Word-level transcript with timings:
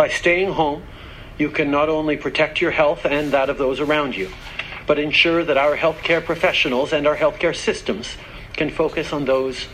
By 0.00 0.08
staying 0.08 0.52
home, 0.52 0.82
you 1.36 1.50
can 1.50 1.70
not 1.70 1.90
only 1.90 2.16
protect 2.16 2.58
your 2.58 2.70
health 2.70 3.04
and 3.04 3.32
that 3.32 3.50
of 3.50 3.58
those 3.58 3.80
around 3.80 4.16
you, 4.16 4.30
but 4.86 4.98
ensure 4.98 5.44
that 5.44 5.58
our 5.58 5.76
healthcare 5.76 6.24
professionals 6.24 6.94
and 6.94 7.06
our 7.06 7.16
healthcare 7.18 7.54
systems 7.54 8.16
can 8.54 8.70
focus 8.70 9.12
on 9.12 9.26
those 9.26 9.66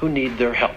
who 0.00 0.08
need 0.08 0.38
their 0.38 0.54
help. 0.54 0.72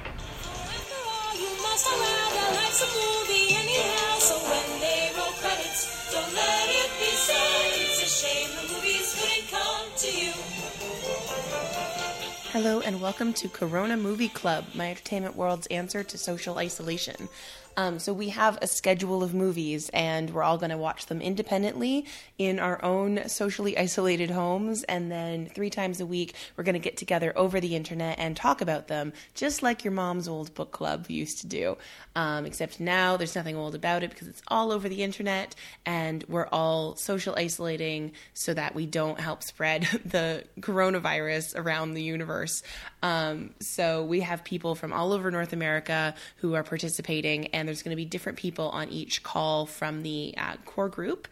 Hello 12.51 12.81
and 12.81 12.99
welcome 12.99 13.31
to 13.33 13.47
Corona 13.47 13.95
Movie 13.95 14.27
Club, 14.27 14.65
my 14.73 14.89
entertainment 14.89 15.37
world's 15.37 15.67
answer 15.67 16.03
to 16.03 16.17
social 16.17 16.57
isolation. 16.57 17.29
Um, 17.77 17.99
so 17.99 18.11
we 18.11 18.29
have 18.29 18.57
a 18.59 18.67
schedule 18.67 19.21
of 19.21 19.35
movies, 19.35 19.89
and 19.93 20.31
we're 20.31 20.41
all 20.41 20.57
going 20.57 20.71
to 20.71 20.77
watch 20.77 21.05
them 21.05 21.21
independently 21.21 22.07
in 22.39 22.59
our 22.59 22.83
own 22.83 23.29
socially 23.29 23.77
isolated 23.77 24.31
homes. 24.31 24.81
And 24.83 25.11
then 25.11 25.45
three 25.45 25.69
times 25.69 26.01
a 26.01 26.05
week, 26.05 26.33
we're 26.55 26.63
going 26.63 26.73
to 26.73 26.79
get 26.79 26.97
together 26.97 27.31
over 27.35 27.59
the 27.59 27.75
internet 27.75 28.17
and 28.17 28.35
talk 28.35 28.61
about 28.61 28.87
them, 28.87 29.13
just 29.35 29.61
like 29.61 29.83
your 29.83 29.93
mom's 29.93 30.27
old 30.27 30.55
book 30.55 30.71
club 30.71 31.05
used 31.07 31.41
to 31.41 31.47
do. 31.47 31.77
Um, 32.15 32.47
except 32.47 32.79
now 32.79 33.15
there's 33.15 33.35
nothing 33.35 33.55
old 33.55 33.75
about 33.75 34.01
it 34.01 34.09
because 34.09 34.27
it's 34.27 34.41
all 34.47 34.71
over 34.71 34.89
the 34.89 35.03
internet, 35.03 35.53
and 35.85 36.23
we're 36.27 36.47
all 36.47 36.95
social 36.95 37.35
isolating 37.37 38.13
so 38.33 38.55
that 38.55 38.73
we 38.73 38.87
don't 38.87 39.19
help 39.19 39.43
spread 39.43 39.83
the 40.05 40.45
coronavirus 40.61 41.55
around 41.55 41.93
the 41.93 42.01
universe. 42.01 42.63
Um, 43.03 43.51
so 43.59 44.03
we 44.03 44.21
have 44.21 44.43
people 44.43 44.73
from 44.73 44.91
all 44.91 45.13
over 45.13 45.29
North 45.29 45.53
America 45.53 46.15
who 46.37 46.55
are 46.55 46.63
participating, 46.63 47.47
and 47.47 47.66
there's 47.67 47.83
going 47.83 47.91
to 47.91 47.97
be 47.97 48.05
different 48.05 48.37
people 48.37 48.69
on 48.69 48.89
each 48.89 49.23
call 49.23 49.65
from 49.65 50.03
the 50.03 50.33
uh, 50.37 50.55
core 50.65 50.89
group. 50.89 51.27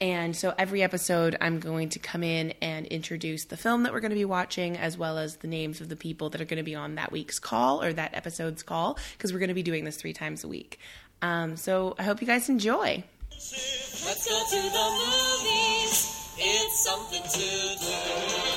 And 0.00 0.34
so 0.34 0.54
every 0.56 0.82
episode, 0.82 1.36
I'm 1.42 1.60
going 1.60 1.90
to 1.90 1.98
come 1.98 2.22
in 2.22 2.54
and 2.62 2.86
introduce 2.86 3.44
the 3.44 3.58
film 3.58 3.82
that 3.82 3.92
we're 3.92 4.00
going 4.00 4.12
to 4.12 4.16
be 4.16 4.24
watching, 4.24 4.78
as 4.78 4.96
well 4.96 5.18
as 5.18 5.36
the 5.36 5.48
names 5.48 5.82
of 5.82 5.90
the 5.90 5.96
people 5.96 6.30
that 6.30 6.40
are 6.40 6.46
going 6.46 6.56
to 6.56 6.62
be 6.62 6.74
on 6.74 6.94
that 6.94 7.12
week's 7.12 7.38
call 7.38 7.82
or 7.82 7.92
that 7.92 8.14
episode's 8.14 8.62
call, 8.62 8.98
because 9.12 9.32
we're 9.32 9.40
going 9.40 9.48
to 9.48 9.54
be 9.54 9.62
doing 9.62 9.84
this 9.84 9.96
three 9.96 10.14
times 10.14 10.42
a 10.42 10.48
week. 10.48 10.78
Um, 11.20 11.56
so 11.58 11.94
I 11.98 12.04
hope 12.04 12.22
you 12.22 12.26
guys 12.26 12.48
enjoy. 12.48 13.04
Let's 13.30 14.26
go 14.26 14.38
to 14.38 14.62
the 14.62 14.86
movies. 15.04 16.34
It's 16.38 16.84
something 16.84 17.22
to 17.22 17.38
do. 17.78 18.49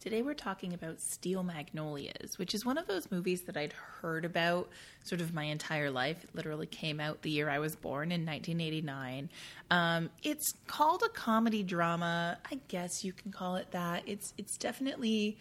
Today 0.00 0.22
we're 0.22 0.34
talking 0.34 0.74
about 0.74 1.00
Steel 1.00 1.42
Magnolias, 1.42 2.38
which 2.38 2.54
is 2.54 2.64
one 2.64 2.78
of 2.78 2.86
those 2.86 3.10
movies 3.10 3.42
that 3.42 3.56
I'd 3.56 3.72
heard 3.72 4.24
about 4.24 4.68
sort 5.02 5.20
of 5.20 5.34
my 5.34 5.42
entire 5.42 5.90
life. 5.90 6.22
It 6.22 6.30
literally 6.34 6.68
came 6.68 7.00
out 7.00 7.22
the 7.22 7.30
year 7.30 7.50
I 7.50 7.58
was 7.58 7.74
born 7.74 8.12
in 8.12 8.24
1989. 8.24 9.28
Um, 9.72 10.10
it's 10.22 10.52
called 10.68 11.02
a 11.04 11.08
comedy 11.08 11.64
drama. 11.64 12.38
I 12.48 12.60
guess 12.68 13.04
you 13.04 13.12
can 13.12 13.32
call 13.32 13.56
it 13.56 13.72
that. 13.72 14.04
It's 14.06 14.32
it's 14.38 14.56
definitely 14.56 15.36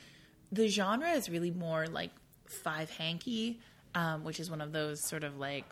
the 0.52 0.68
genre 0.70 1.12
is 1.12 1.30
really 1.30 1.52
more 1.52 1.86
like 1.86 2.10
five 2.64 2.90
hanky, 2.90 3.60
um, 3.94 4.24
which 4.24 4.40
is 4.40 4.50
one 4.50 4.62
of 4.62 4.72
those 4.72 5.08
sort 5.08 5.24
of 5.24 5.38
like 5.38 5.66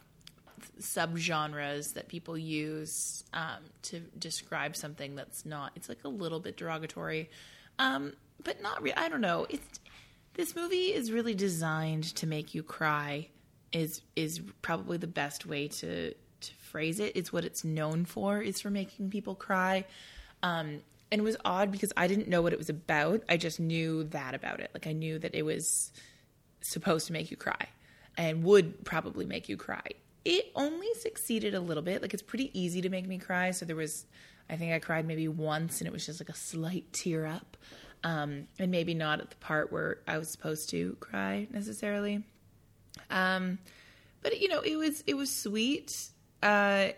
subgenres 0.80 1.96
that 1.96 2.08
people 2.08 2.38
use 2.38 3.24
um, 3.34 3.64
to 3.82 4.02
describe 4.20 4.76
something 4.76 5.16
that's 5.16 5.44
not. 5.44 5.72
It's 5.76 5.90
like 5.90 6.04
a 6.04 6.10
little 6.10 6.40
bit 6.40 6.56
derogatory. 6.56 7.32
Um, 7.80 8.14
but 8.46 8.62
not 8.62 8.82
really. 8.82 8.96
I 8.96 9.10
don't 9.10 9.20
know. 9.20 9.46
It's 9.50 9.80
this 10.36 10.56
movie 10.56 10.94
is 10.94 11.12
really 11.12 11.36
designed 11.36 12.04
to 12.16 12.28
make 12.28 12.56
you 12.56 12.64
cry. 12.64 13.28
Is 13.74 14.02
is 14.16 14.42
probably 14.62 14.98
the 14.98 15.08
best 15.08 15.46
way 15.46 15.68
to 15.68 16.14
to 16.14 16.54
phrase 16.72 17.02
it. 17.02 17.12
It's 17.16 17.34
what 17.34 17.44
it's 17.44 17.66
known 17.66 18.06
for. 18.06 18.42
Is 18.42 18.62
for 18.62 18.70
making 18.70 19.10
people 19.10 19.36
cry. 19.36 19.86
Um, 20.42 20.82
and 21.12 21.22
it 21.22 21.24
was 21.24 21.38
odd 21.44 21.72
because 21.72 21.92
I 21.98 22.08
didn't 22.08 22.28
know 22.28 22.42
what 22.42 22.54
it 22.54 22.60
was 22.60 22.70
about. 22.70 23.24
I 23.28 23.38
just 23.38 23.60
knew 23.60 24.06
that 24.06 24.34
about 24.34 24.60
it. 24.60 24.72
Like 24.74 24.88
I 24.88 24.94
knew 24.94 25.20
that 25.20 25.36
it 25.36 25.44
was 25.44 25.92
supposed 26.62 27.08
to 27.08 27.14
make 27.14 27.32
you 27.32 27.38
cry 27.38 27.70
and 28.18 28.44
would 28.44 28.86
probably 28.86 29.26
make 29.26 29.48
you 29.50 29.58
cry. 29.58 29.86
It 30.24 30.52
only 30.56 30.94
succeeded 30.96 31.54
a 31.54 31.60
little 31.60 31.84
bit. 31.84 32.02
Like 32.02 32.14
it's 32.14 32.24
pretty 32.24 32.58
easy 32.60 32.82
to 32.82 32.90
make 32.90 33.08
me 33.08 33.18
cry. 33.18 33.52
So 33.52 33.66
there 33.66 33.76
was, 33.76 34.06
I 34.50 34.56
think 34.56 34.74
I 34.74 34.80
cried 34.80 35.06
maybe 35.06 35.28
once 35.28 35.80
and 35.80 35.88
it 35.88 35.94
was 35.94 36.06
just 36.06 36.20
like 36.20 36.30
a 36.30 36.36
slight 36.36 36.92
tear 36.92 37.26
up 37.26 37.56
um, 38.04 38.48
and 38.60 38.72
maybe 38.72 38.94
not 38.94 39.20
at 39.20 39.30
the 39.30 39.36
part 39.38 39.72
where 39.72 40.00
I 40.08 40.18
was 40.18 40.30
supposed 40.30 40.70
to 40.72 40.96
cry 41.00 41.48
necessarily. 41.52 42.24
Um, 43.10 43.60
but 44.22 44.40
you 44.40 44.48
know, 44.48 44.62
it 44.62 44.76
was 44.76 45.04
it 45.08 45.16
was 45.16 45.32
sweet. 45.32 46.10
Uh, 46.42 46.90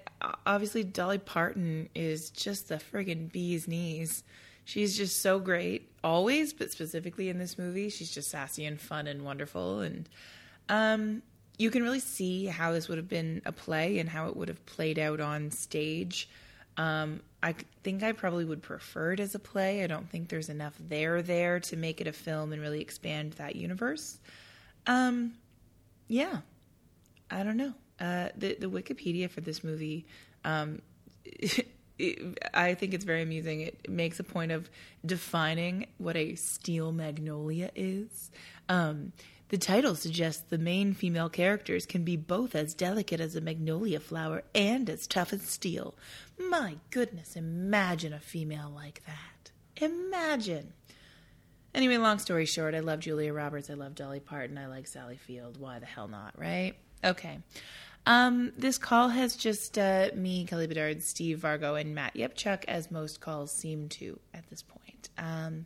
obviously, 0.46 0.84
Dolly 0.84 1.18
Parton 1.19 1.90
is 1.96 2.30
just 2.30 2.69
the 2.69 2.75
friggin' 2.75 3.31
bee's 3.31 3.68
knees. 3.68 4.24
She's 4.66 4.97
just 4.97 5.22
so 5.22 5.40
great 5.40 5.90
always, 6.03 6.52
but 6.52 6.72
specifically 6.72 7.29
in 7.29 7.38
this 7.38 7.58
movie, 7.58 7.90
she's 7.90 8.12
just 8.12 8.29
sassy 8.29 8.66
and 8.66 8.79
fun 8.79 9.08
and 9.08 9.24
wonderful. 9.24 9.79
And 9.79 10.09
um, 10.68 11.22
you 11.58 11.72
can 11.72 11.84
really 11.84 12.02
see 12.02 12.46
how 12.46 12.74
this 12.74 12.90
would 12.90 12.97
have 12.97 13.08
been 13.08 13.41
a 13.46 13.53
play 13.53 14.00
and 14.00 14.09
how 14.09 14.28
it 14.28 14.35
would 14.35 14.50
have 14.50 14.66
played 14.66 15.00
out 15.00 15.22
on 15.22 15.52
stage. 15.52 16.29
Um, 16.75 17.22
I 17.42 17.53
think 17.84 18.02
I 18.03 18.14
probably 18.14 18.46
would 18.46 18.64
prefer 18.64 19.14
it 19.14 19.20
as 19.20 19.36
a 19.36 19.40
play. 19.40 19.84
I 19.84 19.88
don't 19.88 20.09
think 20.09 20.30
there's 20.30 20.50
enough 20.50 20.74
there 20.80 21.22
there 21.22 21.59
to 21.62 21.78
make 21.78 22.02
it 22.02 22.08
a 22.08 22.14
film 22.14 22.52
and 22.52 22.62
really 22.62 22.81
expand 22.81 23.34
that 23.34 23.56
universe. 23.56 24.18
Um, 24.88 25.34
yeah, 26.08 26.40
I 27.30 27.44
don't 27.44 27.58
know. 27.58 27.74
Uh, 28.00 28.30
the 28.36 28.56
the 28.56 28.70
Wikipedia 28.70 29.30
for 29.30 29.42
this 29.42 29.64
movie, 29.64 30.06
um, 30.46 30.81
it, 31.26 31.68
it, 32.00 32.40
I 32.53 32.74
think 32.74 32.94
it's 32.94 33.06
very 33.06 33.22
amusing. 33.22 33.62
It 33.62 33.90
makes 33.90 34.20
a 34.20 34.24
point 34.24 34.52
of 34.52 34.70
defining 35.06 35.88
what 35.97 36.16
a 36.16 36.36
steel 36.36 36.92
magnolia 36.92 37.72
is. 37.76 38.31
Um, 38.70 39.14
the 39.50 39.58
title 39.58 39.96
suggests 39.96 40.44
the 40.44 40.58
main 40.58 40.94
female 40.94 41.30
characters 41.30 41.85
can 41.85 42.03
be 42.03 42.18
both 42.18 42.53
as 42.56 42.74
delicate 42.74 43.22
as 43.22 43.35
a 43.35 43.41
magnolia 43.41 44.00
flower 44.00 44.44
and 44.53 44.90
as 44.90 45.08
tough 45.08 45.31
as 45.31 45.44
steel. 45.44 45.96
My 46.38 46.78
goodness, 46.90 47.35
imagine 47.35 48.13
a 48.13 48.19
female 48.19 48.72
like 48.75 49.03
that. 49.06 49.52
Imagine. 49.84 50.74
Anyway, 51.74 51.97
long 51.97 52.19
story 52.19 52.46
short, 52.46 52.75
I 52.75 52.80
love 52.80 53.00
Julia 53.00 53.34
Roberts, 53.34 53.69
I 53.69 53.75
love 53.75 53.96
Dolly 53.96 54.19
Parton, 54.19 54.58
I 54.58 54.68
like 54.68 54.88
Sally 54.88 55.18
Field. 55.18 55.59
Why 55.59 55.79
the 55.79 55.85
hell 55.85 56.08
not, 56.08 56.34
right? 56.38 56.74
Okay. 57.03 57.40
Um, 58.06 58.53
this 58.58 58.78
call 58.78 59.09
has 59.09 59.35
just 59.35 59.78
uh, 59.78 60.09
me, 60.16 60.46
Kelly 60.46 60.68
Bedard, 60.68 61.03
Steve 61.03 61.40
Vargo, 61.40 61.79
and 61.79 61.94
Matt 61.94 62.16
Yepchuk, 62.16 62.64
as 62.68 62.90
most 62.90 63.19
calls 63.19 63.52
seem 63.52 63.90
to 63.90 64.19
at 64.34 64.50
this 64.50 64.62
point. 64.62 65.09
Um, 65.18 65.66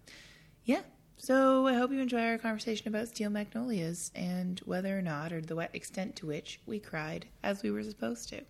yeah, 0.66 0.82
so 1.22 1.68
I 1.68 1.76
hope 1.76 1.92
you 1.92 2.00
enjoy 2.00 2.24
our 2.24 2.40
conversation 2.40 2.88
about 2.88 3.08
Steel 3.08 3.30
Magnolias 3.30 4.10
and 4.16 4.60
whether 4.66 4.98
or 4.98 5.04
not, 5.04 5.32
or 5.32 5.40
the 5.40 5.70
extent 5.74 6.16
to 6.16 6.26
which 6.26 6.60
we 6.66 6.80
cried 6.80 7.28
as 7.44 7.62
we 7.62 7.70
were 7.70 7.84
supposed 7.84 8.28
to. 8.30 8.42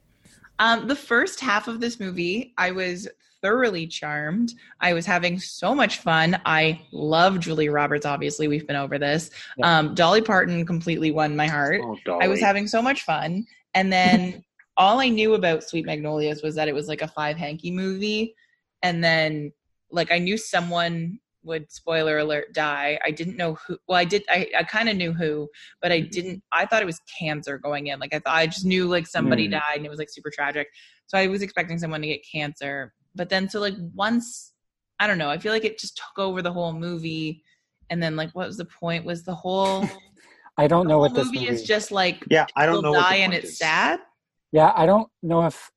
Um, 0.58 0.88
the 0.88 0.96
first 0.96 1.42
half 1.42 1.68
of 1.68 1.82
this 1.82 2.00
movie, 2.00 2.54
I 2.58 2.72
was 2.72 3.10
thoroughly 3.42 3.88
charmed. 3.88 4.54
I 4.80 4.94
was 4.94 5.06
having 5.06 5.38
so 5.38 5.76
much 5.76 5.98
fun. 5.98 6.40
I 6.46 6.80
love 6.94 7.42
Julie 7.42 7.68
Roberts. 7.68 8.06
Obviously, 8.06 8.48
we've 8.48 8.68
been 8.68 8.78
over 8.78 8.98
this. 8.98 9.32
Yeah. 9.58 9.80
Um, 9.80 9.94
Dolly 9.94 10.22
Parton 10.22 10.66
completely 10.66 11.12
won 11.12 11.36
my 11.36 11.48
heart. 11.48 11.82
Oh, 11.84 12.20
I 12.22 12.30
was 12.30 12.40
having 12.40 12.68
so 12.68 12.82
much 12.82 13.02
fun, 13.02 13.46
and 13.74 13.92
then 13.92 14.46
all 14.78 15.02
I 15.02 15.10
knew 15.10 15.34
about 15.34 15.66
Sweet 15.66 15.86
Magnolias 15.86 16.42
was 16.42 16.56
that 16.56 16.70
it 16.70 16.76
was 16.76 16.88
like 16.88 17.02
a 17.02 17.08
five 17.10 17.36
hanky 17.36 17.70
movie, 17.70 18.34
and 18.82 19.04
then 19.04 19.52
like 19.92 20.10
I 20.10 20.20
knew 20.20 20.38
someone 20.38 21.20
would 21.44 21.72
spoiler 21.72 22.20
alert 22.20 22.54
die. 22.54 23.00
I 23.04 23.12
didn't 23.12 23.38
know 23.38 23.56
who 23.68 23.78
well 23.88 23.98
i 23.98 24.06
did 24.06 24.24
i, 24.30 24.48
I 24.58 24.64
kind 24.64 24.90
of 24.90 24.96
knew 24.96 25.14
who 25.14 25.50
but 25.82 25.92
i 25.92 26.00
mm-hmm. 26.02 26.10
didn't 26.10 26.44
i 26.52 26.66
thought 26.66 26.82
it 26.82 26.86
was 26.86 27.02
cancer 27.20 27.58
going 27.58 27.88
in. 27.88 28.00
Like 28.00 28.14
i 28.14 28.20
thought 28.20 28.36
i 28.36 28.48
just 28.48 28.66
knew 28.66 28.88
like 28.88 29.08
somebody 29.08 29.48
mm. 29.48 29.52
died 29.52 29.78
and 29.78 29.86
it 29.86 29.90
was 29.90 30.00
like 30.00 30.10
super 30.10 30.32
tragic. 30.32 30.68
So 31.08 31.18
i 31.18 31.28
was 31.28 31.42
expecting 31.42 31.78
someone 31.78 32.02
to 32.02 32.08
get 32.08 32.22
cancer. 32.30 32.94
But 33.16 33.30
then 33.30 33.50
so 33.50 33.60
like 33.60 33.76
once 33.94 34.54
i 35.00 35.08
don't 35.08 35.18
know 35.18 35.30
i 35.30 35.38
feel 35.38 35.52
like 35.52 35.66
it 35.66 35.80
just 35.80 35.98
took 35.98 36.24
over 36.24 36.42
the 36.42 36.54
whole 36.54 36.74
movie. 36.74 37.44
And 37.90 38.02
then 38.02 38.16
like 38.16 38.32
what 38.32 38.48
was 38.48 38.58
the 38.58 38.66
point? 38.66 39.06
Was 39.06 39.24
the 39.24 39.36
whole 39.36 39.88
i 40.58 40.68
don't 40.68 40.88
know 40.88 41.00
what 41.00 41.14
this 41.14 41.26
movie, 41.26 41.40
movie 41.40 41.52
is 41.52 41.64
just 41.64 41.92
like 41.92 42.24
yeah 42.30 42.46
i 42.56 42.66
don't 42.66 42.84
know 42.84 42.94
die 42.94 43.16
and 43.16 43.34
it's 43.34 43.52
is. 43.52 43.58
sad? 43.58 44.00
Yeah 44.52 44.72
i 44.76 44.86
don't 44.86 45.10
know 45.24 45.46
if 45.46 45.72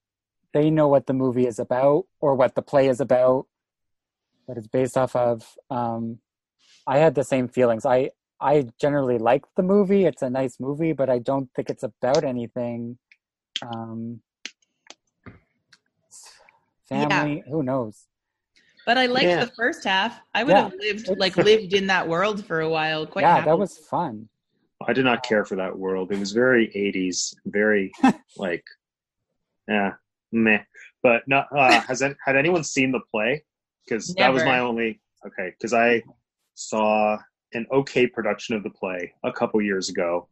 they 0.52 0.70
know 0.70 0.88
what 0.88 1.06
the 1.06 1.12
movie 1.12 1.46
is 1.46 1.58
about 1.58 2.04
or 2.20 2.34
what 2.34 2.54
the 2.54 2.62
play 2.62 2.88
is 2.88 3.00
about 3.00 3.46
that 4.46 4.56
it's 4.56 4.66
based 4.66 4.96
off 4.96 5.14
of. 5.16 5.46
Um, 5.70 6.18
I 6.86 6.98
had 6.98 7.14
the 7.14 7.24
same 7.24 7.48
feelings. 7.48 7.86
I 7.86 8.10
I 8.40 8.66
generally 8.80 9.18
like 9.18 9.42
the 9.56 9.62
movie. 9.62 10.04
It's 10.04 10.22
a 10.22 10.30
nice 10.30 10.58
movie, 10.60 10.92
but 10.92 11.08
I 11.08 11.18
don't 11.18 11.48
think 11.54 11.70
it's 11.70 11.82
about 11.82 12.24
anything. 12.24 12.98
Um, 13.62 14.20
family, 16.88 17.36
yeah. 17.36 17.50
who 17.50 17.62
knows? 17.62 18.04
But 18.86 18.98
I 18.98 19.06
liked 19.06 19.26
yeah. 19.26 19.44
the 19.44 19.52
first 19.52 19.84
half. 19.84 20.20
I 20.34 20.44
would 20.44 20.52
yeah. 20.52 20.64
have 20.64 20.74
lived 20.78 21.08
like 21.16 21.36
lived 21.52 21.72
in 21.72 21.86
that 21.86 22.06
world 22.06 22.44
for 22.44 22.60
a 22.60 22.68
while. 22.68 23.06
Quite 23.06 23.22
yeah, 23.22 23.36
happily. 23.36 23.52
that 23.52 23.58
was 23.58 23.78
fun. 23.78 24.28
I 24.86 24.92
did 24.92 25.04
not 25.04 25.22
care 25.22 25.44
for 25.44 25.56
that 25.56 25.76
world. 25.76 26.12
It 26.12 26.18
was 26.18 26.32
very 26.32 26.68
80s, 26.68 27.34
very 27.46 27.90
like, 28.36 28.64
yeah, 29.68 29.92
meh. 30.32 30.62
But 31.02 31.22
not. 31.26 31.46
Uh, 31.56 31.80
has 31.82 32.00
had 32.00 32.36
anyone 32.36 32.64
seen 32.64 32.92
the 32.92 33.00
play? 33.10 33.42
Because 33.84 34.14
that 34.14 34.32
was 34.32 34.44
my 34.44 34.60
only. 34.60 35.00
Okay, 35.26 35.52
because 35.56 35.72
I 35.72 36.02
saw 36.54 37.18
an 37.52 37.66
okay 37.72 38.06
production 38.06 38.56
of 38.56 38.62
the 38.62 38.70
play 38.70 39.12
a 39.22 39.32
couple 39.32 39.60
years 39.62 39.88
ago, 39.88 40.28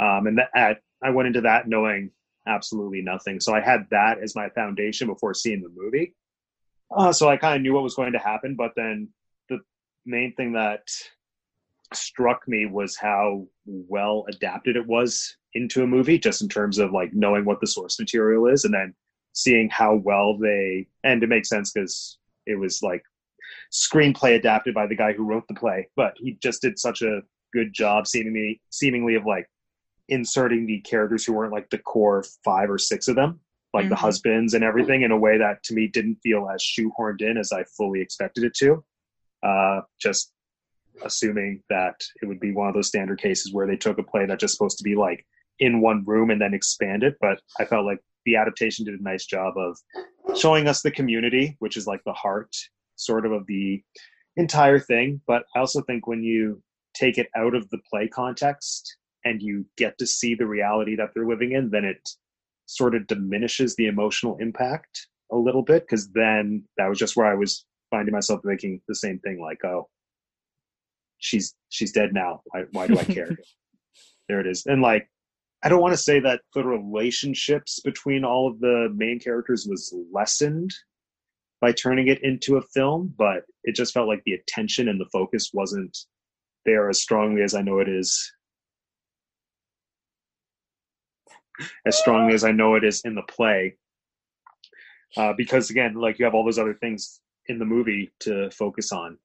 um, 0.00 0.26
and 0.26 0.38
that 0.38 0.80
I 1.02 1.10
went 1.10 1.26
into 1.26 1.42
that 1.42 1.68
knowing 1.68 2.10
absolutely 2.46 3.02
nothing. 3.02 3.40
So 3.40 3.54
I 3.54 3.60
had 3.60 3.86
that 3.90 4.18
as 4.22 4.34
my 4.34 4.48
foundation 4.50 5.08
before 5.08 5.34
seeing 5.34 5.62
the 5.62 5.72
movie. 5.74 6.14
Uh, 6.90 7.12
so 7.12 7.28
I 7.28 7.36
kind 7.36 7.56
of 7.56 7.62
knew 7.62 7.72
what 7.72 7.82
was 7.82 7.94
going 7.94 8.12
to 8.12 8.18
happen, 8.18 8.54
but 8.56 8.72
then 8.76 9.08
the 9.48 9.60
main 10.04 10.34
thing 10.34 10.52
that 10.52 10.88
struck 11.94 12.46
me 12.46 12.66
was 12.66 12.96
how 12.96 13.46
well 13.64 14.24
adapted 14.28 14.76
it 14.76 14.86
was 14.86 15.36
into 15.54 15.82
a 15.82 15.86
movie, 15.86 16.18
just 16.18 16.42
in 16.42 16.48
terms 16.48 16.78
of 16.78 16.92
like 16.92 17.12
knowing 17.12 17.44
what 17.44 17.60
the 17.60 17.66
source 17.66 17.98
material 17.98 18.46
is, 18.46 18.64
and 18.64 18.74
then 18.74 18.94
seeing 19.32 19.68
how 19.70 19.94
well 19.94 20.36
they 20.36 20.86
and 21.04 21.22
it 21.22 21.28
makes 21.28 21.48
sense 21.48 21.72
because 21.72 22.18
it 22.46 22.58
was 22.58 22.82
like 22.82 23.02
screenplay 23.72 24.36
adapted 24.36 24.74
by 24.74 24.86
the 24.86 24.94
guy 24.96 25.12
who 25.12 25.24
wrote 25.24 25.46
the 25.48 25.54
play, 25.54 25.88
but 25.96 26.14
he 26.18 26.38
just 26.42 26.62
did 26.62 26.78
such 26.78 27.02
a 27.02 27.20
good 27.52 27.72
job 27.72 28.06
seemingly 28.06 28.60
seemingly 28.70 29.14
of 29.14 29.26
like 29.26 29.46
inserting 30.08 30.66
the 30.66 30.80
characters 30.80 31.24
who 31.24 31.32
weren't 31.32 31.52
like 31.52 31.68
the 31.70 31.78
core 31.78 32.24
five 32.44 32.70
or 32.70 32.78
six 32.78 33.08
of 33.08 33.16
them, 33.16 33.40
like 33.72 33.88
the 33.88 33.94
Mhm. 33.94 33.98
husbands 33.98 34.54
and 34.54 34.64
everything, 34.64 35.02
in 35.02 35.10
a 35.10 35.16
way 35.18 35.38
that 35.38 35.62
to 35.64 35.74
me 35.74 35.86
didn't 35.86 36.16
feel 36.16 36.48
as 36.48 36.62
shoehorned 36.62 37.22
in 37.22 37.36
as 37.36 37.52
I 37.52 37.64
fully 37.64 38.00
expected 38.00 38.44
it 38.44 38.54
to. 38.54 38.84
Uh, 39.42 39.82
just 40.00 40.32
assuming 41.02 41.62
that 41.68 42.00
it 42.20 42.26
would 42.26 42.38
be 42.40 42.52
one 42.52 42.68
of 42.68 42.74
those 42.74 42.88
standard 42.88 43.18
cases 43.18 43.52
where 43.52 43.66
they 43.66 43.76
took 43.76 43.98
a 43.98 44.02
play 44.02 44.26
that's 44.26 44.40
just 44.40 44.54
supposed 44.54 44.78
to 44.78 44.84
be 44.84 44.94
like 44.94 45.26
in 45.58 45.80
one 45.80 46.04
room 46.04 46.30
and 46.30 46.40
then 46.40 46.54
expand 46.54 47.02
it. 47.02 47.16
But 47.20 47.40
I 47.58 47.64
felt 47.64 47.86
like 47.86 47.98
the 48.24 48.36
adaptation 48.36 48.84
did 48.84 48.98
a 48.98 49.02
nice 49.02 49.26
job 49.26 49.56
of 49.56 49.76
showing 50.36 50.68
us 50.68 50.82
the 50.82 50.90
community, 50.90 51.56
which 51.58 51.76
is 51.76 51.86
like 51.86 52.02
the 52.04 52.12
heart 52.12 52.54
sort 52.96 53.26
of 53.26 53.32
of 53.32 53.46
the 53.46 53.82
entire 54.36 54.78
thing. 54.78 55.20
But 55.26 55.44
I 55.54 55.60
also 55.60 55.82
think 55.82 56.06
when 56.06 56.22
you 56.22 56.62
take 56.94 57.18
it 57.18 57.28
out 57.36 57.54
of 57.54 57.68
the 57.70 57.78
play 57.90 58.08
context 58.08 58.96
and 59.24 59.40
you 59.40 59.64
get 59.76 59.98
to 59.98 60.06
see 60.06 60.34
the 60.34 60.46
reality 60.46 60.96
that 60.96 61.10
they're 61.14 61.26
living 61.26 61.52
in, 61.52 61.70
then 61.70 61.84
it 61.84 62.08
sort 62.66 62.94
of 62.94 63.06
diminishes 63.06 63.76
the 63.76 63.86
emotional 63.86 64.36
impact 64.38 65.08
a 65.30 65.36
little 65.36 65.62
bit. 65.62 65.82
Because 65.82 66.10
then 66.12 66.64
that 66.76 66.88
was 66.88 66.98
just 66.98 67.16
where 67.16 67.26
I 67.26 67.34
was 67.34 67.64
finding 67.90 68.12
myself 68.12 68.40
thinking 68.44 68.80
the 68.88 68.94
same 68.94 69.18
thing, 69.20 69.40
like, 69.40 69.64
oh, 69.64 69.88
she's 71.18 71.54
she's 71.68 71.92
dead 71.92 72.12
now. 72.12 72.42
Why, 72.46 72.64
why 72.72 72.86
do 72.86 72.98
I 72.98 73.04
care? 73.04 73.36
there 74.28 74.40
it 74.40 74.46
is. 74.46 74.64
And 74.66 74.82
like, 74.82 75.08
I 75.62 75.68
don't 75.68 75.80
want 75.80 75.92
to 75.92 76.02
say 76.02 76.18
that 76.20 76.40
the 76.54 76.64
relationships 76.64 77.80
between 77.80 78.24
all 78.24 78.48
of 78.48 78.58
the 78.60 78.92
main 78.94 79.20
characters 79.20 79.66
was 79.68 79.94
lessened 80.12 80.74
by 81.60 81.70
turning 81.70 82.08
it 82.08 82.22
into 82.24 82.56
a 82.56 82.62
film, 82.62 83.14
but 83.16 83.44
it 83.62 83.76
just 83.76 83.94
felt 83.94 84.08
like 84.08 84.22
the 84.24 84.34
attention 84.34 84.88
and 84.88 85.00
the 85.00 85.08
focus 85.12 85.50
wasn't 85.54 85.96
there 86.64 86.88
as 86.88 87.00
strongly 87.00 87.42
as 87.42 87.54
I 87.54 87.62
know 87.62 87.78
it 87.78 87.88
is. 87.88 88.32
As 91.86 91.96
strongly 91.96 92.34
as 92.34 92.42
I 92.42 92.50
know 92.50 92.74
it 92.74 92.82
is 92.82 93.02
in 93.04 93.14
the 93.14 93.22
play. 93.22 93.76
Uh, 95.16 95.32
because 95.36 95.70
again, 95.70 95.94
like 95.94 96.18
you 96.18 96.24
have 96.24 96.34
all 96.34 96.44
those 96.44 96.58
other 96.58 96.74
things 96.74 97.20
in 97.46 97.60
the 97.60 97.64
movie 97.64 98.10
to 98.20 98.50
focus 98.50 98.90
on, 98.90 99.16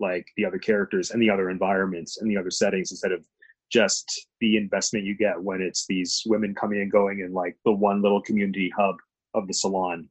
like 0.00 0.26
the 0.38 0.44
other 0.46 0.58
characters 0.58 1.10
and 1.10 1.20
the 1.20 1.28
other 1.28 1.50
environments 1.50 2.18
and 2.18 2.30
the 2.30 2.36
other 2.38 2.50
settings 2.50 2.90
instead 2.92 3.12
of 3.12 3.26
just 3.70 4.28
the 4.40 4.56
investment 4.56 5.04
you 5.04 5.16
get 5.16 5.40
when 5.40 5.60
it's 5.60 5.86
these 5.86 6.22
women 6.26 6.54
coming 6.54 6.80
and 6.80 6.92
going 6.92 7.20
in 7.20 7.32
like 7.32 7.56
the 7.64 7.72
one 7.72 8.02
little 8.02 8.22
community 8.22 8.72
hub 8.76 8.96
of 9.34 9.46
the 9.46 9.54
salon. 9.54 10.08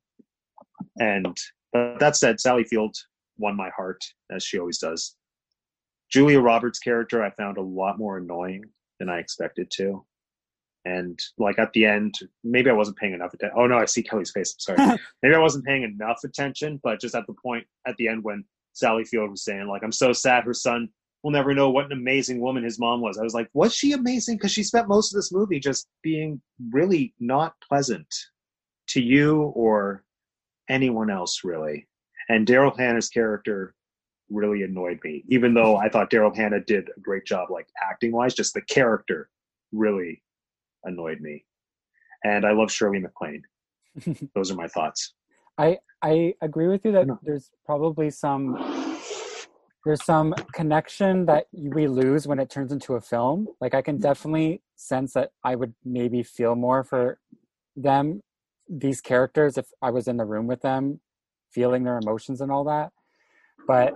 And 1.00 1.38
uh, 1.76 1.98
that 2.00 2.16
said, 2.16 2.40
Sally 2.40 2.64
Field 2.64 2.96
won 3.38 3.56
my 3.56 3.70
heart 3.70 4.04
as 4.32 4.44
she 4.44 4.60
always 4.60 4.78
does. 4.78 5.16
Julia 6.12 6.40
Roberts' 6.40 6.80
character 6.80 7.24
I 7.24 7.32
found 7.32 7.58
a 7.58 7.62
lot 7.62 7.98
more 7.98 8.18
annoying 8.18 8.64
than 9.00 9.10
I 9.10 9.20
expected 9.20 9.72
to. 9.72 10.06
And 10.86 11.20
like 11.40 11.58
at 11.58 11.74
the 11.74 11.86
end, 11.86 12.14
maybe 12.44 12.70
I 12.70 12.74
wasn't 12.74 12.98
paying 12.98 13.14
enough 13.14 13.34
attention. 13.34 13.58
Oh 13.58 13.66
no, 13.66 13.78
I 13.78 13.86
see 13.86 14.04
Kelly's 14.04 14.32
face. 14.32 14.56
I'm 14.70 14.76
sorry. 14.76 15.00
maybe 15.24 15.36
I 15.36 15.40
wasn't 15.40 15.66
paying 15.66 15.84
enough 15.84 16.20
attention, 16.24 16.80
but 16.84 17.02
just 17.02 17.16
at 17.16 17.26
the 17.26 17.34
point 17.34 17.66
at 17.88 17.96
the 17.98 18.08
end 18.08 18.24
when 18.24 18.46
Sally 18.74 19.04
Field 19.04 19.32
was 19.32 19.44
saying, 19.44 19.68
like, 19.68 19.84
I'm 19.84 19.92
so 19.92 20.14
sad 20.14 20.44
her 20.44 20.54
son 20.54 20.90
will 21.26 21.32
never 21.32 21.56
know 21.56 21.72
what 21.72 21.88
an 21.88 21.92
amazing 21.92 22.40
woman 22.40 22.64
his 22.64 22.78
mom 22.78 23.02
was. 23.02 23.18
I 23.18 23.24
was 23.24 23.34
like, 23.34 23.50
was 23.56 23.74
she 23.74 23.94
amazing? 23.94 24.38
Because 24.38 24.52
she 24.52 24.62
spent 24.62 24.88
most 24.88 25.12
of 25.12 25.18
this 25.18 25.32
movie 25.34 25.60
just 25.60 25.88
being 26.04 26.40
really 26.72 27.16
not 27.20 27.56
pleasant 27.68 28.06
to 28.90 29.02
you 29.02 29.42
or 29.56 30.04
anyone 30.70 31.10
else, 31.10 31.44
really. 31.44 31.88
And 32.30 32.46
Daryl 32.46 32.78
Hannah's 32.78 33.10
character 33.10 33.74
really 34.30 34.62
annoyed 34.62 35.00
me, 35.04 35.24
even 35.28 35.56
though 35.56 35.78
I 35.78 35.90
thought 35.90 36.12
Daryl 36.12 36.36
Hannah 36.36 36.64
did 36.64 36.90
a 36.96 37.00
great 37.00 37.26
job, 37.26 37.50
like 37.50 37.70
acting 37.84 38.12
wise. 38.12 38.36
Just 38.36 38.54
the 38.54 38.62
character 38.62 39.32
really 39.72 40.22
annoyed 40.84 41.22
me. 41.22 41.44
And 42.24 42.46
I 42.46 42.52
love 42.52 42.72
Shirley 42.72 43.00
MacLaine. 43.00 43.42
Those 44.36 44.52
are 44.52 44.56
my 44.56 44.68
thoughts. 44.68 45.16
I 45.58 45.80
I 46.04 46.36
agree 46.44 46.68
with 46.68 46.86
you 46.86 46.92
that 46.92 47.08
there's 47.24 47.50
probably 47.66 48.12
some 48.12 48.85
there's 49.86 50.04
some 50.04 50.34
connection 50.52 51.28
that 51.28 51.46
we 51.54 51.88
lose 51.88 52.28
when 52.28 52.40
it 52.40 52.50
turns 52.50 52.72
into 52.72 52.96
a 52.96 53.02
film. 53.02 53.48
Like 53.62 53.76
I 53.76 53.82
can 53.84 53.96
mm-hmm. 53.96 54.04
definitely 54.04 54.62
sense 54.76 55.14
that 55.14 55.30
I 55.44 55.56
would 55.56 55.74
maybe 55.86 56.24
feel 56.24 56.56
more 56.56 56.84
for 56.84 57.20
them, 57.76 58.22
these 58.68 59.00
characters, 59.00 59.58
if 59.58 59.68
I 59.82 59.92
was 59.92 60.08
in 60.08 60.18
the 60.18 60.26
room 60.26 60.48
with 60.48 60.62
them, 60.62 61.00
feeling 61.52 61.84
their 61.84 62.00
emotions 62.00 62.42
and 62.42 62.52
all 62.52 62.64
that. 62.64 62.92
But 63.68 63.94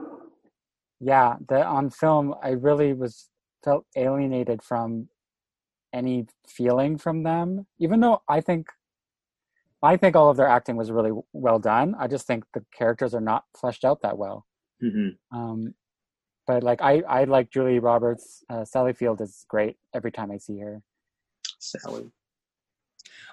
yeah, 1.00 1.38
the 1.48 1.66
on 1.66 1.90
film, 1.90 2.36
I 2.44 2.50
really 2.50 2.94
was 2.94 3.30
felt 3.64 3.86
alienated 3.96 4.62
from 4.62 5.10
any 5.92 6.28
feeling 6.48 6.98
from 7.00 7.24
them, 7.24 7.66
even 7.80 8.00
though 8.00 8.22
I 8.30 8.42
think 8.42 8.68
I 9.82 9.96
think 9.96 10.16
all 10.16 10.30
of 10.30 10.38
their 10.38 10.48
acting 10.48 10.76
was 10.76 10.92
really 10.92 11.12
well 11.32 11.58
done. 11.58 11.96
I 11.98 12.08
just 12.08 12.28
think 12.28 12.44
the 12.54 12.66
characters 12.78 13.16
are 13.16 13.22
not 13.22 13.46
fleshed 13.58 13.86
out 13.86 14.02
that 14.02 14.18
well. 14.18 14.46
Hmm 14.82 15.10
Um, 15.32 15.74
but 16.48 16.64
like 16.64 16.82
I, 16.82 17.02
I 17.08 17.24
like 17.26 17.52
Julie 17.52 17.80
Roberts. 17.80 18.44
Uh, 18.50 18.66
Sally 18.66 18.94
Field 18.94 19.22
is 19.22 19.46
great 19.48 19.78
every 19.94 20.12
time 20.12 20.32
I 20.32 20.38
see 20.38 20.60
her. 20.60 20.82
Sally. 21.60 22.10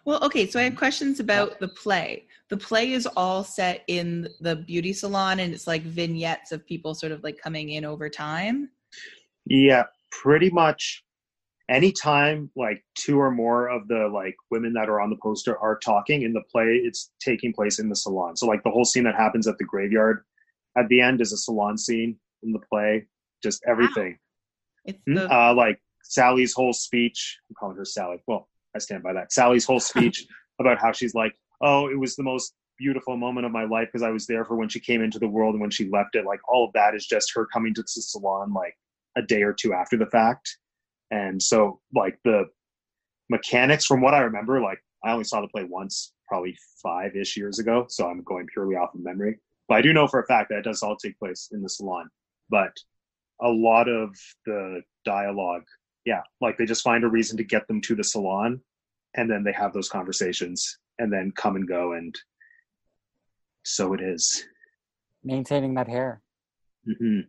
Well, 0.05 0.23
okay, 0.23 0.47
so 0.47 0.61
I 0.61 0.65
have 0.65 0.76
questions 0.76 1.19
about 1.19 1.59
the 1.59 1.67
play. 1.67 2.26
The 2.49 2.57
play 2.57 2.93
is 2.93 3.07
all 3.17 3.43
set 3.43 3.83
in 3.88 4.29
the 4.41 4.55
beauty 4.55 4.93
salon 4.93 5.41
and 5.41 5.53
it's 5.53 5.67
like 5.67 5.83
vignettes 5.83 6.53
of 6.53 6.65
people 6.65 6.95
sort 6.95 7.11
of 7.11 7.25
like 7.25 7.38
coming 7.38 7.71
in 7.71 7.85
over 7.85 8.09
time. 8.09 8.71
Yeah, 9.47 9.85
pretty 10.12 10.50
much 10.50 11.05
anytime 11.69 12.50
like 12.55 12.85
two 12.95 13.19
or 13.19 13.31
more 13.31 13.69
of 13.69 13.88
the 13.88 14.09
like 14.12 14.37
women 14.50 14.73
that 14.75 14.88
are 14.88 15.00
on 15.00 15.11
the 15.11 15.19
poster 15.21 15.59
are 15.59 15.79
talking 15.79 16.23
in 16.23 16.33
the 16.33 16.43
play, 16.53 16.81
it's 16.85 17.11
taking 17.21 17.53
place 17.53 17.81
in 17.81 17.88
the 17.88 17.97
salon. 17.97 18.37
So 18.37 18.47
like 18.47 18.62
the 18.62 18.71
whole 18.71 18.85
scene 18.85 19.05
that 19.05 19.17
happens 19.17 19.49
at 19.49 19.59
the 19.59 19.65
graveyard 19.65 20.25
at 20.76 20.88
the 20.88 21.00
end 21.00 21.21
is 21.21 21.33
a 21.33 21.37
salon 21.37 21.78
scene 21.78 22.16
in 22.42 22.52
the 22.52 22.61
play. 22.71 23.06
Just 23.42 23.62
everything. 23.66 24.18
It's 24.85 24.99
Hmm? 25.06 25.14
the 25.14 25.35
Uh, 25.35 25.54
like 25.54 25.80
Sally's 26.04 26.52
whole 26.52 26.73
speech. 26.73 27.38
I'm 27.49 27.56
calling 27.59 27.76
her 27.76 27.85
Sally. 27.85 28.18
Well, 28.26 28.49
I 28.75 28.78
stand 28.78 29.02
by 29.02 29.12
that. 29.14 29.33
Sally's 29.33 29.64
whole 29.64 29.80
speech 29.92 30.26
about 30.61 30.78
how 30.78 30.92
she's 30.92 31.14
like, 31.14 31.35
oh, 31.61 31.88
it 31.88 31.99
was 31.99 32.16
the 32.16 32.23
most 32.23 32.54
beautiful 32.78 33.16
moment 33.16 33.47
of 33.47 33.52
my 33.52 33.64
life 33.64 33.88
because 33.88 34.02
I 34.02 34.11
was 34.11 34.26
there 34.26 34.45
for 34.45 34.56
when 34.56 34.68
she 34.68 34.80
came 34.80 35.02
into 35.02 35.18
the 35.18 35.28
world 35.28 35.54
and 35.54 35.61
when 35.61 35.71
she 35.71 35.88
left 35.90 36.14
it. 36.14 36.26
Like 36.26 36.40
all 36.49 36.66
of 36.66 36.73
that 36.75 36.95
is 36.95 37.06
just 37.06 37.33
her 37.35 37.47
coming 37.47 37.75
to 37.75 37.83
the 37.83 37.88
salon 37.88 38.52
like 38.52 38.75
a 39.16 39.23
day 39.23 39.42
or 39.42 39.52
two 39.52 39.73
after 39.73 39.97
the 39.97 40.06
fact. 40.06 40.59
And 41.11 41.42
so 41.42 41.80
like 41.95 42.18
the 42.25 42.45
mechanics 43.30 43.87
from 43.87 44.00
what 44.00 44.14
I 44.14 44.21
remember, 44.21 44.61
like 44.61 44.78
I 45.04 45.12
only 45.12 45.25
saw 45.25 45.40
the 45.40 45.49
play 45.49 45.64
once, 45.64 46.12
probably 46.28 46.56
five 46.83 47.16
ish 47.16 47.37
years 47.37 47.59
ago. 47.59 47.87
So 47.88 48.06
I'm 48.09 48.23
going 48.25 48.47
purely 48.52 48.76
off 48.76 48.95
of 48.95 49.00
memory. 49.00 49.38
But 49.68 49.76
I 49.76 49.82
do 49.82 49.92
know 49.92 50.06
for 50.06 50.20
a 50.20 50.26
fact 50.26 50.50
that 50.50 50.58
it 50.58 50.64
does 50.64 50.82
all 50.82 50.96
take 50.96 51.18
place 51.18 51.49
in 51.52 51.62
the 51.62 51.68
salon. 51.68 52.08
But 52.49 52.73
a 53.40 53.49
lot 53.49 53.88
of 53.88 54.14
the 54.46 54.80
dialogue 55.04 55.64
yeah 56.04 56.23
like 56.40 56.56
they 56.56 56.64
just 56.64 56.82
find 56.82 57.04
a 57.04 57.08
reason 57.08 57.37
to 57.37 57.44
get 57.44 57.66
them 57.68 57.80
to 57.80 57.94
the 57.94 58.04
salon 58.04 58.61
and 59.14 59.30
then 59.30 59.44
they 59.44 59.52
have 59.52 59.73
those 59.73 59.88
conversations 59.88 60.78
and 60.99 61.12
then 61.12 61.32
come 61.37 61.56
and 61.56 61.68
go 61.68 61.92
and 61.92 62.14
so 63.64 63.92
it 63.92 64.00
is 64.00 64.44
Maintaining 65.25 65.75
that 65.75 65.88
hair. 65.88 66.23
hmm 66.87 67.20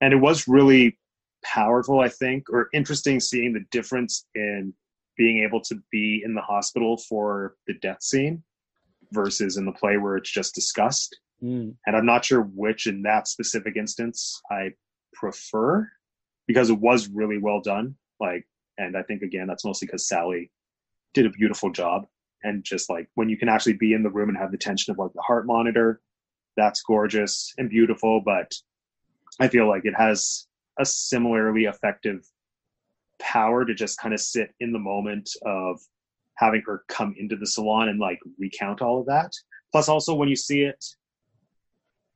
and 0.00 0.12
it 0.12 0.16
was 0.16 0.48
really 0.48 0.98
powerful 1.44 2.00
i 2.00 2.08
think 2.08 2.44
or 2.50 2.68
interesting 2.72 3.20
seeing 3.20 3.52
the 3.52 3.64
difference 3.70 4.26
in 4.34 4.74
being 5.16 5.42
able 5.42 5.60
to 5.60 5.76
be 5.90 6.22
in 6.24 6.34
the 6.34 6.40
hospital 6.40 6.98
for 7.08 7.54
the 7.66 7.74
death 7.74 8.02
scene 8.02 8.42
versus 9.12 9.56
in 9.56 9.64
the 9.64 9.72
play 9.72 9.96
where 9.96 10.16
it's 10.16 10.30
just 10.30 10.54
discussed 10.54 11.16
Mm. 11.42 11.74
and 11.86 11.94
I'm 11.96 12.06
not 12.06 12.24
sure 12.24 12.40
which 12.54 12.86
in 12.86 13.02
that 13.02 13.28
specific 13.28 13.76
instance 13.76 14.40
I 14.50 14.70
prefer 15.12 15.86
because 16.46 16.70
it 16.70 16.78
was 16.80 17.08
really 17.08 17.36
well 17.36 17.60
done. 17.60 17.96
Like 18.18 18.46
and 18.78 18.96
I 18.96 19.02
think 19.02 19.22
again 19.22 19.46
that's 19.46 19.64
mostly 19.64 19.86
because 19.86 20.08
Sally 20.08 20.50
did 21.14 21.26
a 21.26 21.30
beautiful 21.30 21.70
job, 21.70 22.06
and 22.42 22.64
just 22.64 22.88
like 22.88 23.08
when 23.14 23.28
you 23.28 23.36
can 23.36 23.48
actually 23.48 23.74
be 23.74 23.92
in 23.92 24.02
the 24.02 24.10
room 24.10 24.28
and 24.28 24.38
have 24.38 24.50
the 24.50 24.58
tension 24.58 24.90
of 24.90 24.98
like 24.98 25.12
the 25.14 25.22
heart 25.22 25.46
monitor, 25.46 26.00
that's 26.56 26.82
gorgeous 26.82 27.52
and 27.58 27.68
beautiful. 27.68 28.20
But 28.20 28.54
I 29.40 29.48
feel 29.48 29.68
like 29.68 29.84
it 29.84 29.94
has 29.94 30.46
a 30.78 30.84
similarly 30.84 31.64
effective 31.64 32.26
power 33.18 33.64
to 33.64 33.74
just 33.74 33.98
kind 33.98 34.14
of 34.14 34.20
sit 34.20 34.54
in 34.60 34.72
the 34.72 34.78
moment 34.78 35.30
of 35.44 35.80
having 36.36 36.62
her 36.66 36.84
come 36.88 37.14
into 37.18 37.36
the 37.36 37.46
salon 37.46 37.88
and 37.88 37.98
like 37.98 38.20
recount 38.38 38.82
all 38.82 39.00
of 39.00 39.06
that. 39.06 39.32
Plus, 39.72 39.88
also 39.88 40.14
when 40.14 40.28
you 40.28 40.36
see 40.36 40.62
it 40.62 40.84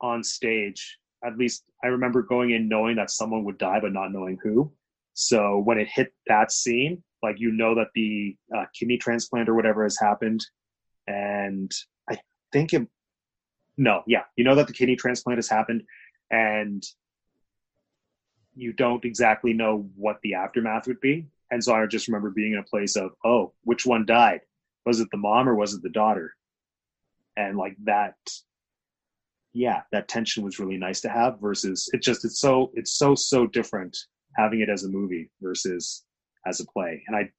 on 0.01 0.23
stage, 0.23 0.97
at 1.23 1.37
least 1.37 1.63
I 1.83 1.87
remember 1.87 2.23
going 2.23 2.51
in 2.51 2.67
knowing 2.67 2.95
that 2.95 3.11
someone 3.11 3.43
would 3.45 3.57
die, 3.57 3.79
but 3.79 3.93
not 3.93 4.11
knowing 4.11 4.37
who. 4.43 4.71
So 5.13 5.59
when 5.59 5.77
it 5.77 5.87
hit 5.87 6.13
that 6.27 6.51
scene, 6.51 7.03
like 7.21 7.39
you 7.39 7.51
know 7.51 7.75
that 7.75 7.89
the 7.93 8.35
uh, 8.55 8.65
kidney 8.77 8.97
transplant 8.97 9.49
or 9.49 9.55
whatever 9.55 9.83
has 9.83 9.99
happened, 9.99 10.45
and 11.07 11.71
I 12.09 12.17
think 12.51 12.73
it. 12.73 12.87
No, 13.77 14.03
yeah, 14.07 14.23
you 14.35 14.43
know 14.43 14.55
that 14.55 14.67
the 14.67 14.73
kidney 14.73 14.95
transplant 14.95 15.37
has 15.37 15.49
happened, 15.49 15.83
and 16.29 16.83
you 18.55 18.73
don't 18.73 19.05
exactly 19.05 19.53
know 19.53 19.89
what 19.95 20.19
the 20.23 20.33
aftermath 20.33 20.87
would 20.87 20.99
be. 20.99 21.27
And 21.51 21.63
so 21.63 21.73
I 21.73 21.85
just 21.85 22.07
remember 22.07 22.29
being 22.29 22.53
in 22.53 22.59
a 22.59 22.63
place 22.63 22.95
of, 22.95 23.11
oh, 23.25 23.53
which 23.63 23.85
one 23.85 24.05
died? 24.05 24.41
Was 24.85 24.99
it 24.99 25.09
the 25.11 25.17
mom 25.17 25.47
or 25.47 25.55
was 25.55 25.73
it 25.73 25.81
the 25.81 25.89
daughter? 25.89 26.33
And 27.37 27.57
like 27.57 27.75
that, 27.83 28.15
yeah, 29.53 29.81
that 29.91 30.07
tension 30.07 30.43
was 30.43 30.59
really 30.59 30.77
nice 30.77 31.01
to 31.01 31.09
have 31.09 31.39
versus 31.41 31.89
it 31.93 32.01
just, 32.01 32.25
it's 32.25 32.39
so, 32.39 32.71
it's 32.73 32.97
so, 32.97 33.15
so 33.15 33.47
different 33.47 33.97
having 34.37 34.61
it 34.61 34.69
as 34.69 34.83
a 34.83 34.89
movie 34.89 35.29
versus 35.41 36.03
as 36.47 36.59
a 36.59 36.65
play. 36.65 37.03
And 37.07 37.15
I 37.15 37.29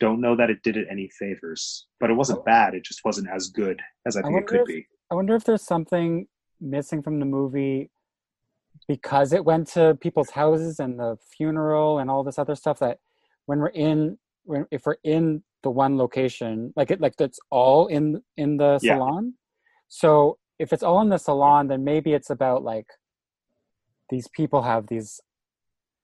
don't 0.00 0.20
know 0.20 0.36
that 0.36 0.50
it 0.50 0.62
did 0.62 0.76
it 0.76 0.88
any 0.90 1.08
favors, 1.18 1.86
but 2.00 2.10
it 2.10 2.14
wasn't 2.14 2.40
oh. 2.40 2.42
bad. 2.42 2.74
It 2.74 2.84
just 2.84 3.00
wasn't 3.04 3.28
as 3.34 3.48
good 3.48 3.80
as 4.06 4.16
I 4.16 4.22
think 4.22 4.34
I 4.34 4.38
it 4.38 4.46
could 4.46 4.60
if, 4.60 4.66
be. 4.66 4.86
I 5.10 5.14
wonder 5.14 5.34
if 5.36 5.44
there's 5.44 5.62
something 5.62 6.26
missing 6.60 7.02
from 7.02 7.20
the 7.20 7.26
movie 7.26 7.90
because 8.88 9.32
it 9.32 9.44
went 9.44 9.68
to 9.68 9.96
people's 10.00 10.30
houses 10.30 10.80
and 10.80 10.98
the 10.98 11.16
funeral 11.36 11.98
and 11.98 12.10
all 12.10 12.24
this 12.24 12.38
other 12.38 12.54
stuff 12.54 12.78
that 12.80 12.98
when 13.46 13.58
we're 13.58 13.68
in 13.68 14.18
when 14.44 14.66
if 14.70 14.84
we're 14.84 14.96
in 15.04 15.42
the 15.62 15.70
one 15.70 15.96
location 15.96 16.72
like 16.76 16.90
it 16.90 17.00
like 17.00 17.16
that's 17.16 17.38
all 17.50 17.86
in 17.86 18.22
in 18.36 18.56
the 18.56 18.78
Yeah. 18.82 18.94
salon 18.94 19.34
so 19.88 20.38
if 20.58 20.72
it's 20.72 20.82
all 20.82 21.00
in 21.00 21.08
the 21.08 21.18
salon 21.18 21.68
then 21.68 21.84
maybe 21.84 22.12
it's 22.12 22.30
about 22.30 22.62
like 22.62 22.86
these 24.10 24.28
people 24.28 24.62
have 24.62 24.86
these 24.86 25.20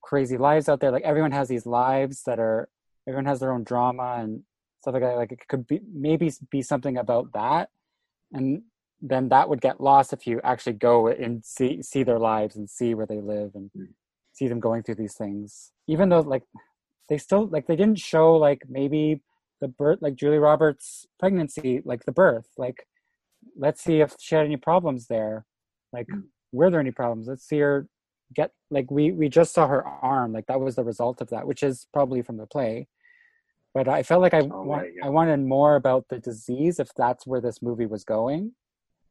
crazy 0.03 0.37
lives 0.37 0.69
out 0.69 0.81
there. 0.81 0.91
Like 0.91 1.05
everyone 1.05 1.33
has 1.33 1.49
these 1.49 1.67
lives 1.67 2.23
that 2.25 2.39
are 2.39 2.69
everyone 3.07 3.27
has 3.27 3.41
their 3.41 3.53
own 3.53 3.65
drama 3.65 4.17
and 4.19 4.43
stuff 4.81 4.95
like 4.95 5.03
that. 5.03 5.17
Like 5.17 5.33
it 5.33 5.47
could 5.49 5.67
be 5.67 5.81
maybe 5.93 6.33
be 6.51 6.63
something 6.63 6.97
about 6.97 7.33
that. 7.35 7.71
And 8.33 8.63
then 9.01 9.29
that 9.29 9.49
would 9.49 9.61
get 9.61 9.81
lost 9.81 10.13
if 10.13 10.27
you 10.27 10.41
actually 10.45 10.75
go 10.75 11.09
and 11.09 11.45
see 11.45 11.83
see 11.83 12.03
their 12.03 12.19
lives 12.19 12.57
and 12.57 12.69
see 12.69 12.95
where 12.95 13.07
they 13.07 13.21
live 13.21 13.53
and 13.55 13.71
Mm. 13.77 13.95
see 14.33 14.49
them 14.49 14.61
going 14.61 14.83
through 14.83 14.97
these 14.97 15.15
things. 15.15 15.73
Even 15.87 16.09
though 16.09 16.21
like 16.21 16.45
they 17.09 17.19
still 17.19 17.47
like 17.47 17.67
they 17.67 17.77
didn't 17.77 17.99
show 17.99 18.37
like 18.37 18.63
maybe 18.69 19.23
the 19.61 19.69
birth 19.69 19.99
like 20.01 20.15
julie 20.15 20.39
roberts 20.39 21.07
pregnancy 21.19 21.83
like 21.85 22.05
the 22.05 22.13
birth. 22.13 22.49
Like 22.57 22.87
let's 23.57 23.83
see 23.83 24.01
if 24.01 24.15
she 24.19 24.35
had 24.35 24.45
any 24.45 24.57
problems 24.57 25.07
there 25.07 25.45
like 25.93 26.07
Mm. 26.09 26.25
were 26.53 26.71
there 26.71 26.81
any 26.81 26.91
problems 26.91 27.27
let's 27.29 27.45
see 27.47 27.59
her 27.59 27.87
get 28.35 28.53
like 28.71 28.91
we 28.91 29.11
we 29.13 29.29
just 29.29 29.53
saw 29.53 29.67
her 29.67 29.85
arm 29.85 30.33
like 30.33 30.47
that 30.47 30.61
was 30.61 30.77
the 30.77 30.85
result 30.85 31.21
of 31.21 31.29
that 31.31 31.47
which 31.47 31.63
is 31.63 31.87
probably 31.93 32.23
from 32.23 32.37
the 32.37 32.47
play 32.47 32.87
but 33.75 33.89
i 33.89 34.03
felt 34.03 34.21
like 34.23 34.35
i 34.35 34.41
Oh, 34.41 34.63
want 34.63 34.83
right, 34.83 34.93
yeah. 34.97 35.07
i 35.07 35.09
wanted 35.09 35.41
more 35.41 35.77
about 35.77 36.07
the 36.09 36.19
disease 36.21 36.79
if 36.79 36.91
that's 36.95 37.27
where 37.27 37.41
this 37.41 37.61
movie 37.63 37.87
was 37.87 38.05
going 38.05 38.53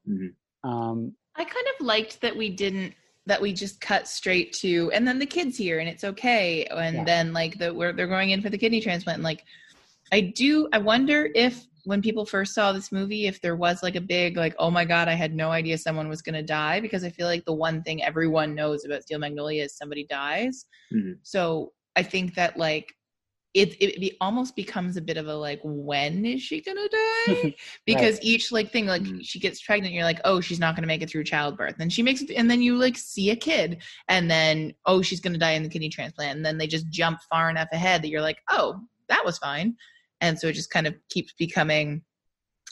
Mhm. 0.08 0.34
um 0.64 1.16
I 1.36 1.44
kind 1.46 1.68
of 1.80 1.86
liked 1.86 2.20
that 2.22 2.36
we 2.36 2.50
didn't 2.50 2.94
that 3.26 3.42
we 3.42 3.54
just 3.54 3.80
cut 3.80 4.08
straight 4.08 4.52
to 4.54 4.92
and 4.94 5.08
then 5.08 5.20
the 5.20 5.26
kids 5.26 5.56
here 5.58 5.80
and 5.80 5.88
it's 5.88 6.04
okay 6.04 6.66
and 6.66 6.96
Yeah. 6.98 7.04
then 7.04 7.34
like 7.34 7.58
the 7.60 7.74
where 7.74 7.94
they're 7.94 8.08
going 8.08 8.32
in 8.32 8.42
for 8.42 8.50
the 8.50 8.58
kidney 8.58 8.82
transplant 8.82 9.18
and 9.18 9.24
like 9.24 9.44
I 10.12 10.22
do 10.22 10.68
I 10.74 10.80
wonder 10.80 11.30
if 11.36 11.66
when 11.90 12.04
people 12.04 12.24
first 12.24 12.54
saw 12.54 12.72
this 12.72 12.92
movie 12.92 13.26
if 13.26 13.42
there 13.42 13.56
was 13.56 13.82
like 13.82 13.96
a 13.96 14.02
big 14.02 14.38
like 14.38 14.54
oh 14.60 14.70
my 14.70 14.86
god 14.86 15.08
I 15.08 15.16
had 15.16 15.34
no 15.34 15.50
idea 15.50 15.76
someone 15.76 16.08
was 16.08 16.22
going 16.22 16.36
to 16.36 16.44
die 16.44 16.80
because 16.80 17.04
I 17.04 17.10
feel 17.10 17.26
like 17.26 17.46
the 17.46 17.54
one 17.54 17.82
thing 17.82 18.04
everyone 18.04 18.54
knows 18.54 18.86
about 18.86 19.02
Steel 19.02 19.18
Magnolia 19.18 19.64
is 19.64 19.76
somebody 19.76 20.06
dies. 20.06 20.68
Mhm. 20.94 21.18
So 21.24 21.74
I 21.96 22.04
think 22.04 22.36
that 22.36 22.58
like 22.58 22.94
it 23.56 23.76
it 23.82 24.00
be, 24.00 24.16
almost 24.22 24.56
becomes 24.56 24.98
a 24.98 25.02
bit 25.02 25.18
of 25.18 25.26
a 25.28 25.34
like 25.34 25.62
when 25.64 26.24
is 26.28 26.44
she 26.44 26.62
gonna 26.62 26.88
die 26.88 27.56
because 27.88 28.20
each 28.22 28.52
like 28.52 28.72
thing 28.72 28.86
like 28.86 29.02
Mhm. 29.02 29.26
she 29.26 29.40
gets 29.40 29.60
pregnant 29.60 29.92
you're 29.96 30.04
like 30.04 30.22
oh 30.26 30.40
she's 30.40 30.60
not 30.60 30.76
gonna 30.76 30.86
make 30.86 31.02
it 31.02 31.10
through 31.10 31.24
childbirth 31.24 31.78
and 31.80 31.92
she 31.92 32.04
makes 32.04 32.22
it 32.22 32.30
and 32.36 32.52
then 32.52 32.62
you 32.62 32.78
like 32.78 32.96
see 32.96 33.32
a 33.32 33.36
kid 33.36 33.82
and 34.08 34.30
then 34.30 34.76
oh 34.86 35.02
she's 35.02 35.20
gonna 35.20 35.40
die 35.40 35.54
in 35.54 35.64
the 35.64 35.70
kidney 35.70 35.90
transplant 35.90 36.38
and 36.38 36.46
then 36.46 36.60
they 36.60 36.68
just 36.68 36.88
jump 36.90 37.20
far 37.32 37.50
enough 37.50 37.70
ahead 37.72 38.04
that 38.04 38.10
you're 38.10 38.22
like 38.30 38.38
oh 38.52 38.80
that 39.08 39.26
was 39.26 39.40
fine 39.40 39.76
and 40.22 40.38
so 40.38 40.48
it 40.48 40.54
just 40.54 40.72
kind 40.72 40.88
of 40.88 40.96
keeps 41.10 41.34
becoming 41.34 42.02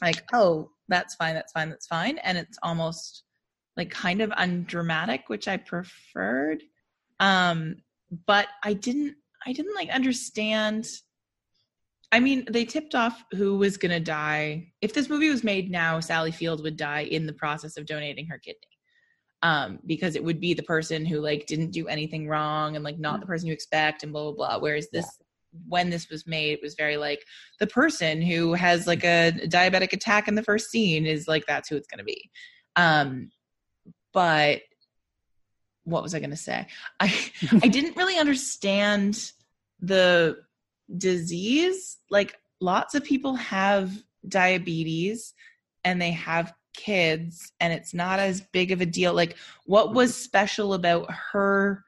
like 0.01 0.23
oh 0.33 0.69
that's 0.87 1.15
fine 1.15 1.33
that's 1.33 1.51
fine 1.51 1.69
that's 1.69 1.87
fine. 1.87 2.17
And 2.19 2.37
it's 2.37 2.57
almost 2.63 3.23
like 3.75 3.89
kind 3.89 4.21
of 4.21 4.31
undramatic 4.31 5.23
which 5.27 5.47
i 5.47 5.57
preferred. 5.57 6.63
Um 7.19 7.77
but 8.25 8.47
i 8.63 8.73
didn't 8.73 9.15
i 9.45 9.53
didn't 9.53 9.75
like 9.75 9.89
understand. 9.89 10.87
I 12.11 12.21
mean 12.21 12.47
they 12.49 12.63
tipped 12.63 12.95
off 12.95 13.23
who 13.33 13.57
was 13.57 13.77
going 13.77 13.91
to 13.91 13.99
die. 13.99 14.71
If 14.81 14.93
this 14.93 15.09
movie 15.09 15.29
was 15.29 15.43
made 15.43 15.69
now 15.69 15.99
sally 15.99 16.31
field 16.31 16.63
would 16.63 16.77
die 16.77 17.01
in 17.01 17.25
the 17.25 17.33
process 17.33 17.77
of 17.77 17.85
donating 17.85 18.27
her 18.27 18.37
kidney. 18.37 18.61
Um 19.41 19.79
because 19.85 20.15
it 20.15 20.23
would 20.23 20.39
be 20.39 20.53
the 20.53 20.63
person 20.63 21.05
who 21.05 21.19
like 21.19 21.47
didn't 21.47 21.71
do 21.71 21.87
anything 21.87 22.27
wrong 22.27 22.75
and 22.75 22.83
like 22.83 22.99
not 22.99 23.19
the 23.19 23.25
person 23.25 23.47
you 23.47 23.53
expect 23.53 24.03
and 24.03 24.13
blah 24.13 24.31
blah 24.31 24.31
blah. 24.31 24.59
Whereas 24.59 24.89
this 24.91 25.19
when 25.67 25.89
this 25.89 26.09
was 26.09 26.27
made 26.27 26.53
it 26.53 26.61
was 26.61 26.75
very 26.75 26.97
like 26.97 27.23
the 27.59 27.67
person 27.67 28.21
who 28.21 28.53
has 28.53 28.85
like 28.85 29.03
a 29.03 29.31
diabetic 29.45 29.93
attack 29.93 30.27
in 30.27 30.35
the 30.35 30.43
first 30.43 30.69
scene 30.69 31.05
is 31.05 31.27
like 31.27 31.45
that's 31.45 31.69
who 31.69 31.75
it's 31.75 31.87
going 31.87 31.99
to 31.99 32.03
be. 32.03 32.29
Um 32.75 33.31
but 34.13 34.61
what 35.83 36.03
was 36.03 36.13
i 36.13 36.19
going 36.19 36.31
to 36.31 36.35
say? 36.35 36.67
I 36.99 37.13
i 37.63 37.67
didn't 37.67 37.95
really 37.95 38.17
understand 38.17 39.31
the 39.79 40.37
disease. 40.95 41.97
Like 42.09 42.35
lots 42.59 42.95
of 42.95 43.03
people 43.03 43.35
have 43.35 43.91
diabetes 44.27 45.33
and 45.83 46.01
they 46.01 46.11
have 46.11 46.53
kids 46.75 47.51
and 47.59 47.73
it's 47.73 47.93
not 47.93 48.19
as 48.19 48.41
big 48.41 48.71
of 48.71 48.81
a 48.81 48.85
deal. 48.85 49.13
Like 49.13 49.35
what 49.65 49.93
was 49.93 50.15
special 50.15 50.73
about 50.73 51.11
her 51.31 51.83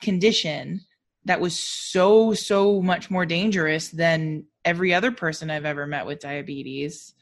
condition 0.00 0.80
that 1.24 1.40
was 1.40 1.58
so 1.58 2.34
so 2.34 2.80
much 2.82 3.10
more 3.10 3.24
dangerous 3.26 3.88
than 3.88 4.44
every 4.64 4.92
other 4.92 5.12
person 5.12 5.50
I've 5.50 5.64
ever 5.64 5.86
met 5.86 6.06
with 6.06 6.20
diabetes. 6.20 7.14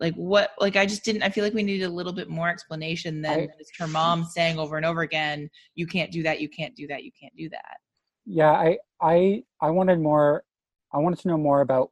Like 0.00 0.14
what 0.14 0.50
like 0.58 0.76
I 0.76 0.84
just 0.86 1.04
didn't 1.04 1.22
I 1.22 1.30
feel 1.30 1.44
like 1.44 1.54
we 1.54 1.62
needed 1.62 1.84
a 1.84 1.90
little 1.90 2.12
bit 2.12 2.28
more 2.28 2.48
explanation 2.48 3.22
than 3.22 3.40
I- 3.40 3.48
her 3.78 3.86
mom 3.86 4.24
saying 4.24 4.58
over 4.58 4.76
and 4.76 4.84
over 4.86 5.02
again, 5.02 5.48
you 5.74 5.86
can't 5.86 6.10
do 6.10 6.22
that, 6.24 6.40
you 6.40 6.48
can't 6.48 6.74
do 6.74 6.86
that, 6.88 7.04
you 7.04 7.10
can't 7.18 7.34
do 7.36 7.48
that. 7.50 7.76
yeah 8.26 8.50
i 8.52 8.76
i 9.00 9.42
i 9.60 9.70
wanted 9.70 10.00
more 10.00 10.42
i 10.92 10.98
wanted 10.98 11.18
to 11.20 11.28
know 11.28 11.38
more 11.38 11.60
about 11.60 11.90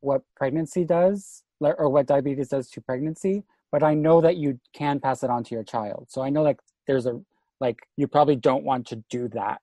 what 0.00 0.22
pregnancy 0.36 0.84
does 0.84 1.42
or 1.60 1.88
what 1.90 2.06
diabetes 2.06 2.48
does 2.48 2.68
to 2.70 2.80
pregnancy 2.80 3.44
but 3.70 3.82
i 3.82 3.92
know 3.94 4.20
that 4.20 4.36
you 4.36 4.58
can 4.72 4.98
pass 4.98 5.22
it 5.22 5.30
on 5.30 5.44
to 5.44 5.54
your 5.54 5.62
child 5.64 6.06
so 6.08 6.22
i 6.22 6.30
know 6.30 6.42
like 6.42 6.58
there's 6.86 7.06
a 7.06 7.20
like 7.60 7.78
you 7.96 8.08
probably 8.08 8.34
don't 8.36 8.64
want 8.64 8.86
to 8.86 8.96
do 9.10 9.28
that 9.28 9.60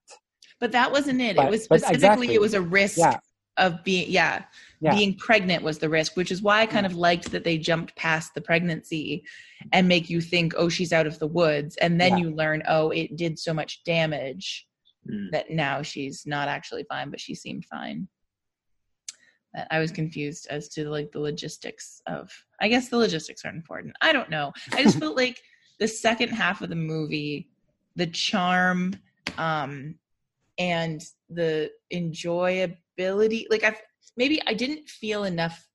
But 0.60 0.72
that 0.72 0.92
wasn't 0.92 1.20
it. 1.20 1.36
But- 1.36 1.46
it 1.46 1.50
was 1.50 1.64
specifically 1.64 1.94
exactly. 1.96 2.34
it 2.34 2.40
was 2.40 2.54
a 2.54 2.60
risk 2.60 2.98
Yeah. 2.98 3.18
of 3.56 3.82
being 3.82 4.10
yeah, 4.10 4.44
Yeah. 4.80 4.94
being 4.94 5.14
pregnant 5.16 5.62
was 5.62 5.78
the 5.78 5.88
risk, 5.88 6.16
which 6.16 6.30
is 6.30 6.42
why 6.42 6.60
I 6.60 6.66
kind 6.66 6.86
of 6.86 6.94
liked 6.94 7.30
that 7.32 7.44
they 7.44 7.58
jumped 7.58 7.96
past 7.96 8.34
the 8.34 8.40
pregnancy 8.40 9.24
and 9.72 9.88
make 9.88 10.08
you 10.10 10.20
think, 10.20 10.52
oh, 10.56 10.68
she's 10.68 10.92
out 10.92 11.06
of 11.06 11.18
the 11.18 11.26
woods, 11.26 11.76
and 11.78 12.00
then 12.00 12.12
Yeah. 12.18 12.24
you 12.24 12.30
learn, 12.30 12.62
oh, 12.68 12.90
it 12.90 13.16
did 13.16 13.38
so 13.38 13.52
much 13.54 13.82
damage 13.84 14.66
Mm. 15.08 15.30
that 15.32 15.50
now 15.50 15.80
she's 15.80 16.26
not 16.26 16.46
actually 16.48 16.84
fine, 16.84 17.08
but 17.10 17.20
she 17.20 17.34
seemed 17.34 17.64
fine. 17.64 18.06
I 19.70 19.80
was 19.80 19.90
confused 19.90 20.46
as 20.50 20.68
to 20.70 20.88
like 20.88 21.10
the 21.10 21.18
logistics 21.20 22.02
of. 22.06 22.30
I 22.60 22.68
guess 22.68 22.88
the 22.88 22.98
logistics 22.98 23.44
are 23.44 23.50
important. 23.50 23.96
I 24.00 24.12
don't 24.12 24.30
know. 24.30 24.52
I 24.72 24.82
just 24.84 24.98
felt 25.00 25.16
like 25.16 25.42
the 25.78 25.88
second 25.88 26.28
half 26.28 26.60
of 26.60 26.68
the 26.68 26.76
movie, 26.76 27.48
the 27.96 28.06
charm, 28.06 28.94
um, 29.38 29.96
and 30.60 31.02
the 31.30 31.70
enjoyability. 31.92 33.46
Like 33.50 33.64
I, 33.64 33.74
maybe 34.16 34.40
I 34.46 34.54
didn't 34.54 34.88
feel 34.88 35.24
enough 35.24 35.66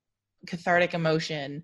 cathartic 0.46 0.94
emotion 0.94 1.64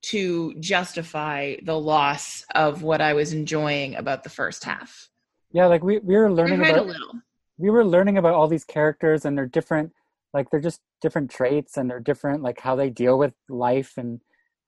to 0.00 0.54
justify 0.60 1.56
the 1.64 1.78
loss 1.78 2.44
of 2.54 2.82
what 2.82 3.00
I 3.00 3.14
was 3.14 3.32
enjoying 3.32 3.96
about 3.96 4.22
the 4.22 4.30
first 4.30 4.62
half. 4.62 5.08
yeah 5.50 5.66
like 5.66 5.82
we, 5.82 5.98
we 5.98 6.16
were 6.16 6.30
learning 6.30 6.60
about 6.60 6.78
a 6.78 6.82
little. 6.82 7.12
we 7.56 7.70
were 7.70 7.84
learning 7.84 8.18
about 8.18 8.34
all 8.34 8.46
these 8.46 8.64
characters 8.64 9.24
and 9.24 9.36
their 9.36 9.46
different 9.46 9.92
like 10.34 10.50
they're 10.50 10.60
just 10.60 10.80
different 11.00 11.30
traits 11.30 11.76
and 11.76 11.90
they're 11.90 11.98
different 11.98 12.42
like 12.42 12.60
how 12.60 12.76
they 12.76 12.90
deal 12.90 13.18
with 13.18 13.32
life 13.48 13.94
and 13.96 14.20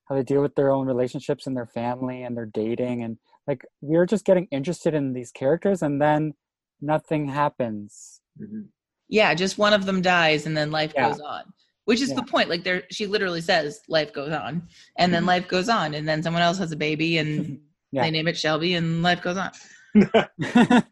how 0.09 0.17
they 0.17 0.23
deal 0.25 0.43
with 0.43 0.55
their 0.57 0.73
own 0.73 0.87
relationships 0.87 1.47
and 1.47 1.57
their 1.57 1.67
family 1.67 2.25
and 2.25 2.37
their 2.37 2.47
dating 2.47 3.05
and 3.05 3.19
like 3.47 3.64
we 3.81 3.97
were 3.97 4.07
just 4.07 4.25
getting 4.25 4.49
interested 4.50 4.95
in 4.95 5.12
these 5.12 5.31
characters 5.31 5.83
and 5.83 6.02
then 6.02 6.35
nothing 6.80 7.28
happens 7.28 8.20
Mhm. 8.40 8.68
Yeah, 9.08 9.34
just 9.34 9.58
one 9.58 9.72
of 9.72 9.87
them 9.87 10.00
dies 10.02 10.46
and 10.46 10.56
then 10.56 10.70
life 10.70 10.92
Yeah. 10.94 11.08
goes 11.08 11.20
on. 11.20 11.52
Which 11.84 12.00
is 12.00 12.10
Yeah. 12.10 12.16
the 12.16 12.22
point. 12.22 12.49
Like 12.49 12.62
there 12.62 12.84
she 12.90 13.06
literally 13.08 13.40
says 13.40 13.80
life 13.88 14.12
goes 14.12 14.32
on. 14.32 14.68
And 14.96 15.12
then 15.12 15.25
Mhm. 15.25 15.26
life 15.26 15.49
goes 15.49 15.68
on 15.68 15.94
and 15.94 16.08
then 16.08 16.22
someone 16.22 16.42
else 16.42 16.58
has 16.58 16.70
a 16.72 16.76
baby 16.76 17.18
and 17.18 17.60
Yeah. 17.92 18.02
they 18.04 18.10
name 18.12 18.28
it 18.28 18.38
Shelby 18.38 18.75
and 18.75 19.02
life 19.02 19.20
goes 19.20 19.37
on. 19.37 19.50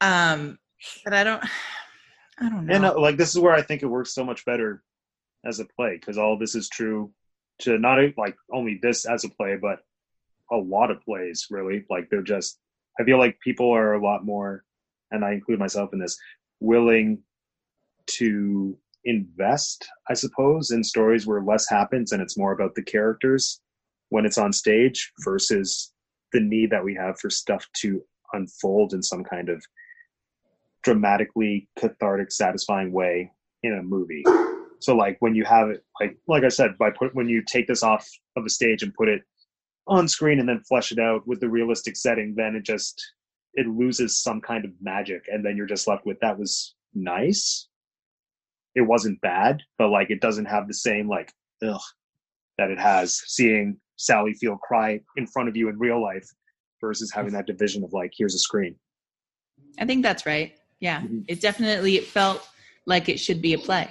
Um 0.00 0.58
but 1.04 1.14
I 1.14 1.24
don't 1.24 1.44
I 2.38 2.48
don't 2.48 2.66
know. 2.66 2.74
And 2.74 2.84
uh, 2.84 2.98
like 2.98 3.16
this 3.16 3.30
is 3.34 3.38
where 3.40 3.54
I 3.54 3.62
think 3.62 3.82
it 3.82 3.86
works 3.86 4.14
so 4.14 4.24
much 4.24 4.44
better 4.44 4.82
as 5.44 5.60
a 5.60 5.64
play 5.64 5.96
because 5.96 6.18
all 6.18 6.38
this 6.38 6.54
is 6.54 6.68
true 6.68 7.12
to 7.60 7.78
not 7.78 7.98
like 8.16 8.36
only 8.52 8.78
this 8.82 9.04
as 9.04 9.24
a 9.24 9.28
play, 9.28 9.56
but 9.56 9.80
a 10.50 10.56
lot 10.56 10.90
of 10.90 11.00
plays 11.02 11.46
really. 11.50 11.84
Like 11.90 12.08
they're 12.10 12.22
just 12.22 12.58
I 12.98 13.04
feel 13.04 13.18
like 13.18 13.38
people 13.40 13.70
are 13.74 13.94
a 13.94 14.02
lot 14.04 14.24
more, 14.24 14.64
and 15.12 15.24
I 15.24 15.32
include 15.32 15.58
myself 15.58 15.90
in 15.92 16.00
this, 16.00 16.18
willing 16.60 17.22
to 18.06 18.76
invest, 19.04 19.86
I 20.08 20.14
suppose, 20.14 20.70
in 20.70 20.82
stories 20.82 21.26
where 21.26 21.42
less 21.42 21.68
happens 21.68 22.12
and 22.12 22.20
it's 22.20 22.38
more 22.38 22.52
about 22.52 22.74
the 22.74 22.82
characters 22.82 23.60
when 24.10 24.26
it's 24.26 24.38
on 24.38 24.52
stage 24.52 25.12
versus 25.24 25.92
the 26.32 26.40
need 26.40 26.70
that 26.70 26.84
we 26.84 26.94
have 26.94 27.18
for 27.18 27.30
stuff 27.30 27.66
to 27.74 28.02
unfold 28.32 28.94
in 28.94 29.02
some 29.02 29.24
kind 29.24 29.48
of 29.48 29.62
dramatically 30.82 31.68
cathartic, 31.78 32.32
satisfying 32.32 32.92
way 32.92 33.30
in 33.62 33.74
a 33.78 33.82
movie. 33.82 34.24
So 34.80 34.96
like 34.96 35.16
when 35.20 35.34
you 35.34 35.44
have 35.44 35.70
it, 35.70 35.84
like 36.00 36.16
like 36.26 36.44
I 36.44 36.48
said, 36.48 36.76
by 36.78 36.90
put 36.90 37.14
when 37.14 37.28
you 37.28 37.42
take 37.46 37.68
this 37.68 37.82
off 37.82 38.08
of 38.36 38.44
the 38.44 38.50
stage 38.50 38.82
and 38.82 38.92
put 38.94 39.08
it 39.08 39.22
on 39.86 40.08
screen 40.08 40.40
and 40.40 40.48
then 40.48 40.60
flesh 40.68 40.90
it 40.92 40.98
out 40.98 41.26
with 41.26 41.40
the 41.40 41.48
realistic 41.48 41.96
setting, 41.96 42.34
then 42.36 42.56
it 42.56 42.64
just 42.64 43.00
it 43.54 43.66
loses 43.66 44.22
some 44.22 44.40
kind 44.40 44.64
of 44.64 44.70
magic, 44.80 45.24
and 45.28 45.44
then 45.44 45.56
you're 45.56 45.66
just 45.66 45.86
left 45.88 46.06
with 46.06 46.18
that 46.20 46.38
was 46.38 46.74
nice. 46.94 47.68
It 48.74 48.82
wasn't 48.82 49.20
bad, 49.20 49.60
but 49.78 49.88
like 49.88 50.10
it 50.10 50.20
doesn't 50.20 50.46
have 50.46 50.66
the 50.66 50.74
same 50.74 51.08
like 51.08 51.32
ugh 51.62 51.80
that 52.58 52.70
it 52.70 52.78
has 52.78 53.20
seeing 53.26 53.76
Sally 53.96 54.34
Field 54.34 54.60
cry 54.60 55.00
in 55.16 55.26
front 55.26 55.48
of 55.48 55.56
you 55.56 55.68
in 55.68 55.78
real 55.78 56.02
life 56.02 56.26
versus 56.80 57.12
having 57.12 57.32
that 57.32 57.46
division 57.46 57.84
of 57.84 57.92
like 57.92 58.12
here's 58.16 58.34
a 58.34 58.38
screen. 58.38 58.74
I 59.78 59.86
think 59.86 60.02
that's 60.02 60.26
right. 60.26 60.54
Yeah, 60.80 61.00
Mhm. 61.02 61.24
it 61.28 61.40
definitely 61.40 61.96
it 61.96 62.04
felt 62.06 62.48
like 62.86 63.08
it 63.08 63.20
should 63.20 63.40
be 63.40 63.52
a 63.54 63.58
play, 63.58 63.88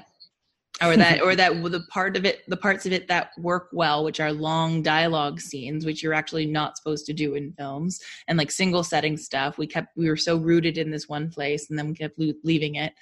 or 0.81 0.95
that 0.97 1.21
or 1.23 1.35
that 1.35 1.61
the 1.63 1.83
part 1.89 2.17
of 2.17 2.25
it, 2.25 2.41
the 2.47 2.57
parts 2.57 2.85
of 2.85 2.91
it 2.91 3.07
that 3.07 3.31
work 3.37 3.69
well, 3.71 4.03
which 4.03 4.19
are 4.19 4.31
long 4.31 4.81
dialogue 4.81 5.39
scenes, 5.39 5.85
which 5.85 6.01
you're 6.01 6.13
actually 6.13 6.45
not 6.45 6.77
supposed 6.77 7.05
to 7.07 7.13
do 7.13 7.35
in 7.35 7.53
films, 7.53 7.99
and 8.27 8.37
like 8.37 8.51
single 8.51 8.83
setting 8.83 9.17
stuff. 9.17 9.57
We 9.57 9.67
kept 9.67 9.95
we 9.95 10.09
were 10.09 10.17
so 10.17 10.37
rooted 10.37 10.77
in 10.77 10.91
this 10.91 11.09
one 11.09 11.29
place, 11.29 11.69
and 11.69 11.77
then 11.77 11.89
we 11.89 11.95
kept 11.95 12.19
lo- 12.19 12.33
leaving 12.43 12.75
it. 12.75 12.93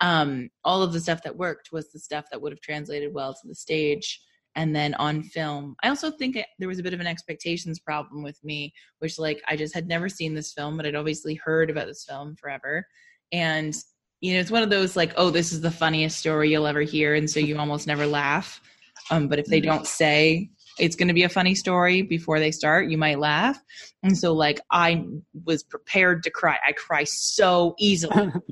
Um, 0.00 0.50
all 0.64 0.82
of 0.82 0.92
the 0.92 1.00
stuff 1.00 1.22
that 1.22 1.36
worked 1.36 1.70
was 1.70 1.92
the 1.92 1.98
stuff 2.00 2.26
that 2.30 2.40
would 2.40 2.52
have 2.52 2.60
translated 2.60 3.14
well 3.14 3.34
to 3.34 3.48
the 3.48 3.54
stage. 3.54 4.20
And 4.54 4.76
then 4.76 4.92
on 4.94 5.22
film, 5.22 5.76
I 5.82 5.88
also 5.88 6.10
think 6.10 6.36
there 6.58 6.68
was 6.68 6.78
a 6.78 6.82
bit 6.82 6.92
of 6.92 7.00
an 7.00 7.06
expectations 7.06 7.78
problem 7.78 8.22
with 8.22 8.38
me, 8.44 8.74
which 8.98 9.18
like 9.18 9.40
I 9.48 9.56
just 9.56 9.72
had 9.72 9.88
never 9.88 10.10
seen 10.10 10.34
this 10.34 10.52
film, 10.52 10.76
but 10.76 10.84
I'd 10.84 10.94
obviously 10.94 11.36
heard 11.36 11.70
about 11.70 11.86
this 11.86 12.04
film 12.04 12.36
forever 12.36 12.86
and 13.32 13.74
you 14.22 14.32
know 14.32 14.40
it's 14.40 14.52
one 14.52 14.62
of 14.62 14.70
those 14.70 14.96
like 14.96 15.12
oh 15.16 15.28
this 15.28 15.52
is 15.52 15.60
the 15.60 15.70
funniest 15.70 16.18
story 16.18 16.50
you'll 16.50 16.66
ever 16.66 16.80
hear 16.80 17.14
and 17.14 17.28
so 17.28 17.38
you 17.40 17.58
almost 17.58 17.86
never 17.86 18.06
laugh. 18.06 18.62
Um, 19.10 19.28
but 19.28 19.40
if 19.40 19.46
they 19.46 19.60
don't 19.60 19.86
say 19.86 20.48
it's 20.78 20.96
going 20.96 21.08
to 21.08 21.14
be 21.14 21.24
a 21.24 21.28
funny 21.28 21.54
story 21.54 22.02
before 22.02 22.38
they 22.38 22.52
start 22.52 22.88
you 22.88 22.96
might 22.96 23.18
laugh. 23.18 23.60
And 24.02 24.16
so 24.16 24.32
like 24.32 24.60
i 24.70 25.04
was 25.44 25.62
prepared 25.62 26.22
to 26.22 26.30
cry. 26.30 26.56
I 26.66 26.72
cry 26.72 27.04
so 27.04 27.74
easily. 27.78 28.32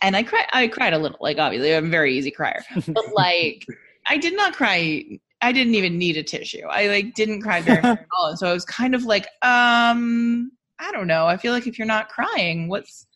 And 0.00 0.14
i 0.14 0.22
cry 0.22 0.44
i 0.52 0.68
cried 0.68 0.92
a 0.92 0.98
little 0.98 1.18
like 1.20 1.38
obviously 1.38 1.74
i'm 1.74 1.86
a 1.86 1.88
very 1.88 2.16
easy 2.16 2.30
crier. 2.30 2.62
But 2.86 3.04
like 3.14 3.64
i 4.06 4.16
did 4.16 4.36
not 4.36 4.54
cry 4.54 5.02
i 5.40 5.50
didn't 5.50 5.74
even 5.74 5.98
need 5.98 6.16
a 6.16 6.22
tissue. 6.22 6.66
I 6.68 6.86
like 6.86 7.14
didn't 7.14 7.42
cry 7.42 7.62
very 7.62 7.82
much 7.82 7.98
at 7.98 8.06
all. 8.16 8.28
And 8.28 8.38
so 8.38 8.48
i 8.48 8.52
was 8.52 8.64
kind 8.64 8.94
of 8.94 9.04
like 9.04 9.26
um 9.42 10.52
i 10.78 10.92
don't 10.92 11.06
know. 11.06 11.26
I 11.26 11.36
feel 11.36 11.52
like 11.52 11.66
if 11.66 11.78
you're 11.78 11.86
not 11.86 12.08
crying 12.08 12.68
what's 12.68 13.06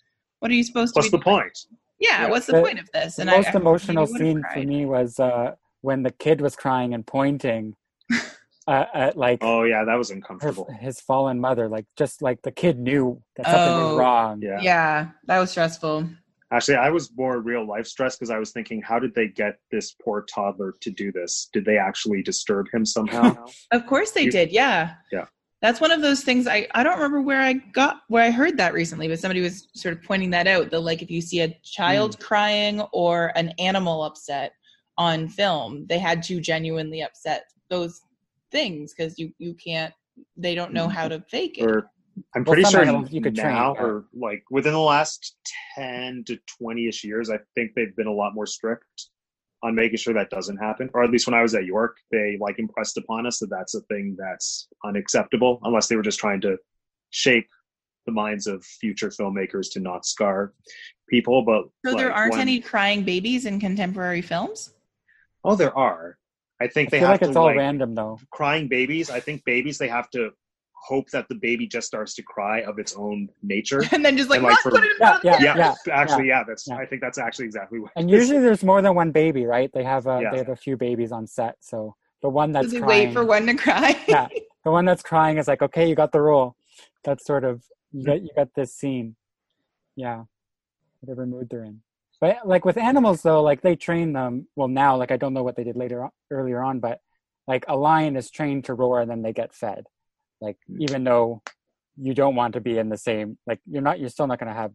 what 0.41 0.51
are 0.51 0.55
you 0.55 0.65
supposed 0.65 0.95
to 0.95 0.99
What's 0.99 1.11
be 1.11 1.19
the 1.19 1.23
point? 1.23 1.67
Yeah, 2.01 2.23
Yeah. 2.23 2.29
what's 2.31 2.47
the, 2.47 2.55
The- 2.55 2.63
point 2.63 2.79
of 2.81 2.91
this? 2.93 3.19
And 3.19 3.31
I- 3.31 3.37
most 3.37 3.49
I 3.55 3.59
emotional 3.59 4.07
maybe 4.11 4.19
scene 4.25 4.43
for 4.53 4.61
me 4.61 4.87
was 4.87 5.21
uh, 5.21 5.53
when 5.83 6.03
the 6.03 6.11
kid 6.11 6.41
was 6.41 6.57
crying 6.57 6.95
and 6.95 7.07
pointing 7.07 7.77
uh, 8.67 8.85
at 8.95 9.17
like 9.17 9.39
Oh 9.43 9.63
yeah, 9.65 9.85
that 9.85 9.95
was 9.97 10.11
her, 10.11 10.17
uncomfortable. 10.17 10.69
his 10.81 11.01
fallen 11.01 11.41
mother. 11.41 11.69
Like 11.69 11.87
just 11.97 12.23
like 12.23 12.43
the 12.43 12.53
kid 12.53 12.79
knew 12.79 13.23
that 13.37 13.47
something 13.47 13.61
Oh. 13.63 13.89
was 13.91 13.99
wrong. 13.99 14.43
Yeah. 14.43 14.61
Yeah, 14.61 15.09
that 15.27 15.39
was 15.39 15.51
stressful. 15.51 16.09
Actually, 16.53 16.79
I 16.79 16.91
was 16.91 17.13
more 17.17 17.39
real 17.39 17.65
life 17.65 17.87
stressed 17.87 18.19
because 18.19 18.31
I 18.31 18.39
was 18.39 18.51
thinking, 18.51 18.83
how 18.83 18.99
did 18.99 19.15
they 19.15 19.29
get 19.29 19.61
this 19.71 19.95
poor 20.03 20.23
toddler 20.23 20.75
to 20.81 20.91
do 20.91 21.13
this? 21.13 21.49
Did 21.53 21.65
they 21.65 21.79
actually 21.79 22.23
disturb 22.25 22.67
him 22.75 22.85
somehow? 22.85 23.47
Of 23.71 23.87
course 23.87 24.11
they 24.11 24.23
You- 24.23 24.33
did. 24.33 24.51
Yeah. 24.51 24.95
Yeah. 25.13 25.27
That's 25.63 25.81
one 25.81 25.91
of 25.91 26.01
those 26.01 26.23
things 26.23 26.47
I, 26.47 26.67
I 26.75 26.83
don't 26.83 26.95
remember 26.95 27.21
where 27.21 27.41
I 27.41 27.53
got 27.53 28.01
where 28.09 28.25
I 28.25 28.31
heard 28.31 28.57
that 28.57 28.73
recently, 28.73 29.09
but 29.09 29.19
somebody 29.19 29.41
was 29.43 29.69
sort 29.75 29.95
of 29.95 30.03
pointing 30.03 30.31
that 30.31 30.47
out. 30.47 30.71
That 30.71 30.81
like 30.81 31.03
if 31.03 31.11
you 31.11 31.21
see 31.21 31.41
a 31.41 31.55
child 31.63 32.15
Hmm. 32.15 32.23
crying 32.23 32.81
or 32.93 33.33
an 33.37 33.53
animal 33.59 34.03
upset 34.05 34.53
on 34.97 35.29
film, 35.29 35.87
they 35.89 35.99
had 35.99 36.23
to 36.25 36.41
genuinely 36.41 37.03
upset 37.03 37.45
those 37.69 38.01
things 38.51 38.95
because 38.95 39.19
you 39.19 39.33
you 39.39 39.55
can't 39.55 39.93
they 40.37 40.55
don't 40.55 40.73
know 40.73 40.89
how 40.89 41.09
to 41.09 41.21
fake 41.29 41.59
it. 41.59 41.65
or 41.65 41.91
I'm 42.35 42.45
pretty 42.45 42.65
some 42.65 42.73
sure 42.73 42.83
animals 42.83 43.13
you 43.13 43.21
could 43.23 43.37
train, 43.37 43.55
now, 43.55 43.75
yeah. 43.75 43.83
or 43.83 44.05
like 44.15 44.43
within 44.51 44.73
the 44.73 44.79
last 44.81 45.37
ten 45.75 46.25
to 46.27 46.39
twenty-ish 46.59 47.05
years, 47.05 47.31
I 47.31 47.39
think 47.55 47.73
they've 47.75 47.95
been 47.97 48.07
a 48.09 48.13
lot 48.13 48.35
more 48.35 48.47
strict 48.47 49.09
on 49.63 49.75
making 49.75 49.99
sure 49.99 50.15
that 50.15 50.31
doesn't 50.31 50.57
happen. 50.57 50.89
Or 50.95 51.03
at 51.05 51.11
least 51.11 51.27
when 51.27 51.35
I 51.35 51.43
was 51.43 51.55
at 51.55 51.65
York, 51.67 51.99
they 52.11 52.39
like 52.41 52.59
impressed 52.59 52.97
upon 52.97 53.27
us 53.27 53.39
that 53.41 53.51
that's 53.51 53.75
a 53.75 53.81
thing 53.83 54.17
that's 54.19 54.69
unacceptable, 54.85 55.61
unless 55.65 55.87
they 55.87 55.97
were 55.97 56.03
just 56.03 56.19
trying 56.19 56.41
to 56.43 56.57
shape 57.11 57.49
the 58.07 58.13
minds 58.13 58.47
of 58.47 58.65
future 58.65 59.09
filmmakers 59.09 59.71
to 59.73 59.81
not 59.81 60.07
scar 60.07 60.55
people. 61.09 61.43
But 61.43 61.65
so 61.85 61.95
there 61.97 62.13
aren't 62.13 62.33
when- 62.33 62.41
any 62.41 62.61
crying 62.61 63.05
babies 63.05 63.45
in 63.47 63.61
contemporary 63.61 64.23
films. 64.23 64.73
Oh, 65.45 65.55
there 65.57 65.77
are. 65.77 66.17
I 66.63 66.67
think 66.69 66.89
I 66.89 66.91
they 66.91 66.99
feel 66.99 67.09
have 67.09 67.15
like 67.15 67.23
it's 67.23 67.33
to 67.33 67.39
all 67.39 67.47
like 67.47 67.57
random 67.57 67.95
though. 67.95 68.19
crying 68.31 68.69
babies. 68.69 69.09
I 69.11 69.21
think 69.21 69.43
babies 69.45 69.79
they 69.79 69.89
have 69.89 70.11
to 70.11 70.31
hope 70.81 71.11
that 71.11 71.29
the 71.29 71.35
baby 71.35 71.67
just 71.67 71.87
starts 71.87 72.15
to 72.15 72.23
cry 72.23 72.61
of 72.63 72.79
its 72.79 72.95
own 72.97 73.29
nature. 73.43 73.83
and 73.93 74.05
then 74.05 74.17
just 74.17 74.31
like, 74.31 74.39
And, 74.39 74.47
like, 74.47 74.59
for- 74.59 74.71
put 74.71 74.85
it 74.85 74.93
in 74.93 74.97
Yeah, 75.01 75.19
front 75.21 75.43
yeah, 75.43 75.57
yeah, 75.57 75.75
actually, 75.93 76.29
yeah, 76.29 76.43
that's. 76.47 76.67
yeah. 76.67 76.77
I 76.77 76.87
think 76.87 77.01
that's 77.03 77.19
actually 77.19 77.45
exactly 77.47 77.81
what. 77.81 77.93
And 77.97 78.11
it 78.11 78.15
is. 78.15 78.21
usually 78.29 78.43
there's 78.43 78.65
more 78.65 78.83
than 78.83 78.95
one 78.95 79.11
baby, 79.11 79.47
right? 79.47 79.71
They 79.73 79.85
have 79.85 80.07
a 80.07 80.21
Yeah. 80.23 80.31
they 80.31 80.39
have 80.39 80.49
a 80.49 80.57
few 80.57 80.77
babies 80.77 81.13
on 81.13 81.27
set, 81.27 81.57
so 81.61 81.95
the 82.23 82.29
one 82.29 82.53
that's 82.53 82.71
crying, 82.71 82.85
wait 82.87 83.13
for 83.13 83.25
one 83.25 83.47
to 83.47 83.55
cry. 83.55 83.99
Yeah. 84.09 84.29
the 84.65 84.71
one 84.71 84.85
that's 84.85 85.03
crying 85.03 85.39
is 85.39 85.49
like, 85.49 85.63
okay, 85.63 85.89
you 85.89 85.95
got 85.95 86.13
the 86.13 86.21
role. 86.21 86.57
That's 87.05 87.25
sort 87.27 87.45
of 87.45 87.63
you 87.93 88.01
hmm. 88.01 88.07
got 88.07 88.23
you 88.23 88.31
got 88.35 88.49
this 88.55 88.75
scene. 88.75 89.17
Yeah, 89.97 90.25
whatever 91.01 91.27
mood 91.27 91.49
they're 91.51 91.65
in. 91.65 91.83
But 92.21 92.47
like 92.47 92.65
with 92.65 92.77
animals 92.77 93.23
though, 93.23 93.43
like 93.43 93.63
they 93.63 93.77
train 93.77 94.13
them. 94.13 94.47
Well, 94.57 94.69
now 94.69 94.97
like 94.97 95.11
I 95.11 95.17
don't 95.17 95.35
know 95.35 95.43
what 95.43 95.57
they 95.57 95.65
did 95.65 95.77
later 95.77 96.05
on, 96.05 96.11
earlier 96.31 96.63
on, 96.63 96.81
but 96.81 97.01
like 97.47 97.65
a 97.69 97.77
lion 97.77 98.17
is 98.17 98.31
trained 98.31 98.65
to 98.67 98.75
roar 98.75 99.01
and 99.01 99.11
then 99.11 99.23
they 99.23 99.33
get 99.33 99.55
fed. 99.55 99.87
Like 100.41 100.57
Mm. 100.71 100.77
even 100.81 101.05
though 101.05 101.43
you 101.97 102.15
don't 102.15 102.35
want 102.35 102.55
to 102.55 102.61
be 102.61 102.79
in 102.79 102.89
the 102.89 102.97
same 102.97 103.37
like 103.47 103.61
you're 103.67 103.83
not 103.83 104.01
you're 104.01 104.09
still 104.09 104.27
not 104.27 104.39
going 104.39 104.49
to 104.53 104.59
have 104.59 104.73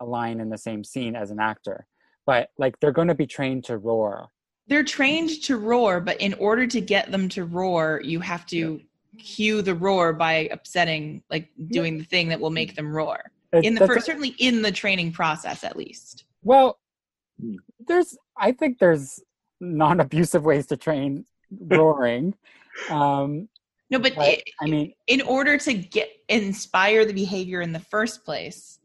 a 0.00 0.04
line 0.04 0.40
in 0.40 0.50
the 0.50 0.58
same 0.58 0.84
scene 0.84 1.16
as 1.16 1.30
an 1.30 1.40
actor, 1.40 1.86
but 2.26 2.50
like 2.58 2.78
they're 2.80 2.92
going 2.92 3.08
to 3.08 3.14
be 3.14 3.26
trained 3.26 3.64
to 3.64 3.78
roar. 3.78 4.28
they're 4.68 4.82
trained 4.84 5.30
to 5.44 5.56
roar, 5.56 6.00
but 6.00 6.20
in 6.20 6.34
order 6.34 6.66
to 6.66 6.80
get 6.80 7.10
them 7.12 7.28
to 7.28 7.44
roar, 7.44 8.00
you 8.04 8.18
have 8.20 8.44
to 8.46 8.80
cue 9.16 9.62
the 9.62 9.74
roar 9.74 10.12
by 10.12 10.48
upsetting, 10.50 11.22
like 11.30 11.48
doing 11.68 11.96
the 11.96 12.04
thing 12.04 12.28
that 12.28 12.40
will 12.40 12.50
make 12.50 12.74
them 12.74 12.92
roar. 12.94 13.30
It- 13.52 13.64
In 13.64 13.74
the 13.76 13.86
first, 13.86 14.04
certainly 14.06 14.34
in 14.40 14.60
the 14.62 14.72
training 14.72 15.12
process, 15.12 15.62
at 15.64 15.76
least. 15.76 16.24
Well, 16.42 16.78
Hmm. 17.40 17.56
there's 17.78 18.18
I 18.36 18.52
think 18.52 18.78
there's 18.80 19.22
non-abusive 19.60 20.44
ways 20.44 20.66
to 20.66 20.76
train 20.76 21.24
roaring. 21.60 22.34
um, 22.90 23.48
No, 23.90 23.98
but 23.98 24.14
but 24.16 24.28
it, 24.28 24.42
I 24.60 24.66
mean, 24.66 24.92
in 25.06 25.22
order 25.22 25.58
to 25.58 25.74
get 25.74 26.08
inspire 26.28 27.04
the 27.04 27.12
behavior 27.12 27.60
in 27.60 27.72
the 27.72 27.80
first 27.80 28.24
place, 28.24 28.80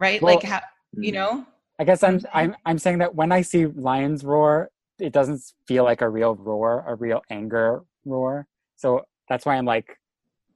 right? 0.00 0.22
Well, 0.22 0.36
like 0.36 0.44
how 0.44 0.60
you 0.92 1.12
know? 1.12 1.46
I 1.78 1.84
guess 1.84 2.02
I'm 2.02 2.20
Mhm. 2.20 2.30
I'm 2.32 2.56
I'm 2.64 2.78
saying 2.78 2.98
that 2.98 3.14
when 3.14 3.32
I 3.32 3.42
see 3.42 3.66
lions 3.66 4.24
roar, 4.24 4.70
it 4.98 5.12
doesn't 5.12 5.42
feel 5.66 5.84
like 5.84 6.00
a 6.00 6.08
real 6.08 6.34
roar, 6.36 6.84
a 6.86 6.94
real 6.94 7.22
anger 7.28 7.82
roar. 8.04 8.46
So 8.76 9.04
that's 9.28 9.44
why 9.44 9.56
I'm 9.56 9.66
like, 9.66 9.98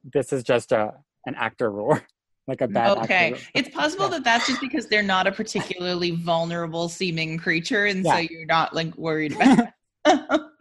this 0.03 0.33
is 0.33 0.43
just 0.43 0.71
a 0.71 0.93
an 1.25 1.35
actor 1.35 1.69
roar. 1.71 2.03
like 2.47 2.61
a 2.61 2.67
bad 2.67 2.97
Okay, 2.99 3.33
actor. 3.33 3.45
it's 3.53 3.69
possible 3.69 4.05
Yeah. 4.05 4.11
that 4.11 4.23
that's 4.23 4.47
just 4.47 4.61
because 4.61 4.87
they're 4.87 5.03
not 5.03 5.27
a 5.27 5.31
particularly 5.31 6.11
vulnerable 6.11 6.89
seeming 6.89 7.37
creature, 7.37 7.85
and 7.85 8.03
so 8.05 8.17
you're 8.17 8.45
not 8.45 8.73
like 8.73 8.95
worried 8.97 9.33
about. 9.33 9.67
it. 10.05 10.41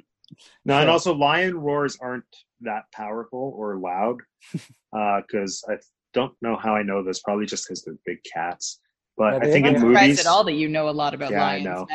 No, 0.66 0.80
and 0.80 0.90
also 0.90 1.14
lion 1.14 1.56
roars 1.56 1.96
aren't 2.00 2.24
that 2.62 2.84
powerful 2.92 3.52
or 3.56 3.78
loud. 3.78 4.18
Uh 4.96 5.20
because 5.26 5.62
I 5.68 5.74
don't 6.14 6.32
know 6.40 6.56
how 6.56 6.74
I 6.74 6.82
know 6.82 7.02
this. 7.02 7.20
Probably 7.20 7.46
just 7.46 7.66
because 7.66 7.82
they're 7.84 7.96
big 8.06 8.18
cats. 8.32 8.80
But 9.18 9.34
Yeah, 9.34 9.38
I 9.48 9.52
think 9.52 9.66
in 9.66 9.80
movies. 9.80 10.20
at 10.20 10.26
all 10.26 10.44
that 10.44 10.52
you 10.54 10.68
know 10.68 10.88
a 10.88 10.90
lot 10.90 11.14
about 11.14 11.30
Yeah, 11.30 11.44
I 11.44 11.58
lions. 11.58 11.64
know. 11.64 11.86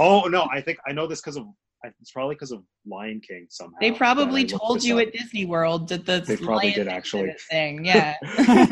Oh 0.00 0.22
no, 0.28 0.48
I 0.52 0.60
think 0.60 0.78
I 0.86 0.92
know 0.92 1.06
this 1.06 1.20
because 1.20 1.36
of. 1.36 1.46
It's 2.00 2.10
probably 2.10 2.34
because 2.34 2.50
of 2.50 2.64
Lion 2.88 3.20
King 3.20 3.46
somehow. 3.50 3.76
They 3.80 3.92
probably 3.92 4.44
told 4.44 4.82
you 4.82 4.98
up. 4.98 5.06
at 5.06 5.12
Disney 5.12 5.44
World 5.44 5.88
that 5.90 6.04
the 6.06 6.18
They 6.26 6.36
probably 6.36 6.72
did, 6.72 6.88
actually. 6.88 7.32
thing. 7.50 7.84
Yeah. 7.84 8.16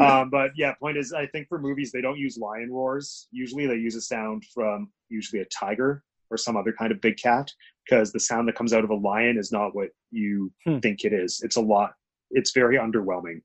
um, 0.01 0.29
but 0.29 0.51
yeah, 0.57 0.75
point 0.75 0.97
is, 0.97 1.13
I 1.13 1.27
think 1.27 1.47
for 1.49 1.61
movies 1.61 1.93
they 1.93 2.01
don't 2.01 2.19
use 2.19 2.37
lion 2.37 2.69
roars. 2.73 3.29
Usually 3.31 3.65
they 3.69 3.77
use 3.77 3.95
a 3.95 4.01
sound 4.01 4.43
from 4.53 4.91
usually 5.09 5.41
a 5.41 5.45
tiger 5.47 6.03
or 6.31 6.37
some 6.37 6.57
other 6.57 6.73
kind 6.73 6.91
of 6.91 7.01
big 7.01 7.17
cat 7.17 7.49
because 7.89 8.13
the 8.13 8.21
sound 8.21 8.49
that 8.49 8.55
comes 8.57 8.73
out 8.73 8.85
of 8.85 8.91
a 8.91 8.95
lion 8.95 9.39
is 9.39 9.53
not 9.53 9.75
what 9.75 9.89
you 10.11 10.53
Hmm. 10.65 10.79
think 10.79 11.05
it 11.05 11.13
is. 11.13 11.41
It's 11.45 11.57
a 11.57 11.61
lot. 11.61 11.95
It's 12.31 12.51
very 12.53 12.77
underwhelming. 12.77 13.43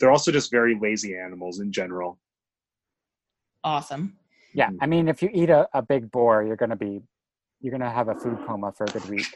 They're 0.00 0.10
also 0.10 0.32
just 0.32 0.50
very 0.50 0.78
lazy 0.80 1.16
animals 1.16 1.60
in 1.60 1.70
general. 1.72 2.18
awesome. 3.64 4.16
Yeah, 4.54 4.68
I 4.80 4.86
mean, 4.86 5.08
if 5.08 5.22
you 5.22 5.30
eat 5.32 5.48
a, 5.48 5.66
a 5.72 5.80
big 5.80 6.10
boar, 6.10 6.42
you're 6.42 6.56
gonna 6.56 6.76
be, 6.76 7.00
you're 7.60 7.70
gonna 7.72 7.90
have 7.90 8.08
a 8.08 8.14
food 8.14 8.38
coma 8.46 8.70
for 8.72 8.84
a 8.84 8.88
good 8.88 9.04
week. 9.08 9.26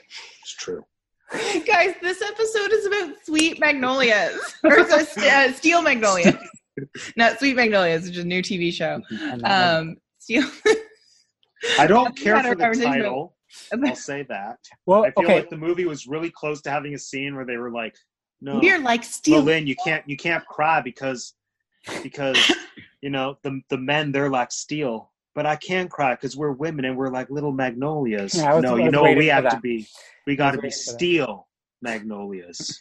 It's 0.43 0.53
true. 0.57 0.85
Guys, 1.33 1.95
this 2.03 2.21
episode 2.21 2.71
is 2.73 2.85
about 2.87 3.15
sweet 3.25 3.59
magnolias 3.59 4.39
or 4.63 4.87
so, 4.89 4.99
st- 5.05 5.27
uh, 5.27 5.53
steel 5.53 5.81
magnolias. 5.81 6.35
Not 7.17 7.39
sweet 7.39 7.57
magnolias, 7.57 8.05
which 8.05 8.17
is 8.19 8.25
a 8.25 8.27
new 8.27 8.43
TV 8.43 8.73
show. 8.73 9.01
Um, 9.45 9.97
steel. 10.19 10.45
I 11.79 11.87
don't 11.87 12.15
care 12.17 12.37
for 12.43 12.51
the 12.51 12.57
conversation 12.57 12.83
about- 12.93 12.97
title. 12.97 13.36
I'll 13.73 13.95
say 13.97 14.23
that. 14.25 14.59
well, 14.87 15.05
I 15.05 15.11
feel 15.13 15.25
okay, 15.25 15.35
like 15.37 15.51
the 15.51 15.57
movie 15.57 15.85
was 15.85 16.07
really 16.07 16.31
close 16.31 16.61
to 16.63 16.71
having 16.71 16.95
a 16.95 16.99
scene 16.99 17.35
where 17.35 17.45
they 17.45 17.57
were 17.57 17.71
like, 17.71 17.97
"No, 18.41 18.59
We're 18.59 18.79
like 18.79 19.05
steel. 19.05 19.43
Lynn, 19.43 19.67
you 19.67 19.77
can't 19.77 20.09
you 20.09 20.17
can't 20.17 20.45
cry 20.49 20.81
because 20.81 21.35
because 22.03 22.39
you 23.01 23.11
know 23.11 23.39
the 23.43 23.61
the 23.71 23.79
men 23.79 24.13
they're 24.13 24.31
like 24.31 24.53
steel, 24.53 25.13
but 25.35 25.47
I 25.47 25.57
can 25.57 25.89
cry 25.89 26.15
because 26.15 26.37
we're 26.37 26.53
women 26.53 26.85
and 26.85 26.97
we're 26.97 27.11
like 27.11 27.31
little 27.31 27.53
magnolias. 27.53 28.35
Yeah, 28.35 28.55
was- 28.55 28.63
no, 28.63 28.77
you 28.77 28.91
know 28.91 29.03
what 29.03 29.17
we 29.17 29.27
have 29.27 29.49
to 29.51 29.61
be. 29.61 29.87
We 30.27 30.35
got 30.37 30.53
to 30.53 30.59
be 30.59 30.69
that. 30.69 30.75
steel 30.75 31.46
magnolias. 31.83 32.81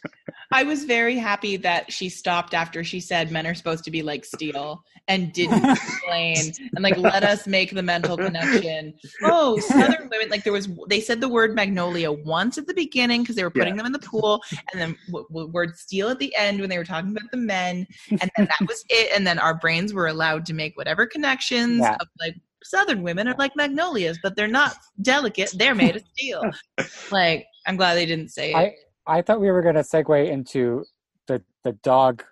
I 0.52 0.62
was 0.62 0.84
very 0.84 1.16
happy 1.16 1.56
that 1.58 1.92
she 1.92 2.08
stopped 2.08 2.54
after 2.54 2.84
she 2.84 3.00
said 3.00 3.32
men 3.32 3.46
are 3.46 3.54
supposed 3.54 3.84
to 3.84 3.90
be 3.90 4.02
like 4.02 4.24
steel 4.24 4.82
and 5.08 5.32
didn't 5.32 5.64
explain 5.70 6.52
and 6.74 6.82
like 6.82 6.96
let 6.96 7.24
us 7.24 7.46
make 7.46 7.72
the 7.72 7.82
mental 7.82 8.16
connection. 8.16 8.94
Oh, 9.24 9.58
Southern 9.60 10.08
women, 10.08 10.28
like 10.28 10.44
there 10.44 10.52
was, 10.52 10.68
they 10.88 11.00
said 11.00 11.20
the 11.20 11.28
word 11.28 11.54
magnolia 11.54 12.12
once 12.12 12.58
at 12.58 12.66
the 12.66 12.74
beginning 12.74 13.22
because 13.22 13.34
they 13.36 13.42
were 13.44 13.50
putting 13.50 13.74
Yeah. 13.74 13.78
them 13.82 13.86
in 13.86 13.92
the 13.92 13.98
pool, 13.98 14.40
and 14.72 14.80
then 14.80 14.96
w- 15.08 15.26
w- 15.28 15.50
word 15.50 15.76
steel 15.76 16.08
at 16.10 16.18
the 16.18 16.34
end 16.36 16.60
when 16.60 16.70
they 16.70 16.78
were 16.78 16.84
talking 16.84 17.10
about 17.10 17.30
the 17.32 17.36
men, 17.38 17.86
and 18.10 18.30
then 18.36 18.46
that 18.46 18.68
was 18.68 18.84
it. 18.88 19.10
And 19.16 19.26
then 19.26 19.38
our 19.38 19.54
brains 19.54 19.92
were 19.92 20.06
allowed 20.06 20.46
to 20.46 20.54
make 20.54 20.76
whatever 20.76 21.06
connections 21.06 21.80
Yeah. 21.80 21.96
of 22.00 22.06
like 22.20 22.36
Southern 22.62 23.02
women 23.02 23.28
are 23.28 23.34
like 23.38 23.54
magnolias, 23.56 24.18
but 24.22 24.36
they're 24.36 24.48
not 24.48 24.76
delicate; 25.02 25.52
they're 25.56 25.74
made 25.74 25.96
of 25.96 26.02
steel. 26.14 26.42
like 27.10 27.46
I'm 27.66 27.76
glad 27.76 27.94
they 27.94 28.06
didn't 28.06 28.28
say 28.28 28.52
it. 28.52 28.56
I 28.56 28.74
I 29.06 29.22
thought 29.22 29.40
we 29.40 29.50
were 29.50 29.62
gonna 29.62 29.80
segue 29.80 30.28
into 30.28 30.84
the 31.26 31.42
the 31.64 31.72
dog 31.72 32.24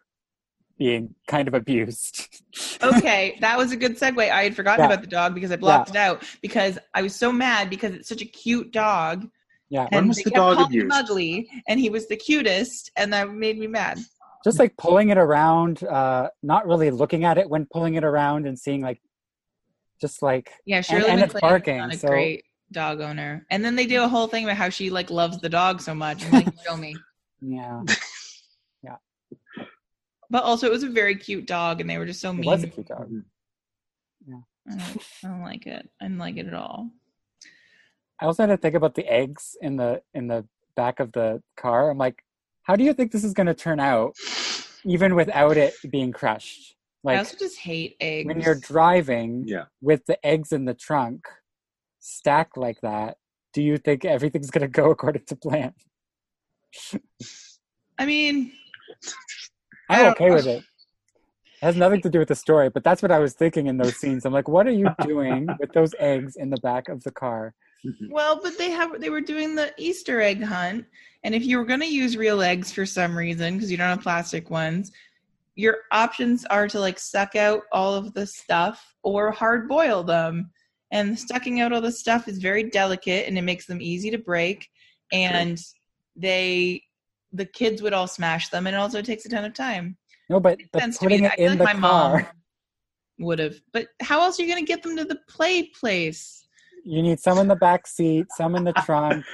being 0.76 1.14
kind 1.28 1.46
of 1.46 1.54
abused. 1.54 2.42
okay, 2.82 3.37
that 3.40 3.56
was 3.56 3.70
a 3.70 3.76
good 3.76 3.96
segue. 3.96 4.18
I 4.30 4.42
had 4.42 4.56
forgotten 4.56 4.80
Yeah. 4.84 4.87
about 4.92 5.02
the 5.02 5.06
dog 5.08 5.34
because 5.34 5.52
I 5.52 5.56
blocked 5.56 5.90
it 5.90 5.96
out 5.96 6.24
because 6.42 6.78
I 6.94 7.02
was 7.02 7.14
so 7.14 7.30
mad 7.30 7.70
because 7.70 7.94
it's 7.94 8.08
such 8.08 8.22
a 8.22 8.26
cute 8.26 8.72
dog. 8.72 9.28
yeah, 9.68 9.84
When 9.90 9.98
And 10.00 10.08
was 10.08 10.16
the 10.18 10.30
dog 10.30 10.58
abused? 10.60 10.92
ugly, 10.92 11.48
and 11.68 11.78
he 11.78 11.90
was 11.90 12.08
the 12.08 12.16
cutest, 12.16 12.90
and 12.96 13.12
that 13.12 13.30
made 13.32 13.56
me 13.58 13.66
mad. 13.68 13.98
just 14.44 14.58
like 14.58 14.76
pulling 14.76 15.08
it 15.10 15.16
around, 15.16 15.84
uh, 15.84 16.28
not 16.42 16.66
really 16.66 16.90
looking 16.90 17.24
at 17.24 17.38
it 17.38 17.48
when 17.48 17.66
pulling 17.72 17.94
it 17.94 18.04
around 18.04 18.46
and 18.46 18.58
seeing 18.58 18.82
like, 18.82 19.00
just 20.00 20.22
like 20.22 20.50
Yeah, 20.66 20.80
Shirley 20.82 21.08
and 21.08 21.20
it's 21.20 21.32
MacLaine 21.34 21.50
is 21.50 21.64
barking, 21.66 21.98
so- 21.98 22.08
great 22.08 22.44
dog 22.74 23.00
owner. 23.00 23.46
And 23.50 23.64
then 23.64 23.76
they 23.76 23.87
do 23.87 23.96
a 23.96 24.02
mm-hmm. 24.02 24.10
whole 24.10 24.26
thing 24.26 24.44
about 24.44 24.56
how 24.56 24.68
she 24.68 24.90
like 24.90 25.10
loves 25.10 25.40
the 25.40 25.48
dog 25.48 25.80
so 25.80 25.94
much. 25.94 26.24
I'm 26.24 26.32
like, 26.32 26.48
show 26.66 26.76
me. 26.76 26.94
yeah, 27.40 27.82
Yeah. 28.82 28.96
But 30.30 30.44
also, 30.44 30.66
it 30.66 30.72
was 30.72 30.82
a 30.82 30.90
very 30.90 31.16
cute 31.16 31.46
dog, 31.46 31.80
and 31.80 31.88
they 31.88 31.96
were 31.96 32.06
just 32.06 32.20
so 32.20 32.30
it 32.30 32.34
mean. 32.34 32.50
was 32.50 32.62
a 32.62 32.66
cute 32.66 32.88
dog. 32.88 33.08
Mm-hmm. 33.08 33.20
I, 34.66 34.76
don't, 34.76 35.02
I 35.24 35.28
don't 35.28 35.42
like 35.42 35.66
it. 35.66 35.88
I 36.00 36.08
don't 36.08 36.18
like 36.18 36.37
it 36.37 36.46
at 36.46 36.54
all. 36.54 36.90
I 38.20 38.26
also 38.26 38.44
had 38.44 38.50
to 38.50 38.56
think 38.56 38.74
about 38.74 38.94
the 38.94 39.06
eggs 39.06 39.56
in 39.60 39.76
the 39.76 40.02
in 40.14 40.28
the 40.28 40.46
back 40.76 41.00
of 41.00 41.12
the 41.12 41.42
car. 41.56 41.90
I'm 41.90 41.98
like, 41.98 42.24
how 42.62 42.76
do 42.76 42.84
you 42.84 42.94
think 42.94 43.12
this 43.12 43.24
is 43.24 43.34
going 43.34 43.46
to 43.46 43.54
turn 43.54 43.78
out, 43.78 44.16
even 44.84 45.14
without 45.14 45.56
it 45.56 45.74
being 45.90 46.12
crushed? 46.12 46.74
Like, 47.02 47.16
I 47.16 47.18
also 47.18 47.37
just 47.38 47.58
hate 47.58 47.96
eggs. 48.00 48.26
when 48.26 48.40
you're 48.40 48.54
driving 48.54 49.44
Yeah. 49.46 49.64
with 49.82 50.06
the 50.06 50.24
eggs 50.24 50.52
in 50.52 50.64
the 50.64 50.72
trunk 50.72 51.28
stacked 52.04 52.58
like 52.58 52.80
that, 52.82 53.16
do 53.54 53.62
you 53.62 53.78
think 53.78 54.04
everything's 54.04 54.50
going 54.50 54.62
to 54.62 54.68
go 54.68 54.90
according 54.90 55.24
to 55.26 55.36
plan? 55.36 55.72
I 57.98 58.06
mean, 58.06 58.52
I 59.88 60.02
I'm 60.02 60.12
okay 60.12 60.28
know. 60.28 60.34
with 60.34 60.46
it. 60.46 60.58
It 61.62 61.66
has 61.66 61.76
nothing 61.76 62.02
to 62.02 62.10
do 62.10 62.18
with 62.18 62.28
the 62.28 62.34
story, 62.34 62.68
but 62.68 62.84
that's 62.84 63.00
what 63.00 63.10
I 63.10 63.18
was 63.18 63.32
thinking 63.32 63.68
in 63.68 63.78
those 63.78 63.96
scenes. 63.96 64.26
I'm 64.26 64.32
like, 64.32 64.48
what 64.48 64.66
are 64.66 64.72
you 64.72 64.88
doing 65.00 65.48
with 65.60 65.72
those 65.72 65.94
eggs 65.98 66.36
in 66.36 66.50
the 66.50 66.58
back 66.58 66.88
of 66.88 67.02
the 67.04 67.10
car? 67.10 67.54
Well, 68.10 68.40
but 68.42 68.58
they 68.58 68.70
have 68.70 69.00
they 69.00 69.10
were 69.10 69.20
doing 69.20 69.54
the 69.54 69.72
Easter 69.76 70.20
egg 70.20 70.42
hunt, 70.42 70.86
and 71.22 71.34
if 71.34 71.44
you 71.44 71.58
were 71.58 71.66
going 71.66 71.80
to 71.80 71.86
use 71.86 72.16
real 72.16 72.42
eggs 72.42 72.72
for 72.72 72.86
some 72.86 73.16
reason 73.16 73.54
because 73.54 73.70
you 73.70 73.76
don't 73.76 73.88
have 73.88 74.00
plastic 74.00 74.50
ones, 74.50 74.90
your 75.54 75.78
options 75.92 76.44
are 76.46 76.66
to 76.68 76.80
like 76.80 76.98
suck 76.98 77.36
out 77.36 77.62
all 77.72 77.94
of 77.94 78.14
the 78.14 78.26
stuff 78.26 78.94
or 79.02 79.30
hard 79.30 79.68
boil 79.68 80.02
them. 80.02 80.50
And 80.94 81.18
sucking 81.18 81.61
out 81.61 81.72
all 81.72 81.80
the 81.80 81.92
stuff 81.92 82.28
is 82.28 82.38
very 82.38 82.62
delicate 82.70 83.28
and 83.28 83.37
it 83.37 83.42
makes 83.42 83.66
them 83.66 83.83
easy 83.83 84.11
to 84.11 84.18
break. 84.18 84.68
And 85.12 85.61
they 86.16 86.83
the 87.33 87.44
kids 87.44 87.83
would 87.83 87.92
all 87.92 88.07
smash 88.07 88.48
them 88.48 88.66
and 88.66 88.76
it 88.76 88.78
also 88.78 89.02
takes 89.02 89.26
a 89.26 89.28
ton 89.28 89.44
of 89.44 89.52
time. 89.52 89.96
No, 90.30 90.40
but, 90.40 90.59
but 90.72 90.80
Sense 90.80 90.98
putting 90.98 91.26
I 91.26 91.30
it 91.30 91.37
feel 91.37 91.52
in 91.52 91.59
like 91.59 91.74
the 91.74 91.80
my 91.80 91.88
car, 91.88 92.12
mom 92.12 92.26
would 93.18 93.38
have. 93.40 93.57
But 93.72 93.88
how 94.00 94.22
else 94.22 94.38
are 94.38 94.42
you 94.42 94.48
going 94.48 94.64
to 94.64 94.66
get 94.66 94.83
them 94.83 94.96
to 94.96 95.04
the 95.04 95.18
play 95.28 95.64
place? 95.64 96.44
you 96.85 97.02
need 97.02 97.18
some 97.18 97.38
in 97.38 97.48
the 97.48 97.57
back 97.57 97.87
seat, 97.87 98.26
some 98.37 98.54
in 98.54 98.64
the 98.64 98.72
trunk. 98.85 99.24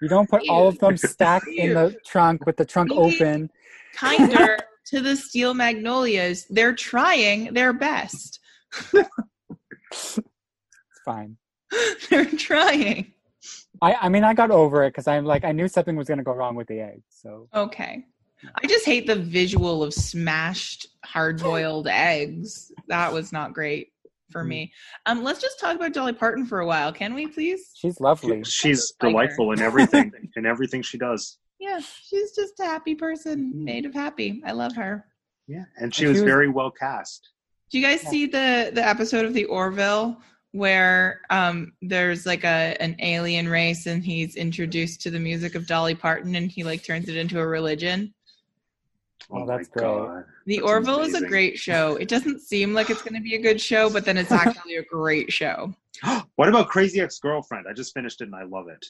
You 0.00 0.08
don't 0.08 0.30
put 0.30 0.48
all 0.48 0.68
of 0.68 0.78
them 0.78 0.96
stacked 0.96 1.48
in 1.48 1.74
the 1.74 1.94
trunk 2.06 2.46
with 2.46 2.56
the 2.56 2.64
trunk 2.64 2.90
Ew. 2.90 2.96
open. 2.96 3.50
kinder 3.94 4.56
to 4.86 5.00
the 5.00 5.16
steel 5.16 5.52
magnolias. 5.52 6.46
They're 6.48 6.74
trying 6.74 7.52
their 7.52 7.72
best. 7.72 8.40
It's 11.10 12.06
fine. 12.06 12.08
They're 12.10 12.24
trying. 12.38 13.12
I, 13.82 13.94
I 14.02 14.08
mean, 14.08 14.24
I 14.24 14.34
got 14.34 14.50
over 14.50 14.84
it 14.84 14.90
because 14.90 15.06
I'm 15.06 15.24
like, 15.24 15.44
I 15.44 15.52
knew 15.52 15.68
something 15.68 15.96
was 15.96 16.08
going 16.08 16.18
to 16.18 16.24
go 16.24 16.32
wrong 16.32 16.54
with 16.54 16.66
the 16.68 16.80
eggs. 16.80 17.04
So 17.08 17.48
Okay. 17.54 18.04
I 18.62 18.66
just 18.66 18.86
hate 18.86 19.06
the 19.06 19.16
visual 19.16 19.82
of 19.82 19.92
smashed 19.94 20.86
hard 21.04 21.40
boiled 21.42 21.86
eggs. 21.90 22.72
That 22.88 23.12
was 23.12 23.32
not 23.32 23.52
great 23.54 23.92
for 24.30 24.44
me. 24.44 24.72
Um, 25.06 25.22
let's 25.22 25.40
just 25.40 25.58
talk 25.60 25.76
about 25.76 25.92
Dolly 25.92 26.12
Parton 26.12 26.46
for 26.46 26.60
a 26.60 26.66
while, 26.66 26.92
can 26.92 27.14
we, 27.14 27.26
please? 27.26 27.70
she's 27.74 28.00
lovely. 28.00 28.42
She's 28.44 28.92
Like 29.00 29.08
her. 29.08 29.12
delightful 29.12 29.52
in 29.52 29.60
everything, 29.60 30.12
in 30.36 30.46
everything 30.46 30.82
she 30.82 30.98
does. 30.98 31.38
Yeah, 31.58 31.80
she's 31.80 32.32
just 32.32 32.58
a 32.60 32.64
happy 32.64 32.94
person, 32.94 33.52
Mhm. 33.54 33.64
made 33.64 33.86
of 33.86 33.92
happy. 33.94 34.42
I 34.46 34.52
love 34.52 34.74
her. 34.76 35.04
Yeah, 35.46 35.64
and 35.78 35.94
she 35.94 36.04
And 36.04 36.10
was 36.10 36.18
she 36.18 36.22
was- 36.22 36.30
very 36.30 36.48
well 36.48 36.70
cast. 36.70 37.28
Do 37.70 37.78
you 37.78 37.84
guys 37.86 38.02
Yeah. 38.04 38.10
see 38.10 38.26
the 38.26 38.70
the 38.74 38.86
episode 38.86 39.24
of 39.26 39.34
the 39.34 39.44
Orville 39.44 40.20
where 40.52 41.20
um 41.30 41.72
there's 41.80 42.26
like 42.26 42.44
a 42.44 42.76
an 42.80 42.96
alien 43.00 43.48
race 43.48 43.86
and 43.86 44.04
he's 44.04 44.34
introduced 44.36 45.00
to 45.02 45.10
the 45.10 45.18
music 45.18 45.54
of 45.54 45.66
Dolly 45.66 45.94
Parton 45.94 46.34
and 46.34 46.50
he 46.50 46.64
like 46.64 46.84
turns 46.84 47.08
it 47.08 47.16
into 47.16 47.38
a 47.38 47.46
religion? 47.46 48.12
Oh, 49.30 49.42
Oh, 49.42 49.46
that's 49.46 49.68
great. 49.68 49.84
god! 49.84 50.24
The 50.46 50.56
That's 50.56 50.66
Orville 50.68 51.00
is 51.02 51.14
a 51.14 51.24
great 51.26 51.56
show. 51.56 51.94
It 51.96 52.08
doesn't 52.08 52.40
seem 52.40 52.74
like 52.74 52.90
it's 52.90 53.02
going 53.02 53.14
to 53.14 53.20
be 53.20 53.36
a 53.36 53.40
good 53.40 53.60
show, 53.60 53.88
but 53.88 54.04
then 54.04 54.16
it's 54.16 54.32
actually 54.32 54.76
a 54.76 54.82
great 54.82 55.32
show. 55.32 55.72
what 56.36 56.48
about 56.48 56.68
Crazy 56.68 57.00
Ex 57.00 57.18
Girlfriend? 57.20 57.66
I 57.70 57.72
just 57.72 57.94
finished 57.94 58.20
it 58.22 58.24
and 58.24 58.34
I 58.34 58.42
love 58.42 58.66
it. 58.68 58.84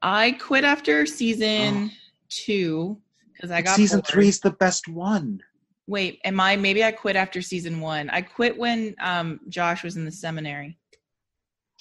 I 0.00 0.32
quit 0.32 0.64
after 0.64 1.04
season 1.04 1.90
two 2.30 2.98
because 3.34 3.50
I 3.50 3.60
got 3.60 3.76
Season 3.76 3.98
bored. 3.98 4.06
three 4.06 4.28
is 4.28 4.40
the 4.40 4.52
best 4.52 4.88
one. 4.88 5.42
Wait, 5.86 6.20
am 6.24 6.40
I? 6.40 6.56
Maybe 6.56 6.82
I 6.82 6.92
quit 6.92 7.16
after 7.16 7.42
season 7.42 7.80
one. 7.80 8.08
I 8.08 8.22
quit 8.22 8.56
when 8.56 8.94
um 9.00 9.40
Josh 9.48 9.84
was 9.84 9.96
in 9.96 10.04
the 10.06 10.12
seminary. 10.12 10.78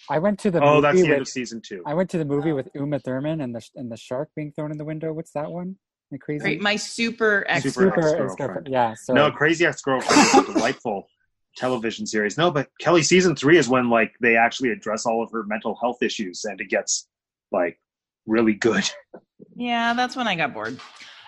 I 0.10 0.20
went 0.20 0.40
to 0.40 0.52
the 0.52 0.62
Oh, 0.62 0.76
movie 0.76 0.82
that's 0.82 0.96
the 0.98 1.04
with, 1.04 1.12
end 1.12 1.22
of 1.22 1.28
season 1.28 1.62
two. 1.62 1.84
I 1.86 1.94
went 1.94 2.10
to 2.12 2.18
the 2.18 2.26
movie 2.26 2.52
with 2.54 2.70
Uma 2.76 3.00
Thurman 3.00 3.42
and 3.42 3.56
the 3.56 3.62
and 3.76 3.92
the 3.92 3.98
shark 3.98 4.30
being 4.36 4.52
thrown 4.52 4.72
in 4.72 4.78
the 4.78 4.86
window. 4.86 5.14
What's 5.14 5.32
that 5.32 5.52
one? 5.52 5.78
The 6.12 6.18
crazy 6.18 6.44
Great, 6.44 6.62
my 6.62 6.76
super 6.76 7.46
ex. 7.48 7.64
Super 7.64 7.74
super 7.74 8.00
ex-girlfriend. 8.00 8.26
ex-girlfriend. 8.32 8.68
Yeah. 8.70 8.94
So 8.96 9.14
No, 9.14 9.32
Crazy 9.32 9.66
Ex 9.66 9.82
Girlfriend 9.82 10.22
is 10.22 10.34
a 10.50 10.54
delightful, 10.54 11.08
television 11.56 12.06
series. 12.06 12.38
No, 12.38 12.52
but 12.52 12.68
Kelly 12.80 13.02
season 13.04 13.36
three 13.36 13.58
is 13.58 13.70
when 13.70 13.90
like 13.90 14.14
they 14.22 14.36
actually 14.36 14.72
address 14.72 15.06
all 15.06 15.24
of 15.24 15.32
her 15.32 15.44
mental 15.44 15.78
health 15.82 16.02
issues, 16.02 16.44
and 16.44 16.60
it 16.60 16.70
gets 16.70 17.08
like 17.52 17.80
really 18.26 18.54
good. 18.54 18.90
Yeah, 19.56 19.94
that's 19.94 20.16
when 20.16 20.28
I 20.28 20.36
got 20.36 20.54
bored. 20.54 20.80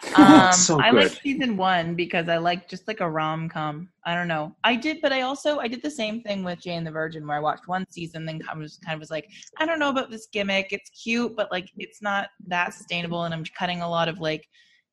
Um, 0.15 0.51
So 0.53 0.79
I 0.79 0.91
like 0.91 1.11
season 1.23 1.57
one 1.57 1.95
because 1.95 2.29
I 2.29 2.37
like 2.37 2.69
just 2.69 2.87
like 2.87 2.99
a 2.99 3.09
rom 3.09 3.49
com. 3.49 3.89
I 4.05 4.13
don't 4.13 4.27
know. 4.27 4.55
I 4.63 4.75
did, 4.75 4.99
but 5.01 5.11
I 5.11 5.21
also 5.21 5.59
I 5.59 5.67
did 5.67 5.81
the 5.81 5.89
same 5.89 6.21
thing 6.21 6.43
with 6.43 6.59
Jane 6.61 6.83
the 6.83 6.91
Virgin, 6.91 7.25
where 7.25 7.37
I 7.37 7.39
watched 7.39 7.67
one 7.67 7.85
season, 7.89 8.25
then 8.25 8.39
kind 8.39 8.57
of 8.57 8.61
was 8.61 8.77
kind 8.85 8.93
of 8.95 8.99
was 8.99 9.09
like, 9.09 9.27
I 9.59 9.65
don't 9.65 9.79
know 9.79 9.89
about 9.89 10.11
this 10.11 10.27
gimmick. 10.31 10.67
It's 10.71 10.89
cute, 10.91 11.35
but 11.35 11.51
like 11.51 11.69
it's 11.77 12.01
not 12.01 12.29
that 12.47 12.73
sustainable, 12.73 13.23
and 13.23 13.33
I'm 13.33 13.43
cutting 13.57 13.81
a 13.81 13.89
lot 13.89 14.07
of 14.07 14.19
like 14.19 14.47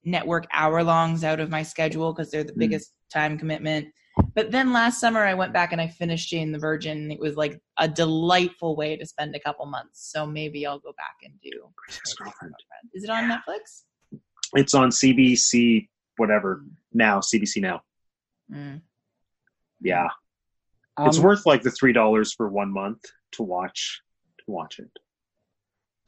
network 0.05 0.47
hour 0.53 0.83
longs 0.83 1.25
out 1.25 1.41
of 1.41 1.51
my 1.51 1.63
schedule 1.63 2.13
because 2.13 2.31
they're 2.31 2.45
the 2.45 2.53
Mm. 2.55 2.59
biggest 2.61 2.95
time 3.13 3.37
commitment. 3.39 3.89
But 4.35 4.51
then 4.51 4.73
last 4.73 5.01
summer 5.01 5.21
I 5.21 5.35
went 5.35 5.53
back 5.53 5.73
and 5.73 5.81
I 5.81 5.89
finished 5.89 6.31
Jane 6.31 6.51
the 6.53 6.59
Virgin. 6.59 7.11
It 7.11 7.21
was 7.21 7.37
like 7.37 7.61
a 7.79 7.87
delightful 7.87 8.75
way 8.77 8.97
to 8.97 9.05
spend 9.07 9.35
a 9.37 9.41
couple 9.41 9.67
months. 9.67 10.11
So 10.11 10.25
maybe 10.27 10.67
I'll 10.67 10.79
go 10.79 10.93
back 10.97 11.17
and 11.25 11.35
do. 11.43 11.51
Greatest 11.77 12.17
Girlfriend. 12.19 12.55
Is 12.95 13.05
it 13.05 13.11
on 13.11 13.25
Netflix? 13.25 13.83
It's 14.55 14.75
on 14.75 14.91
CBC, 14.91 15.89
whatever 16.17 16.65
now, 16.93 17.21
CBC 17.21 17.61
now. 17.63 17.83
Mm. 18.53 18.81
Yeah, 19.81 20.09
it's 20.99 21.19
Um, 21.19 21.25
worth 21.25 21.47
like 21.47 21.63
the 21.63 21.71
three 21.71 21.93
dollars 21.93 22.33
for 22.35 22.49
one 22.49 22.71
month 22.71 23.05
to 23.33 23.43
watch 23.43 24.03
to 24.39 24.45
watch 24.51 24.79
it. 24.79 24.91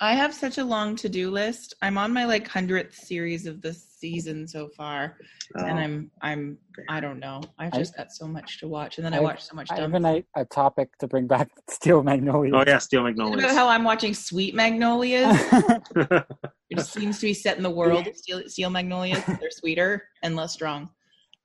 I 0.03 0.15
have 0.15 0.35
such 0.35 0.59
a 0.59 0.65
long 0.65 0.97
to 0.97 1.09
do 1.09 1.31
list. 1.31 1.75
I'm 1.81 1.97
on 1.97 2.13
my 2.13 2.25
like 2.25 2.49
hundredth 2.49 2.93
series 2.97 3.47
of 3.47 3.63
the 3.63 3.73
season 3.73 4.49
so 4.49 4.69
far, 4.77 5.17
and 5.55 5.79
Uh, 5.79 5.83
I'm 5.83 6.11
I'm 6.23 6.59
I 6.89 6.99
don't 6.99 7.21
know. 7.21 7.41
I've 7.57 7.73
I- 7.73 7.79
just 7.79 7.97
got 7.97 8.11
so 8.11 8.27
much 8.27 8.59
to 8.59 8.67
watch, 8.67 8.99
and 8.99 9.05
then 9.07 9.15
I, 9.15 9.19
I've- 9.19 9.25
watch 9.27 9.43
so 9.45 9.55
much 9.55 9.71
I 9.71 9.77
have 9.81 9.93
dumb. 9.93 10.05
an, 10.05 10.25
a 10.35 10.45
topic 10.45 10.89
to 10.99 11.07
bring 11.07 11.29
back 11.29 11.51
Steel 11.71 12.03
Magnolias. 12.03 12.53
oh 12.57 12.65
yeah, 12.67 12.79
Steel 12.79 13.05
Magnolias. 13.05 13.35
About 13.35 13.43
Magnolias. 13.47 13.57
how 13.57 13.69
I'm 13.69 13.85
watching 13.85 14.13
Sweet 14.13 14.57
Magnolias. 14.57 15.39
it 15.95 16.77
just 16.77 16.93
seems 16.93 17.21
to 17.21 17.27
be 17.27 17.35
set 17.35 17.57
in 17.57 17.63
the 17.63 17.71
world 17.71 18.09
of 18.09 18.17
Steel, 18.17 18.43
Steel 18.49 18.71
Magnolias. 18.71 19.23
They're 19.25 19.51
sweeter 19.53 20.09
and 20.25 20.35
less 20.35 20.53
strong. 20.53 20.91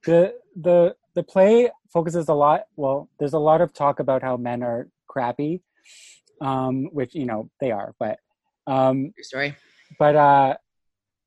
the 0.04 0.34
the 0.56 0.96
the 1.14 1.22
play 1.22 1.70
focuses 1.94 2.28
a 2.30 2.34
lot 2.34 2.62
well 2.76 3.08
there's 3.20 3.34
a 3.34 3.40
lot 3.50 3.60
of 3.62 3.72
talk 3.74 4.00
about 4.00 4.22
how 4.24 4.36
men 4.38 4.62
are 4.64 4.88
crappy 5.08 5.62
um 6.42 6.86
which 6.98 7.14
you 7.16 7.26
know 7.26 7.50
they 7.62 7.72
are 7.72 7.94
but 8.00 8.20
um 8.68 9.14
story. 9.22 9.56
but 10.00 10.16
uh 10.16 10.56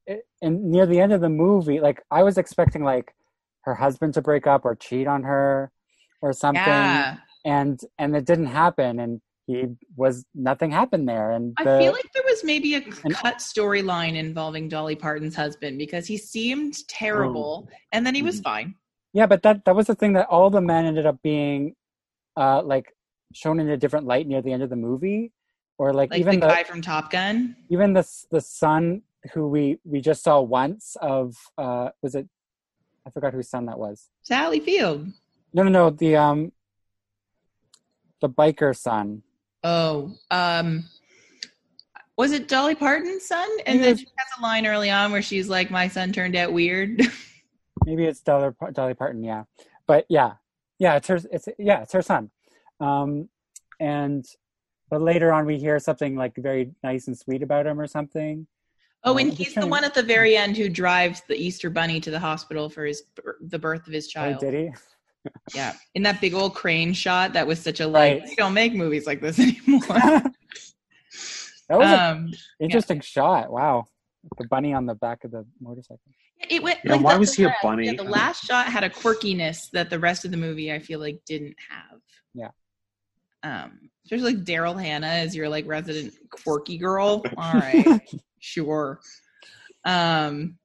it, 0.06 0.22
and 0.42 0.62
near 0.70 0.86
the 0.86 1.00
end 1.00 1.12
of 1.12 1.20
the 1.20 1.28
movie 1.28 1.80
like 1.80 2.02
i 2.10 2.22
was 2.22 2.36
expecting 2.38 2.82
like 2.84 3.14
her 3.62 3.74
husband 3.74 4.14
to 4.14 4.22
break 4.22 4.46
up 4.46 4.64
or 4.64 4.74
cheat 4.74 5.06
on 5.06 5.22
her 5.22 5.70
or 6.22 6.32
something 6.32 6.62
Yeah, 6.62 7.16
and 7.44 7.80
and 7.98 8.14
it 8.16 8.24
didn't 8.26 8.46
happen 8.46 9.00
and 9.00 9.20
he 9.46 9.64
was 9.96 10.24
nothing 10.34 10.70
happened 10.70 11.08
there 11.08 11.32
and 11.32 11.54
I 11.58 11.64
feel 11.64 11.92
like 11.92 12.08
there 12.14 12.22
was 12.26 12.44
maybe 12.44 12.74
a 12.74 12.82
and- 13.04 13.14
cut 13.14 13.38
storyline 13.38 14.14
involving 14.16 14.68
Dolly 14.68 14.94
Parton's 14.96 15.34
husband 15.34 15.76
because 15.78 16.06
he 16.06 16.16
seemed 16.18 16.74
terrible, 16.88 17.68
and 17.92 18.06
then 18.06 18.14
he 18.14 18.22
was 18.22 18.40
Mhm. 18.40 18.44
fine. 18.44 18.74
yeah 19.12 19.26
but 19.26 19.42
that 19.42 19.64
that 19.64 19.74
was 19.74 19.86
the 19.88 19.94
thing 20.00 20.12
that 20.12 20.26
all 20.28 20.50
the 20.50 20.60
men 20.60 20.84
ended 20.84 21.04
up 21.06 21.18
being 21.22 21.74
uh 22.36 22.62
like 22.62 22.86
shown 23.34 23.58
in 23.60 23.68
a 23.70 23.76
different 23.76 24.06
light 24.06 24.26
near 24.28 24.40
the 24.42 24.52
end 24.52 24.62
of 24.62 24.70
the 24.70 24.76
movie 24.88 25.32
or 25.80 25.94
like, 25.94 26.10
Like 26.10 26.20
even 26.20 26.40
the 26.40 26.46
the, 26.46 26.52
guy 26.52 26.62
from 26.64 26.82
Top 26.82 27.10
Gun. 27.10 27.56
even 27.70 27.94
the 27.94 28.06
the 28.30 28.40
son 28.42 29.00
who 29.32 29.48
we 29.48 29.78
we 29.84 30.00
just 30.02 30.22
saw 30.22 30.40
once 30.40 30.94
of 31.00 31.36
uh 31.56 31.88
was 32.02 32.14
it 32.14 32.26
i 33.06 33.10
forgot 33.10 33.32
whose 33.32 33.48
son 33.48 33.64
that 33.66 33.78
was 33.78 34.10
Sally 34.22 34.60
Field. 34.60 35.06
no 35.54 35.62
no 35.62 35.70
no 35.70 35.88
the 35.90 36.16
um 36.16 36.52
the 38.20 38.28
biker 38.28 38.76
son 38.76 39.22
Oh, 39.62 40.12
um, 40.30 40.84
was 42.16 42.32
it 42.32 42.48
Dolly 42.48 42.74
Parton's 42.74 43.26
son? 43.26 43.46
And 43.66 43.78
He 43.78 43.84
then 43.84 43.96
she 43.98 44.06
has 44.16 44.28
a 44.38 44.42
line 44.42 44.66
early 44.66 44.88
on 44.90 45.12
where 45.12 45.20
she's 45.20 45.50
like, 45.50 45.70
"My 45.70 45.86
son 45.86 46.12
turned 46.14 46.34
out 46.34 46.50
weird." 46.54 47.02
maybe 47.84 48.04
it's 48.06 48.20
dolly, 48.20 48.52
dolly 48.72 48.94
parton 48.94 49.22
yeah 49.22 49.44
but 49.86 50.04
yeah 50.08 50.32
yeah 50.78 50.96
it's 50.96 51.08
her 51.08 51.18
it's 51.30 51.48
yeah 51.58 51.80
it's 51.82 51.92
her 51.92 52.00
son 52.02 52.30
um 52.80 53.28
and 53.80 54.24
but 54.90 55.00
later 55.00 55.32
on 55.32 55.46
we 55.46 55.58
hear 55.58 55.78
something 55.78 56.16
like 56.16 56.34
very 56.36 56.72
nice 56.82 57.06
and 57.06 57.16
sweet 57.16 57.42
about 57.42 57.66
him 57.66 57.80
or 57.80 57.86
something 57.86 58.46
oh, 59.04 59.14
Uh, 59.14 59.18
and 59.18 59.32
he's 59.32 59.48
the 59.48 59.60
trying 59.60 59.70
one 59.70 59.84
at 59.84 59.94
the 59.94 60.02
very 60.02 60.36
end 60.36 60.56
who 60.56 60.68
drives 60.68 61.22
the 61.28 61.36
Easter 61.36 61.70
Bunny 61.70 62.00
to 62.00 62.10
the 62.10 62.18
hospital 62.18 62.68
for 62.68 62.84
his 62.84 63.04
the 63.40 63.58
birth 63.58 63.86
of 63.86 63.92
his 63.92 64.06
oh, 64.08 64.10
child. 64.10 64.40
did 64.40 64.54
he 64.54 64.70
Yeah, 65.54 65.74
in 65.94 66.02
that 66.04 66.20
big 66.20 66.32
old 66.32 66.54
crane 66.54 66.94
shot, 66.94 67.34
that 67.34 67.46
was 67.46 67.60
such 67.60 67.80
a 67.80 67.86
like. 67.86 68.20
Right. 68.20 68.28
We 68.30 68.36
don't 68.36 68.54
make 68.54 68.72
movies 68.72 69.06
like 69.06 69.20
this 69.20 69.38
anymore. 69.38 69.82
that 69.86 70.32
was 71.78 71.90
an 71.90 72.00
um, 72.00 72.32
interesting 72.58 73.00
shot 73.00 73.50
wow 73.50 73.86
the 74.38 74.46
bunny 74.48 74.72
on 74.72 74.86
the 74.86 74.94
back 74.94 75.24
of 75.24 75.30
the 75.30 75.46
motorcycle 75.60 76.00
it 76.48 76.62
went. 76.62 76.78
Yeah, 76.84 76.92
like, 76.92 77.02
why 77.02 77.14
the- 77.14 77.20
was 77.20 77.34
he 77.34 77.44
a 77.44 77.54
bunny? 77.62 77.86
Yeah, 77.86 77.94
the 77.94 78.04
last 78.04 78.44
shot 78.44 78.66
had 78.66 78.84
a 78.84 78.88
quirkiness 78.88 79.70
that 79.72 79.90
the 79.90 79.98
rest 79.98 80.24
of 80.24 80.30
the 80.30 80.36
movie 80.36 80.72
I 80.72 80.78
feel 80.78 80.98
like 80.98 81.20
didn't 81.26 81.56
have. 81.68 82.00
Yeah. 82.34 82.48
Um, 83.42 83.90
especially 84.04 84.34
like 84.34 84.44
Daryl 84.44 84.80
Hannah 84.80 85.06
as 85.06 85.34
your 85.34 85.48
like 85.48 85.66
resident 85.66 86.14
quirky 86.30 86.78
girl. 86.78 87.22
All 87.36 87.54
right, 87.54 88.00
sure. 88.38 89.00
Um, 89.84 90.58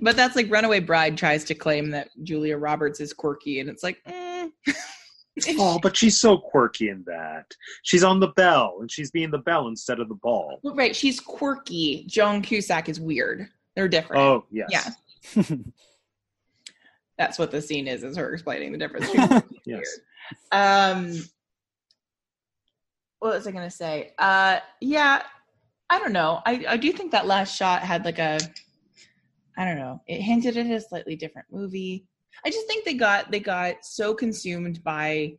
but 0.00 0.16
that's 0.16 0.36
like 0.36 0.50
Runaway 0.50 0.80
Bride 0.80 1.16
tries 1.16 1.44
to 1.44 1.54
claim 1.54 1.90
that 1.90 2.10
Julia 2.22 2.56
Roberts 2.56 3.00
is 3.00 3.12
quirky, 3.12 3.60
and 3.60 3.70
it's 3.70 3.82
like, 3.82 3.98
mm. 4.06 4.50
oh, 5.58 5.78
but 5.82 5.96
she's 5.96 6.20
so 6.20 6.36
quirky 6.36 6.88
in 6.90 7.04
that. 7.06 7.46
She's 7.82 8.04
on 8.04 8.20
the 8.20 8.28
bell, 8.28 8.78
and 8.80 8.90
she's 8.90 9.10
being 9.10 9.30
the 9.30 9.38
bell 9.38 9.68
instead 9.68 10.00
of 10.00 10.08
the 10.08 10.16
ball. 10.16 10.60
Well, 10.62 10.74
right, 10.74 10.94
she's 10.94 11.20
quirky. 11.20 12.04
Joan 12.06 12.42
Cusack 12.42 12.88
is 12.88 13.00
weird. 13.00 13.48
They're 13.74 13.88
different. 13.88 14.22
Oh 14.22 14.44
yes, 14.50 14.92
Yeah. 15.34 15.42
That's 17.16 17.38
what 17.38 17.52
the 17.52 17.62
scene 17.62 17.86
is, 17.86 18.02
is 18.02 18.16
her 18.16 18.32
explaining 18.32 18.72
the 18.72 18.78
difference. 18.78 19.08
yes. 19.64 20.00
um 20.50 21.12
what 23.18 23.34
was 23.34 23.46
i 23.46 23.50
gonna 23.50 23.70
say? 23.70 24.12
Uh 24.18 24.58
yeah 24.80 25.22
i 25.90 25.98
don't 25.98 26.12
know. 26.12 26.40
I 26.46 26.64
i 26.68 26.76
do 26.76 26.92
think 26.92 27.12
that 27.12 27.26
last 27.26 27.56
shot 27.56 27.82
had 27.82 28.04
like 28.04 28.18
a 28.18 28.38
i 29.56 29.64
don't 29.64 29.78
know 29.78 30.00
it 30.06 30.20
hinted 30.20 30.56
at 30.56 30.66
a 30.66 30.80
slightly 30.80 31.16
different 31.16 31.48
movie. 31.50 32.06
I 32.44 32.50
just 32.50 32.66
think 32.66 32.84
they 32.84 32.94
got 32.94 33.30
they 33.30 33.40
got 33.40 33.76
so 33.84 34.14
consumed 34.14 34.82
by 34.82 35.34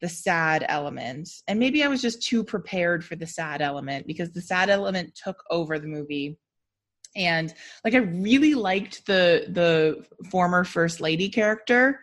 the 0.00 0.08
sad 0.08 0.66
element 0.68 1.30
and 1.48 1.58
maybe 1.58 1.82
i 1.82 1.88
was 1.88 2.02
just 2.02 2.20
too 2.20 2.44
prepared 2.44 3.02
for 3.02 3.16
the 3.16 3.26
sad 3.26 3.62
element 3.62 4.06
because 4.06 4.30
the 4.32 4.42
sad 4.42 4.68
element 4.68 5.14
took 5.14 5.42
over 5.50 5.78
the 5.78 5.86
movie. 5.86 6.36
And 7.16 7.54
like 7.84 7.94
i 7.94 7.98
really 7.98 8.54
liked 8.54 9.06
the 9.06 9.46
the 9.48 10.04
former 10.30 10.64
first 10.64 11.00
lady 11.00 11.28
character. 11.28 12.00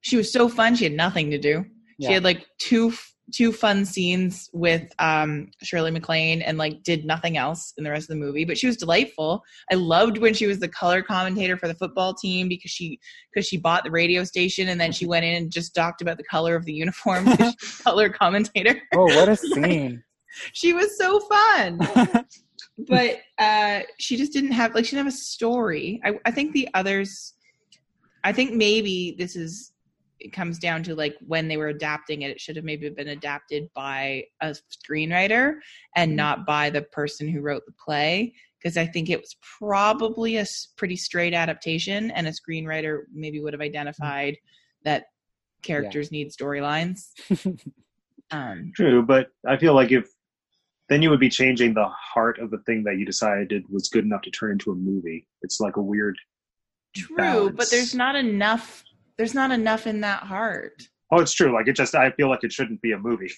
She 0.00 0.16
was 0.16 0.32
so 0.32 0.48
fun 0.48 0.74
she 0.74 0.84
had 0.84 0.92
nothing 0.92 1.30
to 1.30 1.38
do. 1.38 1.64
Yeah. 1.98 2.08
she 2.08 2.14
had 2.14 2.24
like 2.24 2.46
two 2.58 2.92
two 3.32 3.52
fun 3.52 3.84
scenes 3.86 4.50
with 4.52 4.92
um 4.98 5.50
Shirley 5.62 5.90
MacLaine 5.90 6.42
and 6.42 6.58
like 6.58 6.82
did 6.82 7.04
nothing 7.06 7.36
else 7.38 7.72
in 7.78 7.84
the 7.84 7.90
rest 7.90 8.04
of 8.04 8.08
the 8.08 8.16
movie 8.16 8.44
but 8.44 8.58
she 8.58 8.66
was 8.66 8.76
delightful. 8.76 9.42
I 9.70 9.76
loved 9.76 10.18
when 10.18 10.34
she 10.34 10.46
was 10.46 10.60
the 10.60 10.68
color 10.68 11.02
commentator 11.02 11.56
for 11.56 11.66
the 11.66 11.74
football 11.74 12.12
team 12.14 12.48
because 12.48 12.70
she 12.70 13.00
because 13.32 13.46
she 13.46 13.56
bought 13.56 13.84
the 13.84 13.90
radio 13.90 14.24
station 14.24 14.68
and 14.68 14.78
then 14.80 14.92
she 14.92 15.06
went 15.06 15.24
in 15.24 15.34
and 15.34 15.50
just 15.50 15.74
talked 15.74 16.02
about 16.02 16.18
the 16.18 16.24
color 16.24 16.54
of 16.54 16.64
the 16.66 16.74
uniform. 16.74 17.24
'cause 17.36 17.36
she 17.38 17.44
was 17.66 17.80
a 17.80 17.82
color 17.82 18.08
commentator. 18.10 18.80
Oh 18.94 19.06
what 19.06 19.28
a 19.28 19.36
scene. 19.54 20.02
she 20.52 20.72
was 20.74 20.96
so 20.98 21.18
fun. 21.20 21.78
But 22.88 23.20
uh 23.38 23.80
she 23.98 24.16
just 24.16 24.32
didn't 24.32 24.52
have 24.52 24.74
like 24.74 24.84
she 24.84 24.90
didn't 24.96 25.06
have 25.06 25.14
a 25.14 25.16
story. 25.16 26.00
I, 26.04 26.18
I 26.26 26.30
think 26.30 26.52
the 26.52 26.68
others 26.74 27.32
i 28.26 28.32
think 28.32 28.54
maybe 28.54 29.14
this 29.18 29.36
is 29.36 29.72
it 30.24 30.32
comes 30.32 30.58
down 30.58 30.82
to 30.82 30.94
like 30.94 31.14
when 31.26 31.48
they 31.48 31.56
were 31.56 31.68
adapting 31.68 32.22
it 32.22 32.30
it 32.30 32.40
should 32.40 32.56
have 32.56 32.64
maybe 32.64 32.88
been 32.88 33.08
adapted 33.08 33.68
by 33.74 34.24
a 34.40 34.54
screenwriter 34.72 35.54
and 35.96 36.16
not 36.16 36.46
by 36.46 36.70
the 36.70 36.82
person 36.82 37.28
who 37.28 37.40
wrote 37.40 37.64
the 37.66 37.72
play 37.72 38.32
because 38.60 38.76
i 38.76 38.86
think 38.86 39.10
it 39.10 39.20
was 39.20 39.36
probably 39.58 40.38
a 40.38 40.46
pretty 40.76 40.96
straight 40.96 41.34
adaptation 41.34 42.10
and 42.12 42.26
a 42.26 42.32
screenwriter 42.32 43.02
maybe 43.12 43.40
would 43.40 43.52
have 43.52 43.60
identified 43.60 44.36
that 44.84 45.04
characters 45.62 46.10
need 46.10 46.30
storylines 46.30 47.10
um 48.30 48.72
True, 48.74 49.02
but 49.02 49.28
I 49.46 49.56
feel 49.56 49.74
like 49.74 49.92
if 49.92 50.08
then 50.88 51.02
you 51.02 51.10
would 51.10 51.20
be 51.20 51.30
changing 51.30 51.74
the 51.74 51.88
heart 51.88 52.38
of 52.38 52.50
the 52.50 52.58
thing 52.58 52.84
that 52.84 52.98
you 52.98 53.06
decided 53.06 53.64
was 53.70 53.88
good 53.88 54.04
enough 54.04 54.22
to 54.22 54.30
turn 54.30 54.52
into 54.52 54.70
a 54.70 54.74
movie. 54.74 55.26
It's 55.42 55.60
like 55.60 55.76
a 55.76 55.82
weird. 55.82 56.16
True, 56.94 57.16
balance. 57.16 57.56
but 57.56 57.70
there's 57.70 57.94
not 57.94 58.14
enough. 58.16 58.84
There's 59.18 59.34
not 59.34 59.50
enough 59.50 59.86
in 59.86 60.00
that 60.00 60.24
heart. 60.24 60.88
Oh, 61.10 61.20
it's 61.20 61.32
true. 61.32 61.52
Like 61.52 61.68
it 61.68 61.76
just, 61.76 61.94
I 61.94 62.10
feel 62.10 62.28
like 62.28 62.42
it 62.44 62.52
shouldn't 62.52 62.82
be 62.82 62.92
a 62.92 62.98
movie, 62.98 63.30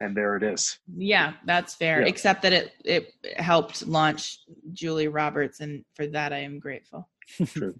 and 0.00 0.16
there 0.16 0.36
it 0.36 0.42
is. 0.42 0.78
Yeah, 0.96 1.34
that's 1.44 1.74
fair. 1.74 2.00
Yeah. 2.02 2.08
Except 2.08 2.42
that 2.42 2.52
it 2.52 2.72
it 2.84 3.12
helped 3.36 3.86
launch 3.86 4.40
Julie 4.72 5.08
Roberts, 5.08 5.60
and 5.60 5.84
for 5.94 6.06
that 6.08 6.32
I 6.32 6.38
am 6.38 6.58
grateful 6.58 7.08
True. 7.46 7.78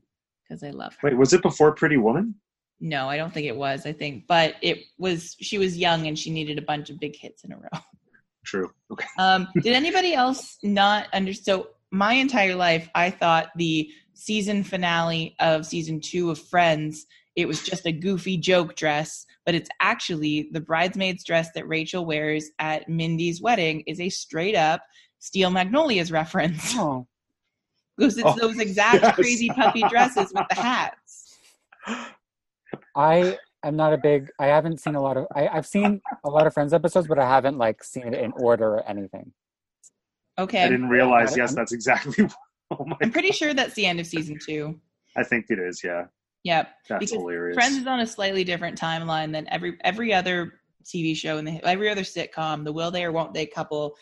because 0.48 0.62
I 0.62 0.70
love 0.70 0.94
her. 1.00 1.08
Wait, 1.08 1.16
was 1.18 1.32
it 1.32 1.42
before 1.42 1.72
Pretty 1.74 1.96
Woman? 1.96 2.34
No, 2.78 3.08
I 3.08 3.16
don't 3.16 3.32
think 3.32 3.46
it 3.46 3.56
was. 3.56 3.86
I 3.86 3.92
think, 3.92 4.26
but 4.28 4.54
it 4.62 4.84
was. 4.98 5.34
She 5.40 5.58
was 5.58 5.76
young 5.78 6.06
and 6.06 6.18
she 6.18 6.30
needed 6.30 6.58
a 6.58 6.62
bunch 6.62 6.90
of 6.90 7.00
big 7.00 7.16
hits 7.16 7.42
in 7.42 7.52
a 7.52 7.56
row. 7.56 7.80
True. 8.44 8.70
Okay. 8.92 9.06
Um, 9.18 9.48
did 9.62 9.72
anybody 9.72 10.14
else 10.14 10.58
not 10.62 11.08
understand? 11.12 11.44
So 11.64 11.68
my 11.90 12.14
entire 12.14 12.54
life, 12.54 12.88
I 12.94 13.10
thought 13.10 13.50
the 13.56 13.90
season 14.14 14.64
finale 14.64 15.36
of 15.40 15.66
season 15.66 16.00
two 16.00 16.30
of 16.30 16.38
Friends, 16.38 17.06
it 17.36 17.46
was 17.46 17.62
just 17.62 17.86
a 17.86 17.92
goofy 17.92 18.36
joke 18.36 18.76
dress, 18.76 19.26
but 19.44 19.54
it's 19.54 19.68
actually 19.80 20.48
the 20.52 20.60
bridesmaid's 20.60 21.24
dress 21.24 21.50
that 21.54 21.68
Rachel 21.68 22.04
wears 22.06 22.50
at 22.58 22.88
Mindy's 22.88 23.40
wedding 23.42 23.82
is 23.86 24.00
a 24.00 24.08
straight 24.08 24.56
up 24.56 24.80
Steel 25.18 25.50
Magnolias 25.50 26.10
reference. 26.10 26.74
Oh, 26.76 27.06
Because 27.96 28.18
it's 28.18 28.26
Oh, 28.26 28.36
those 28.38 28.58
exact 28.58 29.02
yes. 29.02 29.14
crazy 29.14 29.48
puppy 29.50 29.82
dresses 29.88 30.32
with 30.34 30.46
the 30.48 30.54
hats. 30.60 31.38
I 32.94 33.38
am 33.64 33.76
not 33.76 33.92
a 33.92 33.98
big. 33.98 34.30
I 34.38 34.46
haven't 34.46 34.80
seen 34.80 34.94
a 34.94 35.00
lot 35.00 35.16
of. 35.16 35.26
I, 35.34 35.48
I've 35.48 35.66
seen 35.66 36.00
a 36.24 36.30
lot 36.30 36.46
of 36.46 36.54
Friends 36.54 36.72
episodes, 36.72 37.06
but 37.06 37.18
I 37.18 37.28
haven't 37.28 37.58
like 37.58 37.82
seen 37.84 38.12
it 38.12 38.20
in 38.22 38.32
order 38.32 38.74
or 38.74 38.88
anything. 38.88 39.32
Okay. 40.38 40.62
I 40.64 40.68
didn't 40.68 40.88
realize. 40.88 41.36
Yes, 41.36 41.54
that's 41.54 41.72
exactly. 41.72 42.28
Oh 42.72 42.84
my! 42.84 42.96
I'm 43.00 43.12
pretty 43.12 43.30
sure 43.30 43.54
that's 43.54 43.74
the 43.74 43.86
end 43.86 44.00
of 44.00 44.08
season 44.08 44.40
two. 44.44 44.80
I 45.16 45.22
think 45.22 45.46
it 45.50 45.60
is. 45.60 45.84
Yeah, 45.84 46.06
Yep. 46.42 46.68
that's 46.88 46.98
Because 46.98 47.12
hilarious. 47.22 47.54
Friends 47.54 47.76
is 47.76 47.86
on 47.86 48.00
a 48.00 48.06
slightly 48.08 48.42
different 48.42 48.76
timeline 48.76 49.30
than 49.30 49.46
every 49.52 49.78
every 49.84 50.12
other 50.12 50.54
TV 50.84 51.14
show 51.16 51.38
and 51.38 51.60
every 51.62 51.88
other 51.88 52.00
sitcom. 52.02 52.64
The 52.64 52.72
will 52.72 52.90
they 52.90 53.04
or 53.04 53.12
won't 53.12 53.34
they 53.34 53.46
couple 53.46 53.94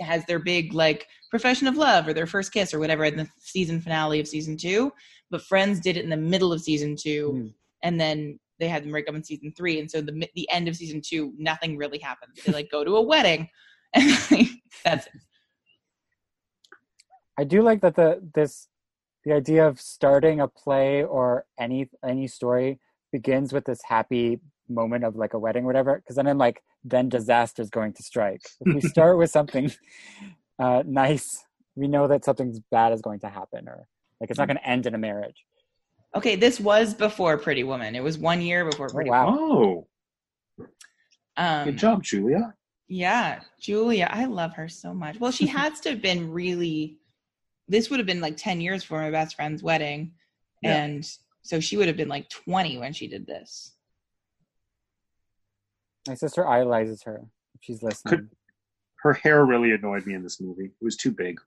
has 0.00 0.24
their 0.24 0.38
big 0.38 0.72
like 0.72 1.06
profession 1.28 1.66
of 1.66 1.76
love 1.76 2.08
or 2.08 2.14
their 2.14 2.26
first 2.26 2.50
kiss 2.50 2.72
or 2.72 2.78
whatever 2.78 3.04
in 3.04 3.18
the 3.18 3.28
season 3.40 3.78
finale 3.78 4.20
of 4.20 4.26
season 4.26 4.56
two. 4.56 4.90
But 5.30 5.42
Friends 5.42 5.78
did 5.78 5.98
it 5.98 6.04
in 6.04 6.08
the 6.08 6.16
middle 6.16 6.50
of 6.50 6.62
season 6.62 6.96
two, 6.98 7.30
Hmm. 7.32 7.46
and 7.82 8.00
then 8.00 8.40
they 8.58 8.68
had 8.68 8.84
them 8.84 8.90
break 8.90 9.06
up 9.06 9.16
in 9.16 9.22
season 9.22 9.52
three. 9.54 9.80
And 9.80 9.90
so 9.90 10.00
the 10.00 10.26
the 10.34 10.48
end 10.50 10.66
of 10.66 10.76
season 10.76 11.02
two, 11.04 11.34
nothing 11.36 11.76
really 11.76 11.98
happens. 11.98 12.38
They 12.42 12.52
like 12.54 12.70
go 12.70 12.84
to 12.84 12.96
a 12.96 13.02
wedding, 13.02 13.50
and 13.92 14.10
like, 14.30 14.48
that's 14.82 15.06
it. 15.08 15.12
I 17.38 17.44
do 17.44 17.62
like 17.62 17.80
that 17.82 17.94
the 17.94 18.20
this 18.34 18.68
the 19.24 19.32
idea 19.32 19.66
of 19.66 19.80
starting 19.80 20.40
a 20.40 20.48
play 20.48 21.04
or 21.04 21.44
any 21.58 21.88
any 22.04 22.26
story 22.26 22.80
begins 23.12 23.52
with 23.52 23.64
this 23.64 23.80
happy 23.84 24.40
moment 24.68 25.04
of 25.04 25.16
like 25.16 25.34
a 25.34 25.38
wedding 25.38 25.64
or 25.64 25.66
whatever 25.66 25.96
because 25.96 26.16
then 26.16 26.26
I'm 26.26 26.38
like 26.38 26.62
then 26.84 27.08
disaster 27.08 27.62
is 27.62 27.70
going 27.70 27.92
to 27.94 28.02
strike. 28.02 28.42
If 28.60 28.74
we 28.74 28.80
start 28.94 29.18
with 29.18 29.30
something 29.30 29.70
uh, 30.58 30.82
nice, 30.86 31.44
we 31.76 31.88
know 31.88 32.08
that 32.08 32.24
something 32.24 32.62
bad 32.70 32.92
is 32.92 33.00
going 33.00 33.20
to 33.20 33.28
happen 33.28 33.68
or 33.68 33.86
like 34.20 34.30
it's 34.30 34.38
not 34.38 34.48
going 34.48 34.58
to 34.58 34.68
end 34.68 34.86
in 34.86 34.94
a 34.94 34.98
marriage. 34.98 35.44
Okay, 36.16 36.36
this 36.36 36.58
was 36.58 36.94
before 36.94 37.36
Pretty 37.38 37.64
Woman. 37.64 37.94
It 37.94 38.02
was 38.02 38.18
one 38.18 38.40
year 38.40 38.64
before 38.64 38.86
Oh, 38.90 38.94
Pretty 38.94 39.10
wow. 39.10 39.36
Oh, 39.38 39.86
Woman. 40.56 40.72
Um, 41.36 41.64
good 41.66 41.78
job, 41.78 42.02
Julia. 42.02 42.54
Yeah, 42.88 43.40
Julia, 43.60 44.08
I 44.10 44.24
love 44.24 44.54
her 44.54 44.68
so 44.68 44.92
much. 44.92 45.20
Well, 45.20 45.30
she 45.30 45.46
has 45.58 45.80
to 45.80 45.90
have 45.90 46.02
been 46.02 46.32
really. 46.32 46.98
This 47.68 47.90
would 47.90 47.98
have 48.00 48.06
been 48.06 48.20
like 48.20 48.36
ten 48.36 48.60
years 48.60 48.82
for 48.82 49.00
my 49.00 49.10
best 49.10 49.36
friend's 49.36 49.62
wedding, 49.62 50.12
Yeah. 50.62 50.76
and 50.76 51.10
so 51.42 51.60
she 51.60 51.76
would 51.76 51.88
have 51.88 51.96
been 51.96 52.08
like 52.08 52.28
twenty 52.28 52.78
when 52.78 52.92
she 52.92 53.06
did 53.08 53.26
this. 53.26 53.72
My 56.06 56.14
sister 56.14 56.48
idolizes 56.48 57.02
her. 57.02 57.22
She's 57.60 57.82
listening. 57.82 58.30
Her 59.02 59.12
hair 59.12 59.44
really 59.44 59.72
annoyed 59.72 60.06
me 60.06 60.14
in 60.14 60.22
this 60.22 60.40
movie. 60.40 60.66
It 60.66 60.84
was 60.84 60.96
too 60.96 61.12
big. 61.12 61.40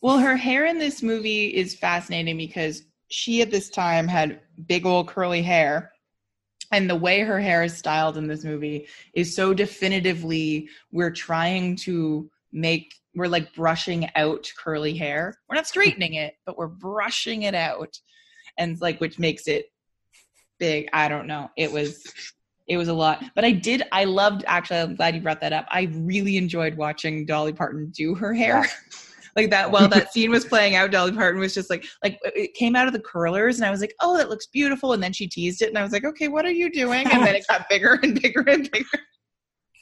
Well, 0.00 0.18
her 0.18 0.36
hair 0.36 0.66
in 0.66 0.78
this 0.78 1.02
movie 1.02 1.48
is 1.48 1.74
fascinating 1.74 2.36
because 2.36 2.84
she 3.08 3.42
at 3.42 3.50
this 3.50 3.68
time 3.68 4.06
had 4.06 4.40
big 4.66 4.86
old 4.86 5.08
curly 5.08 5.42
hair. 5.42 5.92
And 6.70 6.88
the 6.88 6.94
way 6.96 7.20
her 7.20 7.40
hair 7.40 7.62
is 7.64 7.76
styled 7.76 8.16
in 8.18 8.26
this 8.26 8.44
movie 8.44 8.86
is 9.14 9.34
so 9.34 9.54
definitively 9.54 10.68
we're 10.92 11.10
trying 11.10 11.76
to 11.76 12.30
make 12.52 12.94
we're 13.18 13.26
like 13.26 13.54
brushing 13.54 14.08
out 14.16 14.50
curly 14.58 14.96
hair. 14.96 15.38
We're 15.48 15.56
not 15.56 15.66
straightening 15.66 16.14
it, 16.14 16.34
but 16.46 16.56
we're 16.56 16.68
brushing 16.68 17.42
it 17.42 17.54
out. 17.54 17.98
And 18.58 18.80
like 18.80 19.00
which 19.00 19.18
makes 19.18 19.46
it 19.46 19.66
big. 20.58 20.88
I 20.92 21.08
don't 21.08 21.26
know. 21.26 21.50
It 21.56 21.70
was 21.70 22.04
it 22.68 22.76
was 22.76 22.88
a 22.88 22.94
lot. 22.94 23.24
But 23.34 23.44
I 23.44 23.52
did 23.52 23.82
I 23.92 24.04
loved 24.04 24.44
actually 24.46 24.78
I'm 24.78 24.96
glad 24.96 25.14
you 25.14 25.20
brought 25.20 25.40
that 25.40 25.52
up. 25.52 25.66
I 25.70 25.90
really 25.94 26.36
enjoyed 26.36 26.76
watching 26.76 27.26
Dolly 27.26 27.52
Parton 27.52 27.90
do 27.90 28.14
her 28.14 28.34
hair. 28.34 28.66
like 29.38 29.50
that 29.50 29.70
while 29.70 29.88
that 29.88 30.12
scene 30.12 30.30
was 30.30 30.44
playing 30.44 30.74
out 30.74 30.90
dolly 30.90 31.12
parton 31.12 31.40
was 31.40 31.54
just 31.54 31.70
like 31.70 31.84
like 32.02 32.18
it 32.24 32.52
came 32.54 32.74
out 32.74 32.88
of 32.88 32.92
the 32.92 33.00
curlers 33.00 33.56
and 33.56 33.64
i 33.64 33.70
was 33.70 33.80
like 33.80 33.94
oh 34.00 34.16
that 34.16 34.28
looks 34.28 34.46
beautiful 34.46 34.92
and 34.92 35.02
then 35.02 35.12
she 35.12 35.28
teased 35.28 35.62
it 35.62 35.68
and 35.68 35.78
i 35.78 35.82
was 35.82 35.92
like 35.92 36.04
okay 36.04 36.26
what 36.26 36.44
are 36.44 36.50
you 36.50 36.70
doing 36.70 37.06
and 37.06 37.22
then 37.24 37.34
it 37.36 37.46
got 37.48 37.68
bigger 37.68 37.98
and 38.02 38.20
bigger 38.20 38.44
and 38.48 38.68
bigger 38.70 38.98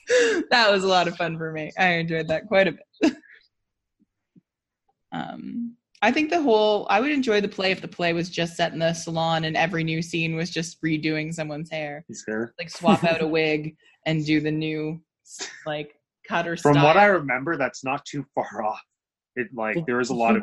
that 0.50 0.70
was 0.70 0.84
a 0.84 0.88
lot 0.88 1.08
of 1.08 1.16
fun 1.16 1.38
for 1.38 1.52
me 1.52 1.72
i 1.78 1.92
enjoyed 1.92 2.28
that 2.28 2.46
quite 2.46 2.68
a 2.68 2.72
bit 2.72 3.16
um 5.16 5.74
i 6.02 6.10
think 6.12 6.30
the 6.30 6.40
whole 6.42 6.86
i 6.90 7.00
would 7.00 7.10
enjoy 7.10 7.40
the 7.40 7.48
play 7.48 7.70
if 7.70 7.80
the 7.80 7.88
play 7.88 8.12
was 8.12 8.28
just 8.28 8.56
set 8.56 8.72
in 8.72 8.78
the 8.78 8.92
salon 8.92 9.44
and 9.44 9.56
every 9.56 9.82
new 9.84 10.02
scene 10.02 10.36
was 10.36 10.50
just 10.50 10.80
redoing 10.82 11.32
someone's 11.32 11.70
hair 11.70 12.04
His 12.08 12.24
like 12.58 12.70
swap 12.70 13.02
out 13.04 13.22
a 13.22 13.26
wig 13.38 13.76
and 14.04 14.24
do 14.24 14.40
the 14.40 14.50
new 14.52 15.00
like 15.64 15.94
cutter 16.28 16.56
From 16.56 16.74
style. 16.74 16.84
what 16.86 16.96
I 16.96 17.06
remember, 17.06 17.56
that's 17.56 17.82
not 17.84 18.04
too 18.04 18.24
far 18.34 18.62
off. 18.64 18.80
It 19.36 19.48
like 19.54 19.74
Did- 19.74 19.86
there 19.86 19.96
was 19.96 20.10
a 20.10 20.14
lot 20.14 20.36
of 20.36 20.42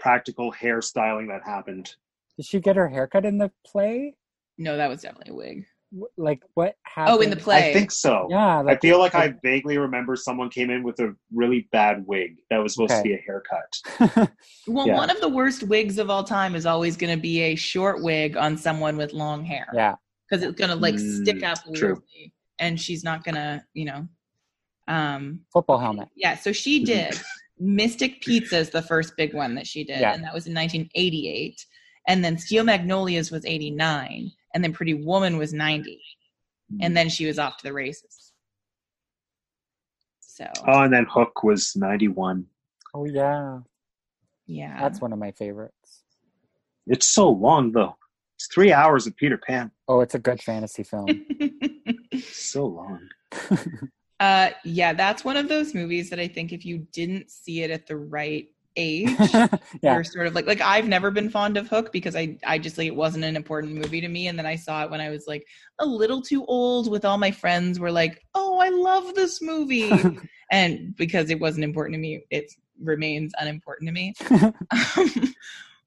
practical 0.00 0.52
hairstyling 0.52 1.28
that 1.28 1.42
happened. 1.44 1.94
Did 2.36 2.46
she 2.46 2.60
get 2.60 2.76
her 2.76 2.88
haircut 2.88 3.24
in 3.24 3.38
the 3.38 3.50
play? 3.66 4.16
no 4.58 4.76
that 4.76 4.88
was 4.88 5.02
definitely 5.02 5.32
a 5.32 5.36
wig 5.36 5.58
Wh- 5.60 5.77
Like 6.18 6.40
what 6.54 6.74
happened? 6.82 7.16
oh 7.16 7.20
in 7.22 7.30
the 7.30 7.36
play 7.36 7.70
I 7.70 7.72
think 7.72 7.90
so. 7.90 8.26
Yeah, 8.30 8.62
I 8.66 8.76
feel 8.76 8.98
like 8.98 9.14
I 9.14 9.32
vaguely 9.42 9.78
remember 9.78 10.16
someone 10.16 10.50
came 10.50 10.68
in 10.70 10.82
with 10.82 11.00
a 11.00 11.14
really 11.32 11.66
bad 11.72 12.04
wig 12.06 12.36
that 12.50 12.58
was 12.58 12.74
supposed 12.74 12.94
to 12.94 13.02
be 13.02 13.14
a 13.14 13.24
haircut. 13.26 14.28
Well, 14.66 14.86
Yeah. 14.86 14.96
one 14.96 15.08
of 15.08 15.18
the 15.22 15.28
worst 15.30 15.62
wigs 15.62 15.98
of 15.98 16.10
all 16.10 16.24
time 16.24 16.54
is 16.54 16.66
always 16.66 16.96
going 16.96 17.14
to 17.16 17.20
be 17.20 17.40
a 17.40 17.54
short 17.54 18.02
wig 18.02 18.36
on 18.36 18.56
someone 18.58 18.96
with 18.98 19.12
long 19.14 19.44
hair. 19.44 19.66
yeah. 19.74 19.94
Because 20.28 20.44
it's 20.44 20.58
going 20.58 20.68
to 20.70 20.76
like 20.76 20.96
Mm, 20.96 21.22
stick 21.22 21.42
up 21.42 21.58
true. 21.74 21.94
weirdly, 21.94 22.34
and 22.58 22.78
she's 22.78 23.02
not 23.02 23.24
going 23.24 23.36
to, 23.36 23.64
you 23.72 23.86
know. 23.86 24.06
Um, 24.88 25.40
Football 25.52 25.78
helmet. 25.78 26.08
yeah, 26.16 26.36
so 26.36 26.52
she 26.52 26.84
did 26.92 27.18
Mystic 27.58 28.20
Pizza 28.20 28.58
is 28.58 28.68
the 28.70 28.82
first 28.82 29.16
big 29.16 29.32
one 29.32 29.54
that 29.54 29.66
she 29.66 29.84
did, 29.84 30.00
Yeah. 30.00 30.12
and 30.12 30.22
that 30.22 30.34
was 30.34 30.46
in 30.46 30.54
1988. 30.54 31.64
And 32.08 32.22
then 32.22 32.36
Steel 32.38 32.64
Magnolias 32.64 33.30
was 33.30 33.44
89, 33.46 34.30
and 34.58 34.64
then 34.64 34.72
Pretty 34.72 34.94
Woman 34.94 35.38
was 35.38 35.52
90, 35.54 36.00
and 36.80 36.96
then 36.96 37.08
she 37.08 37.26
was 37.26 37.38
off 37.38 37.58
to 37.58 37.62
the 37.62 37.72
races. 37.72 38.32
So 40.18 40.46
Oh, 40.66 40.82
and 40.82 40.92
then 40.92 41.06
Hook 41.08 41.44
was 41.44 41.76
ninety 41.76 42.08
one. 42.08 42.46
Oh 42.92 43.04
yeah, 43.04 43.60
yeah, 44.48 44.80
that's 44.80 45.00
one 45.00 45.12
of 45.12 45.20
my 45.20 45.30
favorites. 45.30 46.02
It's 46.88 47.06
so 47.06 47.30
long 47.30 47.70
though. 47.70 47.96
It's 48.36 48.48
three 48.52 48.72
hours 48.72 49.06
of 49.06 49.16
Peter 49.16 49.38
Pan. 49.38 49.70
Oh, 49.86 50.00
it's 50.00 50.16
a 50.16 50.18
good 50.18 50.42
fantasy 50.42 50.82
film. 50.82 51.24
So 52.32 52.66
long. 52.66 53.08
Uh, 54.20 54.50
yeah, 54.64 54.92
that's 54.94 55.24
one 55.24 55.36
of 55.36 55.48
those 55.48 55.74
movies 55.74 56.10
that 56.10 56.18
I 56.18 56.26
think 56.26 56.52
if 56.52 56.66
you 56.66 56.78
didn't 56.92 57.30
see 57.30 57.62
it 57.62 57.70
at 57.70 57.86
the 57.86 57.96
right 57.96 58.48
age, 58.78 59.08
yeah, 59.32 59.48
you're 59.82 60.04
sort 60.04 60.26
of 60.26 60.34
like 60.34 60.46
like 60.46 60.60
I've 60.62 60.88
never 60.88 61.10
been 61.10 61.28
fond 61.28 61.56
of 61.58 61.68
Hook 61.68 61.92
because 61.92 62.16
I 62.16 62.38
I 62.46 62.58
just 62.58 62.78
like 62.78 62.86
it 62.86 62.94
wasn't 62.94 63.24
an 63.24 63.36
important 63.36 63.74
movie 63.74 64.00
to 64.00 64.08
me, 64.08 64.28
and 64.28 64.38
then 64.38 64.46
I 64.46 64.56
saw 64.56 64.84
it 64.84 64.90
when 64.90 65.00
I 65.00 65.10
was 65.10 65.26
like 65.26 65.44
a 65.80 65.84
little 65.86 66.22
too 66.22 66.44
old. 66.46 66.90
With 66.90 67.04
all 67.04 67.18
my 67.18 67.30
friends 67.30 67.78
were 67.78 67.92
like, 67.92 68.22
"Oh, 68.34 68.58
I 68.60 68.68
love 68.70 69.14
this 69.14 69.42
movie," 69.42 69.90
and 70.52 70.96
because 70.96 71.28
it 71.28 71.40
wasn't 71.40 71.64
important 71.64 71.94
to 71.96 71.98
me, 72.00 72.22
it 72.30 72.50
remains 72.80 73.32
unimportant 73.38 73.88
to 73.88 73.92
me. 73.92 74.14
Um, 74.96 75.34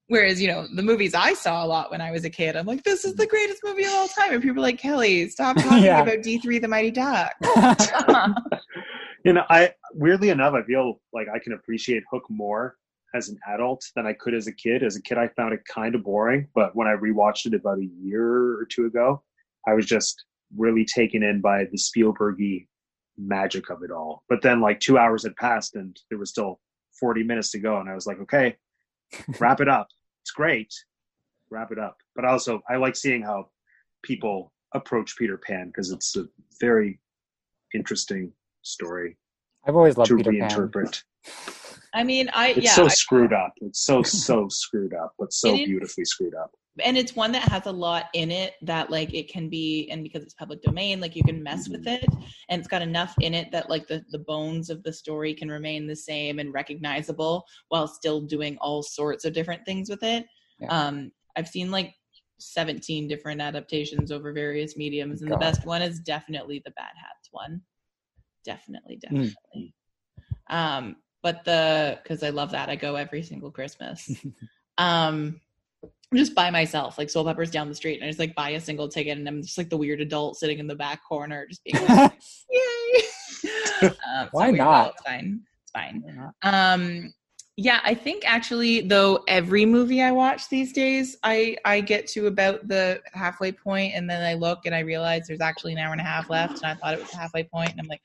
Whereas, 0.08 0.42
you 0.42 0.50
know, 0.50 0.68
the 0.76 0.84
movies 0.84 1.14
I 1.14 1.34
saw 1.34 1.64
a 1.64 1.68
lot 1.68 1.90
when 1.90 2.02
I 2.02 2.12
was 2.12 2.26
a 2.26 2.30
kid, 2.30 2.58
I'm 2.58 2.66
like, 2.66 2.84
this 2.84 3.06
is 3.06 3.16
the 3.16 3.26
greatest 3.26 3.62
movie 3.64 3.86
of 3.86 3.94
all 3.94 4.10
time. 4.10 4.34
And 4.34 4.42
people 4.44 4.58
are 4.58 4.62
like, 4.62 4.78
Kelly, 4.78 5.30
stop 5.30 5.56
talking 5.56 5.84
Yeah. 5.86 6.02
about 6.02 6.18
D3 6.18 6.60
the 6.60 6.68
Mighty 6.68 6.92
Duck. 6.92 7.32
You 9.24 9.34
know, 9.34 9.44
I 9.50 9.72
weirdly 9.94 10.30
enough, 10.30 10.54
I 10.54 10.64
feel 10.64 11.00
like 11.14 11.28
I 11.34 11.40
can 11.40 11.54
appreciate 11.54 12.04
Hook 12.12 12.24
more 12.30 12.76
as 13.14 13.30
an 13.30 13.38
adult 13.48 13.84
than 13.96 14.06
I 14.06 14.14
could 14.14 14.34
as 14.34 14.48
a 14.48 14.54
kid. 14.54 14.84
As 14.84 14.96
a 14.96 15.02
kid, 15.02 15.18
I 15.18 15.28
found 15.30 15.54
it 15.54 15.66
kind 15.66 15.96
of 15.96 16.04
boring, 16.04 16.48
but 16.56 16.76
when 16.76 16.88
I 16.88 16.96
rewatched 16.96 17.46
it 17.46 17.54
about 17.54 17.80
a 17.80 17.90
year 18.02 18.24
or 18.26 18.68
two 18.70 18.86
ago, 18.86 19.24
I 19.68 19.74
was 19.74 19.86
just 19.86 20.24
really 20.56 20.86
taken 20.86 21.24
in 21.24 21.42
by 21.42 21.66
the 21.66 21.78
Spielbergy 21.78 22.68
magic 23.18 23.70
of 23.70 23.84
it 23.84 23.92
all. 23.92 24.24
But 24.30 24.42
then, 24.42 24.62
like 24.62 24.80
two 24.80 24.98
hours 24.98 25.24
had 25.24 25.36
passed, 25.36 25.76
and 25.76 25.98
there 26.10 26.20
was 26.20 26.30
still 26.30 26.60
forty 27.00 27.24
minutes 27.24 27.52
to 27.52 27.60
go, 27.60 27.78
and 27.78 27.90
I 27.90 27.96
was 27.96 28.08
like, 28.08 28.20
okay, 28.22 28.56
wrap 29.40 29.62
it 29.62 29.70
up. 29.70 29.88
It's 30.24 30.32
great, 30.32 30.74
wrap 31.50 31.72
it 31.72 31.80
up. 31.80 31.98
But 32.16 32.26
also, 32.26 32.62
I 32.70 32.78
like 32.78 32.96
seeing 32.96 33.22
how 33.22 33.50
people 34.04 34.52
approach 34.74 35.18
Peter 35.18 35.38
Pan 35.38 35.68
because 35.68 35.92
it's 35.92 36.16
a 36.16 36.26
very 36.60 37.00
interesting 37.74 38.32
story 38.64 39.18
I've 39.66 39.76
always 39.76 39.98
loved 39.98 40.10
to 40.10 40.18
Peter 40.18 40.68
Pan. 40.68 40.90
I 41.94 42.04
mean, 42.04 42.30
I 42.34 42.50
yeah. 42.50 42.54
It's 42.58 42.66
yeah, 42.66 42.72
so 42.74 42.86
I- 42.86 42.90
screwed 42.90 43.34
up. 43.34 43.54
It's 43.58 43.86
so 43.86 44.02
so 44.28 44.48
screwed 44.50 44.94
up, 44.94 45.14
but 45.20 45.34
so 45.34 45.54
is- 45.56 45.66
beautifully 45.66 46.06
screwed 46.06 46.36
up. 46.36 46.52
and 46.86 46.98
it's 46.98 47.16
one 47.18 47.32
that 47.34 47.44
has 47.50 47.66
a 47.66 47.72
lot 47.72 48.06
in 48.14 48.32
it 48.32 48.54
that 48.62 48.90
like 48.90 49.14
it 49.14 49.28
can 49.30 49.50
be 49.50 49.90
and 49.92 50.04
because 50.04 50.24
it's 50.24 50.34
public 50.36 50.62
domain 50.62 51.02
like 51.02 51.18
you 51.18 51.24
can 51.24 51.44
mess 51.44 51.68
with 51.68 51.86
it 51.86 52.06
and 52.48 52.60
it's 52.60 52.68
got 52.68 52.82
enough 52.82 53.14
in 53.20 53.34
it 53.34 53.52
that 53.52 53.70
like 53.70 53.86
the 53.90 54.02
the 54.12 54.20
bones 54.20 54.70
of 54.70 54.82
the 54.84 54.94
story 54.94 55.34
can 55.34 55.50
remain 55.52 55.86
the 55.86 55.96
same 55.96 56.40
and 56.40 56.54
recognizable 56.54 57.44
while 57.68 57.88
still 57.90 58.22
doing 58.22 58.58
all 58.62 58.82
sorts 58.82 59.26
of 59.26 59.34
different 59.34 59.66
things 59.66 59.90
with 59.90 60.02
it 60.02 60.26
Yeah. 60.62 60.70
um 60.70 61.12
i've 61.36 61.50
seen 61.50 61.72
like 61.72 61.94
17 62.40 63.06
different 63.10 63.42
adaptations 63.42 64.10
over 64.10 64.32
various 64.32 64.78
mediums 64.78 65.22
and 65.22 65.30
God. 65.30 65.36
the 65.42 65.46
best 65.46 65.66
one 65.66 65.82
is 65.82 66.00
definitely 66.00 66.62
the 66.64 66.72
bad 66.72 66.94
hats 66.96 67.28
one 67.32 67.62
definitely 68.46 68.96
definitely 68.96 69.74
um 70.50 70.96
but 71.22 71.44
the 71.46 72.00
because 72.02 72.24
i 72.24 72.30
love 72.30 72.52
that 72.52 72.70
i 72.70 72.76
go 72.76 72.96
every 72.96 73.24
single 73.24 73.52
christmas 73.52 74.10
um 74.78 75.40
I'm 76.12 76.18
just 76.18 76.36
by 76.36 76.52
myself, 76.52 76.98
like 76.98 77.08
Soulpepper's 77.08 77.52
down 77.52 77.70
the 77.70 77.76
street, 77.76 77.96
and 77.96 78.04
I 78.04 78.08
just 78.08 78.20
like 78.20 78.36
buy 78.36 78.50
a 78.50 78.60
single 78.60 78.90
ticket, 78.90 79.18
and 79.18 79.26
I'm 79.28 79.42
just 79.42 79.58
like 79.58 79.70
the 79.70 79.78
weird 79.78 80.02
adult 80.02 80.36
sitting 80.38 80.60
in 80.60 80.68
the 80.68 80.76
back 80.76 81.02
corner, 81.08 81.48
just 81.48 81.64
being 81.64 81.86
like, 81.88 82.12
"Yay!" 82.50 83.02
Um, 84.14 84.28
Why 84.32 84.52
not? 84.52 84.92
It's 84.92 85.02
fine. 85.02 85.42
It's 85.64 85.72
fine. 85.72 86.32
Um, 86.44 87.12
yeah, 87.58 87.80
I 87.84 87.96
think 87.96 88.24
actually, 88.26 88.82
though, 88.82 89.24
every 89.28 89.66
movie 89.66 90.02
I 90.02 90.12
watch 90.12 90.50
these 90.50 90.74
days, 90.74 91.18
I 91.24 91.56
I 91.64 91.80
get 91.82 92.08
to 92.08 92.28
about 92.28 92.68
the 92.68 93.02
halfway 93.14 93.54
point, 93.54 93.94
and 93.96 94.10
then 94.10 94.22
I 94.22 94.34
look 94.34 94.66
and 94.66 94.76
I 94.76 94.80
realize 94.80 95.28
there's 95.28 95.42
actually 95.42 95.72
an 95.74 95.80
hour 95.80 95.94
and 95.94 96.02
a 96.02 96.04
half 96.04 96.30
left, 96.30 96.62
and 96.62 96.66
I 96.66 96.76
thought 96.76 96.94
it 96.94 97.00
was 97.00 97.10
the 97.10 97.18
halfway 97.18 97.44
point, 97.46 97.72
and 97.72 97.80
I'm 97.80 97.88
like, 97.88 98.02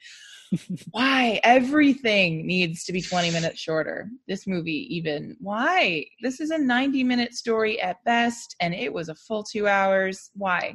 why 0.90 1.40
everything 1.42 2.46
needs 2.46 2.84
to 2.84 2.92
be 2.92 3.00
20 3.02 3.30
minutes 3.30 3.60
shorter? 3.60 4.08
This 4.28 4.46
movie, 4.46 4.86
even 4.94 5.36
why? 5.40 6.06
This 6.22 6.40
is 6.40 6.50
a 6.50 6.58
90 6.58 7.04
minute 7.04 7.34
story 7.34 7.80
at 7.80 8.02
best, 8.04 8.54
and 8.60 8.74
it 8.74 8.92
was 8.92 9.08
a 9.08 9.14
full 9.14 9.42
two 9.42 9.66
hours. 9.68 10.30
Why? 10.34 10.74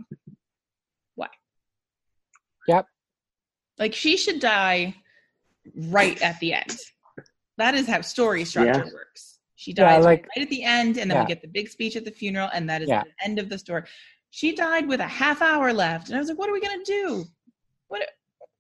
Why? 1.15 1.27
Yep. 2.67 2.85
Like 3.79 3.93
she 3.93 4.17
should 4.17 4.39
die 4.39 4.95
right 5.75 6.21
at 6.21 6.39
the 6.39 6.53
end. 6.53 6.77
That 7.57 7.75
is 7.75 7.87
how 7.87 8.01
story 8.01 8.45
structure 8.45 8.85
Yeah. 8.85 8.93
works. 8.93 9.39
She 9.55 9.71
Yeah, 9.71 9.95
dies 9.95 10.03
like- 10.05 10.27
right 10.35 10.43
at 10.43 10.49
the 10.49 10.63
end, 10.63 10.97
and 10.97 11.09
then 11.09 11.17
Yeah. 11.17 11.23
we 11.23 11.27
get 11.27 11.41
the 11.41 11.47
big 11.47 11.69
speech 11.69 11.95
at 11.95 12.03
the 12.05 12.11
funeral, 12.11 12.49
and 12.53 12.69
that 12.69 12.81
is 12.81 12.89
Yeah. 12.89 13.03
the 13.03 13.23
end 13.23 13.39
of 13.39 13.49
the 13.49 13.57
story. 13.59 13.83
She 14.31 14.53
died 14.55 14.87
with 14.87 14.99
a 15.01 15.07
half 15.07 15.41
hour 15.41 15.71
left, 15.73 16.07
and 16.07 16.15
I 16.15 16.19
was 16.19 16.29
like, 16.29 16.37
"What 16.39 16.49
are 16.49 16.53
we 16.53 16.61
gonna 16.61 16.83
do? 16.83 17.25
What? 17.87 18.07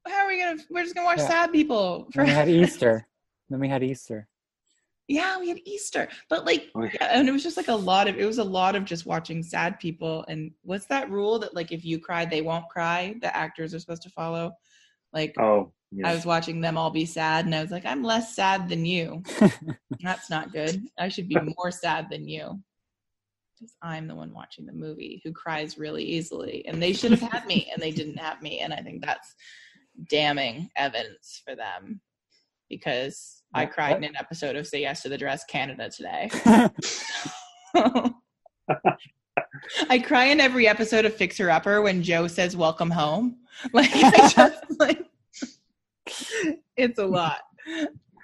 How 0.07 0.25
are 0.25 0.27
we 0.27 0.39
gonna? 0.39 0.61
We're 0.69 0.83
just 0.83 0.95
gonna 0.95 1.05
watch 1.05 1.19
Yeah. 1.19 1.27
sad 1.27 1.51
people 1.51 2.07
for 2.11 2.19
Then 2.23 2.27
we 2.27 2.31
had 2.33 2.49
Easter. 2.49 3.07
Then 3.49 3.59
we 3.59 3.67
had 3.67 3.83
Easter. 3.83 4.27
yeah, 5.09 5.37
we 5.37 5.49
had 5.49 5.59
Easter, 5.65 6.07
but 6.29 6.45
like, 6.45 6.69
Oh, 6.73 6.83
yeah. 6.83 6.91
yeah, 6.93 7.07
and 7.19 7.27
it 7.27 7.33
was 7.33 7.43
just 7.43 7.57
like 7.57 7.67
a 7.67 7.75
lot 7.75 8.07
of 8.07 8.17
it 8.17 8.25
was 8.25 8.37
a 8.37 8.43
lot 8.43 8.75
of 8.77 8.85
just 8.85 9.05
watching 9.05 9.43
sad 9.43 9.77
people. 9.79 10.23
And 10.29 10.51
what's 10.61 10.85
that 10.85 11.09
rule 11.09 11.37
that 11.39 11.53
like 11.53 11.71
if 11.73 11.83
you 11.83 11.99
cry, 11.99 12.23
they 12.23 12.41
won't 12.41 12.69
cry? 12.69 13.15
The 13.21 13.35
actors 13.35 13.73
are 13.73 13.79
supposed 13.79 14.03
to 14.03 14.09
follow. 14.09 14.53
Like 15.11 15.35
Oh, 15.37 15.73
I 16.05 16.13
was 16.13 16.25
watching 16.25 16.61
them 16.61 16.77
all 16.77 16.91
be 16.91 17.05
sad, 17.05 17.45
and 17.45 17.53
I 17.53 17.61
was 17.61 17.71
like, 17.71 17.85
I'm 17.85 18.03
less 18.03 18.33
sad 18.35 18.69
than 18.69 18.85
you. 18.85 19.21
That's 20.01 20.29
not 20.29 20.53
good. 20.53 20.81
I 20.97 21.09
should 21.09 21.27
be 21.27 21.37
more 21.57 21.71
sad 21.71 22.07
than 22.09 22.27
you. 22.27 22.59
Because 23.59 23.75
I'm 23.81 24.07
the 24.07 24.15
one 24.15 24.33
watching 24.33 24.65
the 24.65 24.71
movie 24.73 25.21
who 25.25 25.33
cries 25.33 25.77
really 25.77 26.05
easily, 26.05 26.65
and 26.65 26.81
they 26.81 26.93
should 26.93 27.11
have 27.11 27.21
had 27.33 27.45
me, 27.45 27.69
and 27.73 27.83
they 27.83 27.91
didn't 27.91 28.17
have 28.17 28.41
me, 28.41 28.59
and 28.61 28.73
I 28.73 28.77
think 28.77 29.03
that's 29.05 29.35
damning 30.09 30.69
evidence 30.75 31.41
for 31.45 31.55
them 31.55 32.01
because 32.69 33.43
I 33.53 33.65
cried 33.65 33.97
in 33.97 34.03
an 34.05 34.15
episode 34.17 34.55
of 34.55 34.65
Say 34.65 34.81
Yes 34.81 35.01
to 35.03 35.09
the 35.09 35.17
Dress 35.17 35.43
Canada 35.43 35.89
today. 35.89 36.29
I 39.89 39.99
cry 39.99 40.25
in 40.25 40.39
every 40.39 40.67
episode 40.67 41.05
of 41.05 41.13
Fixer 41.13 41.49
Upper 41.49 41.81
when 41.81 42.01
Jo 42.01 42.27
says 42.27 42.55
"Welcome 42.55 42.89
home." 42.91 43.37
Like, 43.73 43.91
just 44.33 44.63
like 44.79 45.05
it's 46.77 46.99
a 46.99 47.05
lot. 47.05 47.41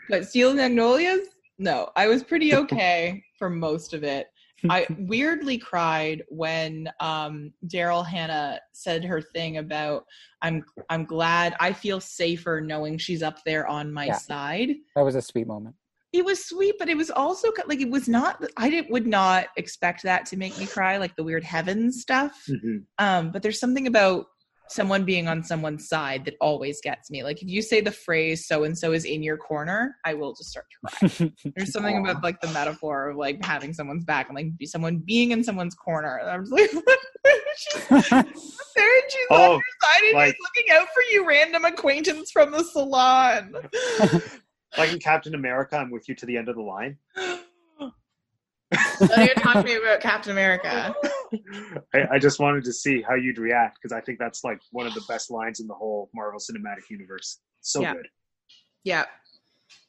But 0.09 0.25
Steel 0.25 0.53
Magnolias, 0.53 1.27
no, 1.59 1.89
I 1.95 2.07
was 2.07 2.23
pretty 2.23 2.55
okay 2.55 3.23
for 3.37 3.49
most 3.49 3.93
of 3.93 4.03
it. 4.03 4.27
I 4.69 4.87
weirdly 4.97 5.57
cried 5.57 6.23
when 6.29 6.89
um, 6.99 7.53
Daryl 7.67 8.05
Hannah 8.05 8.59
said 8.73 9.03
her 9.05 9.21
thing 9.21 9.57
about 9.57 10.05
I'm 10.41 10.63
I'm 10.89 11.05
glad 11.05 11.55
I 11.59 11.73
feel 11.73 11.99
safer 11.99 12.61
knowing 12.61 12.97
she's 12.97 13.21
up 13.23 13.43
there 13.45 13.67
on 13.67 13.91
my 13.93 14.05
Yeah. 14.05 14.17
side 14.17 14.69
that 14.95 15.01
was 15.03 15.15
a 15.15 15.21
sweet 15.21 15.47
moment. 15.47 15.75
it 16.13 16.23
was 16.25 16.43
sweet, 16.45 16.75
but 16.79 16.89
it 16.89 16.97
was 16.97 17.11
also 17.11 17.49
like 17.67 17.81
it 17.81 17.89
was 17.89 18.07
not. 18.07 18.43
I 18.57 18.69
did, 18.69 18.85
would 18.89 19.05
not 19.05 19.47
expect 19.57 20.01
that 20.03 20.25
to 20.27 20.37
make 20.37 20.57
me 20.57 20.65
cry, 20.65 20.97
like 20.97 21.15
the 21.15 21.23
weird 21.23 21.43
heaven 21.43 21.91
stuff. 21.91 22.33
Mhm. 22.49 22.85
Um, 22.97 23.31
but 23.31 23.43
there's 23.43 23.59
something 23.59 23.85
about 23.87 24.25
someone 24.69 25.03
being 25.05 25.27
on 25.27 25.43
someone's 25.43 25.87
side 25.87 26.25
that 26.25 26.35
always 26.41 26.79
gets 26.81 27.09
me. 27.09 27.23
Like 27.23 27.41
if 27.41 27.47
you 27.47 27.61
say 27.61 27.81
the 27.81 27.91
phrase 27.91 28.47
"so 28.47 28.63
and 28.63 28.77
so 28.77 28.91
is 28.93 29.05
in 29.05 29.23
your 29.23 29.37
corner," 29.37 29.95
I 30.05 30.13
will 30.13 30.33
just 30.33 30.49
start 30.49 30.65
to 30.71 31.09
cry. 31.19 31.31
There's 31.55 31.71
something 31.71 31.97
Aw. 31.97 32.09
about 32.11 32.23
like 32.23 32.39
the 32.41 32.49
metaphor 32.49 33.09
of 33.09 33.17
like 33.17 33.43
having 33.43 33.73
someone's 33.73 34.03
back 34.05 34.27
and 34.29 34.35
like 34.35 34.57
be 34.57 34.65
someone 34.65 34.97
being 35.05 35.31
in 35.31 35.43
someone's 35.43 35.75
corner. 35.75 36.17
And 36.17 36.29
I'm 36.29 36.41
just 36.43 36.51
like, 36.51 36.69
she's 37.57 37.87
there 37.87 37.99
and 37.99 38.27
she's 39.09 39.27
on 39.31 39.39
Oh, 39.39 39.51
your 39.53 39.61
side 39.81 40.03
and 40.03 40.13
like- 40.15 40.35
she's 40.35 40.43
looking 40.55 40.71
out 40.73 40.87
for 40.93 41.01
you, 41.11 41.27
random 41.27 41.65
acquaintance 41.65 42.31
from 42.31 42.51
the 42.51 42.63
salon. 42.63 43.55
like 44.77 44.91
in 44.91 44.99
Captain 44.99 45.35
America, 45.35 45.77
I'm 45.77 45.91
with 45.91 46.07
you 46.09 46.15
to 46.15 46.25
the 46.25 46.37
end 46.37 46.49
of 46.49 46.55
the 46.55 46.61
line. 46.61 46.97
So 48.97 49.21
you're 49.21 49.33
talking 49.35 49.61
to 49.63 49.67
me 49.67 49.75
about 49.77 50.01
Captain 50.01 50.31
America. 50.31 50.93
I, 51.93 52.07
I 52.13 52.19
just 52.19 52.39
wanted 52.39 52.63
to 52.65 52.73
see 52.73 53.01
how 53.01 53.15
you'd 53.15 53.37
react 53.37 53.79
because 53.81 53.93
I 53.93 54.01
think 54.01 54.19
that's 54.19 54.43
like 54.43 54.59
one 54.71 54.85
of 54.85 54.93
the 54.93 55.03
best 55.07 55.31
lines 55.31 55.59
in 55.59 55.67
the 55.67 55.73
whole 55.73 56.09
Marvel 56.13 56.39
Cinematic 56.39 56.89
Universe. 56.89 57.39
So 57.61 57.81
Yeah. 57.81 57.93
good. 57.93 58.07
Yeah. 58.83 59.05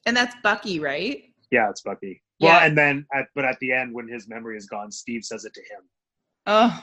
And 0.07 0.16
that's 0.16 0.37
Bucky, 0.43 0.79
right? 0.81 1.24
Yeah, 1.51 1.70
it's 1.70 1.81
Bucky. 1.81 2.22
Yeah. 2.39 2.59
Well, 2.59 2.66
and 2.66 2.79
then 2.79 3.07
at 3.12 3.26
but 3.35 3.45
at 3.45 3.59
the 3.61 3.72
end 3.72 3.93
when 3.93 4.07
his 4.07 4.29
memory 4.29 4.57
is 4.57 4.66
gone, 4.66 4.93
Steve 4.93 5.24
says 5.24 5.45
it 5.45 5.55
to 5.55 5.61
him. 5.61 5.83
Oh. 6.47 6.83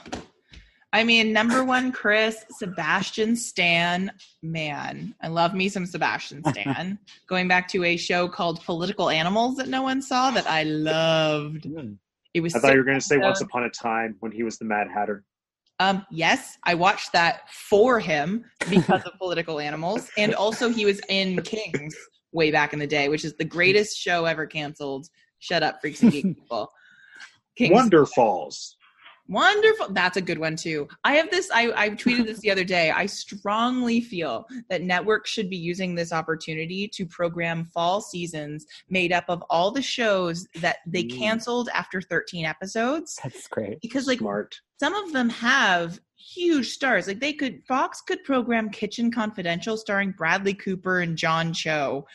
I 0.96 1.04
mean, 1.04 1.30
number 1.30 1.62
one, 1.62 1.92
Chris, 1.92 2.42
Sebastian 2.52 3.36
Stan, 3.36 4.10
man. 4.42 5.14
I 5.20 5.28
love 5.28 5.52
me 5.52 5.68
some 5.68 5.84
Sebastian 5.84 6.42
Stan. 6.48 6.98
Going 7.28 7.48
back 7.48 7.68
to 7.68 7.84
a 7.84 7.98
show 7.98 8.26
called 8.28 8.64
Political 8.64 9.10
Animals 9.10 9.56
that 9.56 9.68
no 9.68 9.82
one 9.82 10.00
saw 10.00 10.30
that 10.30 10.46
I 10.46 10.62
loved. 10.62 11.64
Mm. 11.64 11.98
It 12.32 12.40
was 12.40 12.54
I 12.54 12.60
thought 12.60 12.72
you 12.72 12.78
were 12.78 12.84
going 12.84 12.98
to 12.98 13.04
say 13.04 13.18
Once. 13.18 13.42
Upon 13.42 13.64
a 13.64 13.68
Time 13.68 14.16
when 14.20 14.32
he 14.32 14.42
was 14.42 14.56
the 14.56 14.64
Mad 14.64 14.86
Hatter. 14.88 15.22
Um, 15.80 16.06
yes, 16.10 16.56
I 16.64 16.72
watched 16.72 17.12
that 17.12 17.50
for 17.50 18.00
him 18.00 18.46
because 18.70 19.04
of 19.04 19.12
Political 19.18 19.60
Animals, 19.60 20.08
and 20.16 20.34
also 20.34 20.70
he 20.70 20.86
was 20.86 20.98
in 21.10 21.42
Kings 21.42 21.94
way 22.32 22.50
back 22.50 22.72
in 22.72 22.78
the 22.78 22.86
day, 22.86 23.10
which 23.10 23.26
is 23.26 23.34
the 23.34 23.44
greatest 23.44 23.98
show 23.98 24.24
ever 24.24 24.46
canceled. 24.46 25.08
Shut 25.40 25.62
up, 25.62 25.82
freaks 25.82 26.02
and 26.02 26.10
geek 26.10 26.24
people. 26.24 26.70
Kings, 27.54 27.74
Wonderfalls. 27.78 28.75
Wonderful. 29.28 29.88
That's 29.92 30.16
a 30.16 30.20
good 30.20 30.38
one 30.38 30.56
too. 30.56 30.88
I 31.04 31.14
have 31.16 31.30
this. 31.30 31.50
I 31.52 31.72
I 31.76 31.90
tweeted 31.90 32.26
this 32.26 32.40
the 32.40 32.50
other 32.50 32.64
day. 32.64 32.90
I 32.90 33.06
strongly 33.06 34.00
feel 34.00 34.46
that 34.70 34.82
networks 34.82 35.30
should 35.30 35.50
be 35.50 35.56
using 35.56 35.94
this 35.94 36.12
opportunity 36.12 36.88
to 36.94 37.06
program 37.06 37.64
fall 37.66 38.00
seasons 38.00 38.66
made 38.88 39.12
up 39.12 39.24
of 39.28 39.42
all 39.50 39.70
the 39.70 39.82
shows 39.82 40.46
that 40.60 40.78
they 40.86 41.04
Mm. 41.04 41.18
canceled 41.18 41.68
after 41.74 42.00
13 42.00 42.44
episodes 42.44 43.18
That's 43.22 43.46
great. 43.48 43.80
because 43.80 44.06
like 44.06 44.18
Smart. 44.18 44.60
some 44.80 44.94
of 44.94 45.12
them 45.12 45.28
have 45.30 46.00
huge 46.16 46.70
stars. 46.70 47.06
Like 47.06 47.20
they 47.20 47.32
could 47.32 47.62
Fox 47.68 48.00
could 48.00 48.24
program 48.24 48.70
Kitchen 48.70 49.10
Confidential 49.12 49.76
starring 49.76 50.12
Bradley 50.12 50.54
Cooper 50.54 51.00
and 51.00 51.16
John 51.16 51.52
Cho. 51.52 52.06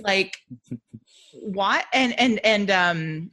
Like 0.00 0.36
what 1.32 1.84
and 1.92 2.18
and 2.18 2.40
and 2.44 2.70
um 2.70 3.30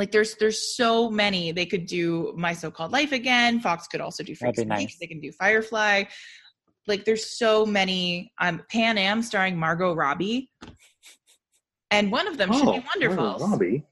like 0.00 0.10
there's 0.10 0.34
there's 0.36 0.74
so 0.76 1.10
many 1.10 1.52
they 1.52 1.66
could 1.66 1.84
do 1.86 2.32
my 2.36 2.52
so-called 2.54 2.90
life 2.90 3.12
again 3.12 3.60
fox 3.60 3.86
could 3.86 4.00
also 4.00 4.22
do 4.24 4.34
freaks 4.34 4.58
and 4.58 4.70
Geeks. 4.70 4.80
nice. 4.80 4.98
they 4.98 5.06
can 5.06 5.20
do 5.20 5.30
firefly 5.30 6.02
like 6.88 7.04
there's 7.04 7.38
so 7.38 7.66
many 7.66 8.32
um 8.40 8.62
pan 8.70 8.96
am 8.98 9.20
starring 9.22 9.56
margot 9.58 9.94
robbie 9.94 10.50
and 11.90 12.10
one 12.10 12.26
of 12.26 12.38
them 12.38 12.52
should 12.52 12.60
be 12.72 12.84
Wonderful. 12.94 13.24
Margot 13.24 13.44
Oh, 13.44 13.48
Robbie. 13.50 13.84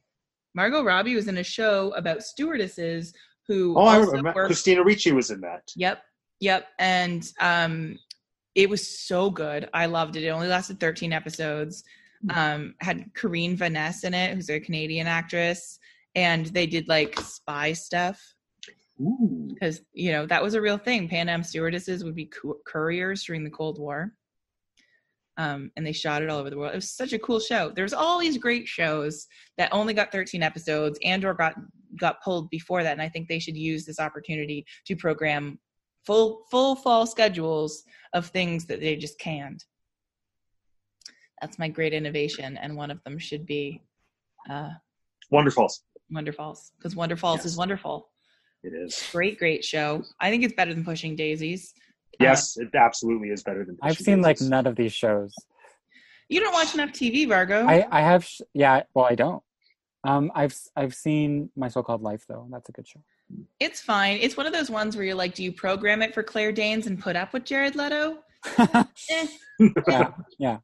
margot 0.55 0.83
robbie 0.83 1.15
was 1.15 1.29
in 1.29 1.37
a 1.39 1.45
show 1.45 1.93
about 1.95 2.23
stewardesses 2.23 3.13
who 3.47 3.75
Oh, 3.77 3.85
I 3.85 3.99
remember. 3.99 4.33
worked 4.35 4.47
Christina 4.47 4.83
Ricci 4.83 5.13
was 5.13 5.31
in 5.31 5.41
that. 5.43 5.63
Yep. 5.77 6.03
Yep. 6.41 6.67
And 6.79 7.27
um 7.41 7.99
it 8.55 8.69
was 8.69 8.99
so 9.07 9.31
good. 9.31 9.69
I 9.73 9.87
loved 9.87 10.17
it. 10.17 10.25
It 10.25 10.29
only 10.31 10.49
lasted 10.49 10.81
13 10.81 11.13
episodes. 11.13 11.85
Um 12.35 12.75
had 12.81 13.05
Karine 13.15 13.57
Vanasse 13.57 14.05
in 14.05 14.15
it, 14.15 14.35
who's 14.35 14.51
a 14.51 14.59
Canadian 14.61 15.07
actress, 15.07 15.79
and 16.15 16.47
they 16.47 16.67
did 16.67 16.89
like 16.89 17.19
spy 17.21 17.73
stuff 17.73 18.21
because 19.49 19.81
you 19.93 20.11
know 20.11 20.27
that 20.27 20.43
was 20.43 20.55
a 20.55 20.61
real 20.61 20.79
thing. 20.79 21.09
Pan 21.09 21.29
Am 21.29 21.43
stewardesses 21.43 22.05
would 22.05 22.17
be 22.17 22.27
cou- 22.27 22.59
couriers 22.67 23.25
during 23.25 23.45
the 23.45 23.51
Cold 23.51 23.79
War. 23.79 24.13
Um, 25.37 25.71
and 25.77 25.87
they 25.87 25.93
shot 25.93 26.21
it 26.21 26.29
all 26.29 26.41
over 26.41 26.51
the 26.51 26.59
world. 26.59 26.73
It 26.73 26.77
was 26.77 26.91
such 26.91 27.13
a 27.13 27.19
cool 27.21 27.39
show. 27.39 27.71
There's 27.71 27.93
all 27.93 28.19
these 28.19 28.39
great 28.39 28.67
shows 28.67 29.29
that 29.57 29.73
only 29.73 29.95
got 29.95 30.11
13 30.11 30.43
episodes 30.43 30.99
and 31.05 31.25
or 31.25 31.33
got 31.33 31.55
got 31.97 32.23
pulled 32.23 32.51
before 32.51 32.83
that 32.83 32.93
and 32.93 33.03
i 33.03 33.09
think 33.09 33.29
they 33.29 33.39
should 33.39 33.57
use 33.57 33.85
this 33.85 34.01
opportunity 34.01 34.65
to 34.87 34.97
program 34.97 35.59
full 36.07 36.45
full 36.51 36.77
fall 36.77 37.07
schedules 37.07 37.83
of 38.13 38.27
things 38.27 38.67
that 38.67 38.81
they 38.81 38.97
just 38.97 39.19
canned 39.19 39.65
that's 41.41 41.59
my 41.59 41.69
great 41.69 41.93
innovation 41.93 42.57
and 42.59 42.77
one 42.77 42.91
of 42.91 43.03
them 43.05 43.19
should 43.19 43.47
be 43.47 43.83
uh 44.51 44.71
Wonderfalls. 46.13 46.37
wonderfalls 46.39 46.71
because 46.79 46.95
wonderfalls 46.95 47.37
Yes. 47.37 47.45
is 47.47 47.57
wonderful 47.57 48.09
It 48.63 48.73
is. 48.75 49.03
great 49.13 49.39
great 49.39 49.65
show 49.65 50.03
i 50.21 50.31
think 50.31 50.43
it's 50.45 50.55
better 50.55 50.73
than 50.75 50.85
pushing 50.85 51.17
daisies 51.17 51.73
Yes, 52.21 52.57
it 52.57 52.75
absolutely 52.75 53.29
is 53.29 53.45
better 53.45 53.65
than. 53.65 53.77
Pushing 53.77 53.89
I've 53.91 53.91
Pushing 53.97 54.05
seen 54.05 54.23
like 54.23 54.41
none 54.41 54.67
of 54.67 54.75
these 54.75 54.93
shows. 54.93 55.33
you 56.29 56.41
don't 56.41 56.53
watch 56.53 56.75
enough 56.75 56.91
tv 56.91 57.27
vargo 57.29 57.65
I 57.65 57.87
I 57.93 58.01
have 58.01 58.25
sh- 58.25 58.41
yeah. 58.55 58.83
Well, 58.95 59.05
I 59.05 59.15
don't. 59.15 59.41
Um, 60.03 60.33
I've 60.35 60.51
s- 60.51 60.69
I've 60.75 60.95
seen 60.95 61.51
my 61.55 61.69
so-called 61.69 62.03
life 62.03 62.25
though. 62.29 62.43
And 62.43 62.53
that's 62.53 62.69
a 62.69 62.73
good 62.73 62.89
show. 62.89 63.01
it's 63.61 63.81
fine 63.81 64.19
it's 64.21 64.37
one 64.37 64.47
of 64.47 64.53
those 64.53 64.69
ones 64.71 64.97
where 64.97 65.05
you're 65.05 65.15
like 65.15 65.35
do 65.35 65.45
you 65.45 65.53
program 65.53 66.03
it 66.03 66.13
for 66.15 66.23
claire 66.25 66.51
danes 66.51 66.87
and 66.89 66.99
put 66.99 67.15
up 67.15 67.33
with 67.35 67.45
jared 67.45 67.77
leto 67.77 68.19
eh, 68.59 69.27
yeah, 69.87 70.11
yeah. 70.39 70.59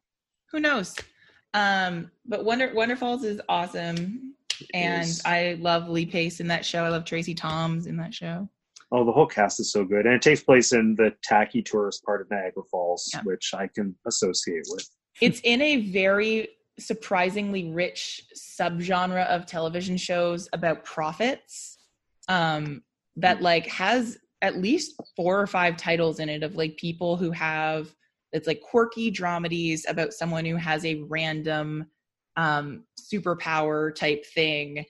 who 0.51 0.59
knows 0.59 0.95
um 1.53 2.09
but 2.25 2.43
wonder 2.43 2.67
wonderfalls 2.69 3.23
is 3.23 3.39
awesome 3.47 4.33
and 4.73 5.03
Is- 5.03 5.21
i 5.25 5.57
love 5.59 5.89
lee 5.89 6.05
pace 6.05 6.39
in 6.39 6.47
that 6.47 6.65
show. 6.65 6.83
I 6.83 6.89
love 6.89 7.05
tracie 7.05 7.35
thoms 7.35 7.87
in 7.87 7.97
that 7.97 8.13
show. 8.13 8.49
Oh, 8.91 9.03
the 9.03 9.11
whole 9.11 9.25
cast 9.27 9.59
is 9.59 9.71
so 9.71 9.83
good, 9.83 10.05
and 10.05 10.13
it 10.13 10.21
takes 10.21 10.41
place 10.43 10.71
in 10.71 10.95
the 10.95 11.11
tacky 11.23 11.61
tourist 11.61 12.03
part 12.03 12.21
of 12.21 12.29
Niagara 12.29 12.63
Falls, 12.69 13.09
Yeah. 13.13 13.21
which 13.23 13.51
I 13.53 13.67
can 13.67 13.95
associate 14.07 14.63
with. 14.69 14.87
it's 15.21 15.39
in 15.43 15.61
a 15.61 15.77
very 15.91 16.49
surprisingly 16.77 17.71
rich 17.71 18.21
subgenre 18.37 19.25
of 19.27 19.45
television 19.45 19.95
shows 19.97 20.49
about 20.53 20.83
prophets 20.83 21.77
um 22.27 22.81
that 23.15 23.41
like 23.41 23.65
has 23.67 24.17
at 24.41 24.57
least 24.57 24.93
four 25.15 25.39
or 25.39 25.47
five 25.47 25.77
titles 25.77 26.19
in 26.19 26.27
it 26.27 26.43
of 26.43 26.55
like 26.55 26.75
people 26.75 27.15
who 27.15 27.31
have 27.31 27.93
it's 28.33 28.45
like 28.47 28.59
quirky 28.61 29.09
dramedies 29.09 29.81
about 29.87 30.11
someone 30.11 30.43
who 30.43 30.57
has 30.57 30.83
a 30.83 30.95
random 31.03 31.85
um 32.37 32.83
superpower 32.99 33.93
type 33.93 34.25
thing 34.33 34.85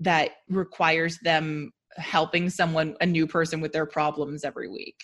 that 0.00 0.30
requires 0.48 1.18
them 1.20 1.72
helping 1.96 2.50
someone 2.50 2.96
a 3.00 3.06
new 3.06 3.26
person 3.26 3.60
with 3.60 3.72
their 3.72 3.86
problems 3.86 4.44
every 4.44 4.68
week 4.68 4.96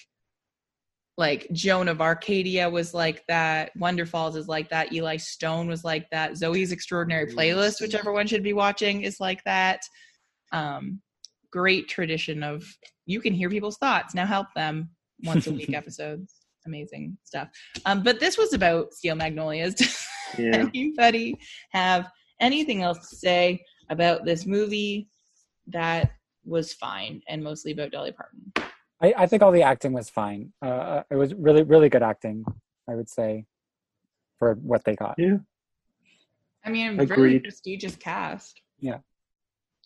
like 1.21 1.47
Joan 1.53 1.87
of 1.87 2.01
Arcadia 2.01 2.69
was 2.69 2.95
like 2.95 3.23
that. 3.29 3.73
Wonderfalls 3.79 4.37
is 4.37 4.49
like 4.49 4.71
that. 4.71 4.91
Eli 4.91 5.19
Stone 5.19 5.69
was 5.69 5.85
like 5.85 6.09
that. 6.11 6.39
Zoe's 6.39 6.73
Extraordinary 6.73 7.27
Playlist, 7.27 7.81
which 7.81 7.95
everyone 7.95 8.27
should 8.27 8.43
be 8.43 8.55
watching, 8.55 9.03
is 9.03 9.21
like 9.21 9.45
that. 9.45 9.83
Um, 10.51 11.03
great 11.53 11.89
tradition 11.89 12.43
of 12.43 12.65
you 13.05 13.21
can 13.21 13.35
hear 13.35 13.51
people's 13.51 13.77
thoughts. 13.77 14.15
Now 14.15 14.25
help 14.25 14.47
them 14.57 14.89
once 15.23 15.47
a 15.47 15.53
week 15.53 15.75
episodes. 15.75 16.35
Amazing 16.67 17.19
stuff. 17.25 17.49
Um, 17.85 18.03
but 18.03 18.19
this 18.19 18.39
was 18.39 18.55
about 18.55 18.95
Steel 18.95 19.15
Magnolias. 19.15 19.75
Does 20.31 20.39
Yeah, 20.39 20.57
anybody 20.75 21.39
have 21.73 22.09
anything 22.41 22.83
else 22.83 23.09
to 23.11 23.17
say 23.17 23.65
about 23.89 24.25
this 24.25 24.47
movie 24.47 25.09
that 25.69 26.13
was 26.45 26.73
fine 26.73 27.23
and 27.29 27.43
mostly 27.43 27.73
about 27.73 27.91
Dolly 27.93 28.13
Parton? 28.13 28.53
I, 29.03 29.15
I 29.17 29.27
think 29.27 29.43
all 29.43 29.53
the 29.53 29.63
acting 29.63 29.93
was 29.93 30.11
fine. 30.11 30.53
Uh, 30.63 31.03
it 31.11 31.17
was 31.17 31.35
really 31.35 31.63
really 31.63 31.89
good 31.89 32.03
acting. 32.03 32.45
I 32.89 32.95
would 32.95 33.09
say 33.09 33.45
for 34.39 34.55
what 34.55 34.85
they 34.85 34.97
got. 34.97 35.15
yeah, 35.19 35.37
I 36.65 36.71
mean, 36.71 36.97
very 36.97 37.05
Agreed. 37.11 37.43
prestigious 37.45 37.95
cast. 37.97 38.61
Yeah. 38.81 38.99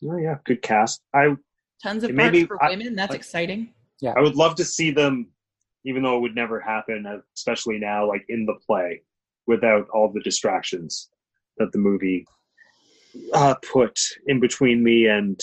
Oh, 0.09 0.17
yeah. 0.17 0.37
Good 0.45 0.63
cast. 0.63 1.03
I 1.15 1.35
Tons 1.83 2.05
of 2.05 2.13
Maybe 2.13 2.47
parts 2.47 2.61
for 2.61 2.65
I- 2.65 2.71
women. 2.71 2.95
That's 2.95 3.13
I- 3.13 3.17
exciting. 3.17 3.73
Yeah, 4.01 4.13
I 4.17 4.21
would 4.21 4.37
love 4.37 4.55
to 4.57 4.65
see 4.65 4.91
them, 4.91 5.29
even 5.85 6.03
though 6.03 6.17
it 6.17 6.21
would 6.21 6.35
never 6.35 6.61
happen, 6.61 7.07
uh, 7.07 7.19
especially 7.37 7.79
now, 7.79 8.07
like 8.07 8.25
in 8.29 8.45
the 8.47 8.55
play, 8.67 9.03
without 9.47 9.89
all 9.93 10.13
the 10.13 10.21
distractions 10.21 11.09
that 11.59 11.73
the 11.73 11.79
movie 11.79 12.27
uh, 13.33 13.55
put 13.73 13.99
in 14.27 14.41
between 14.41 14.83
me 14.83 15.07
and 15.07 15.41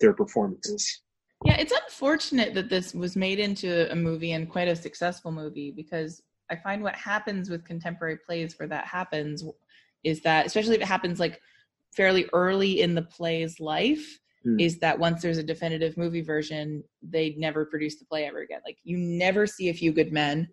their 0.00 0.12
performances. 0.12 1.02
Yeah, 1.44 1.56
it's 1.56 1.72
unfortunate 1.72 2.54
that 2.54 2.68
this 2.68 2.94
was 2.94 3.16
made 3.16 3.38
into 3.38 3.90
a 3.92 3.94
movie 3.94 4.32
and 4.32 4.48
quite 4.48 4.68
a 4.68 4.74
successful 4.74 5.30
movie 5.30 5.70
because 5.70 6.22
I 6.50 6.56
find 6.56 6.82
what 6.82 6.94
happens 6.94 7.50
with 7.50 7.64
contemporary 7.64 8.16
plays 8.16 8.58
where 8.58 8.68
that 8.68 8.86
happens 8.86 9.44
is 10.02 10.20
that, 10.22 10.46
especially 10.46 10.76
if 10.76 10.80
it 10.80 10.88
happens 10.88 11.20
like 11.20 11.40
fairly 11.94 12.26
early 12.32 12.80
in 12.80 12.94
the 12.94 13.02
play's 13.02 13.60
life, 13.60 14.18
Hmm. 14.44 14.60
is 14.60 14.78
that 14.78 14.98
once 14.98 15.20
there's 15.20 15.38
a 15.38 15.42
definitive 15.42 15.96
movie 15.96 16.20
version, 16.20 16.84
they 17.02 17.34
never 17.38 17.64
produce 17.66 17.98
the 17.98 18.04
play 18.04 18.24
ever 18.24 18.40
again. 18.40 18.60
Like 18.64 18.78
you 18.84 18.96
never 18.96 19.46
see 19.46 19.68
A 19.68 19.74
Few 19.74 19.92
Good 19.92 20.12
Men. 20.12 20.48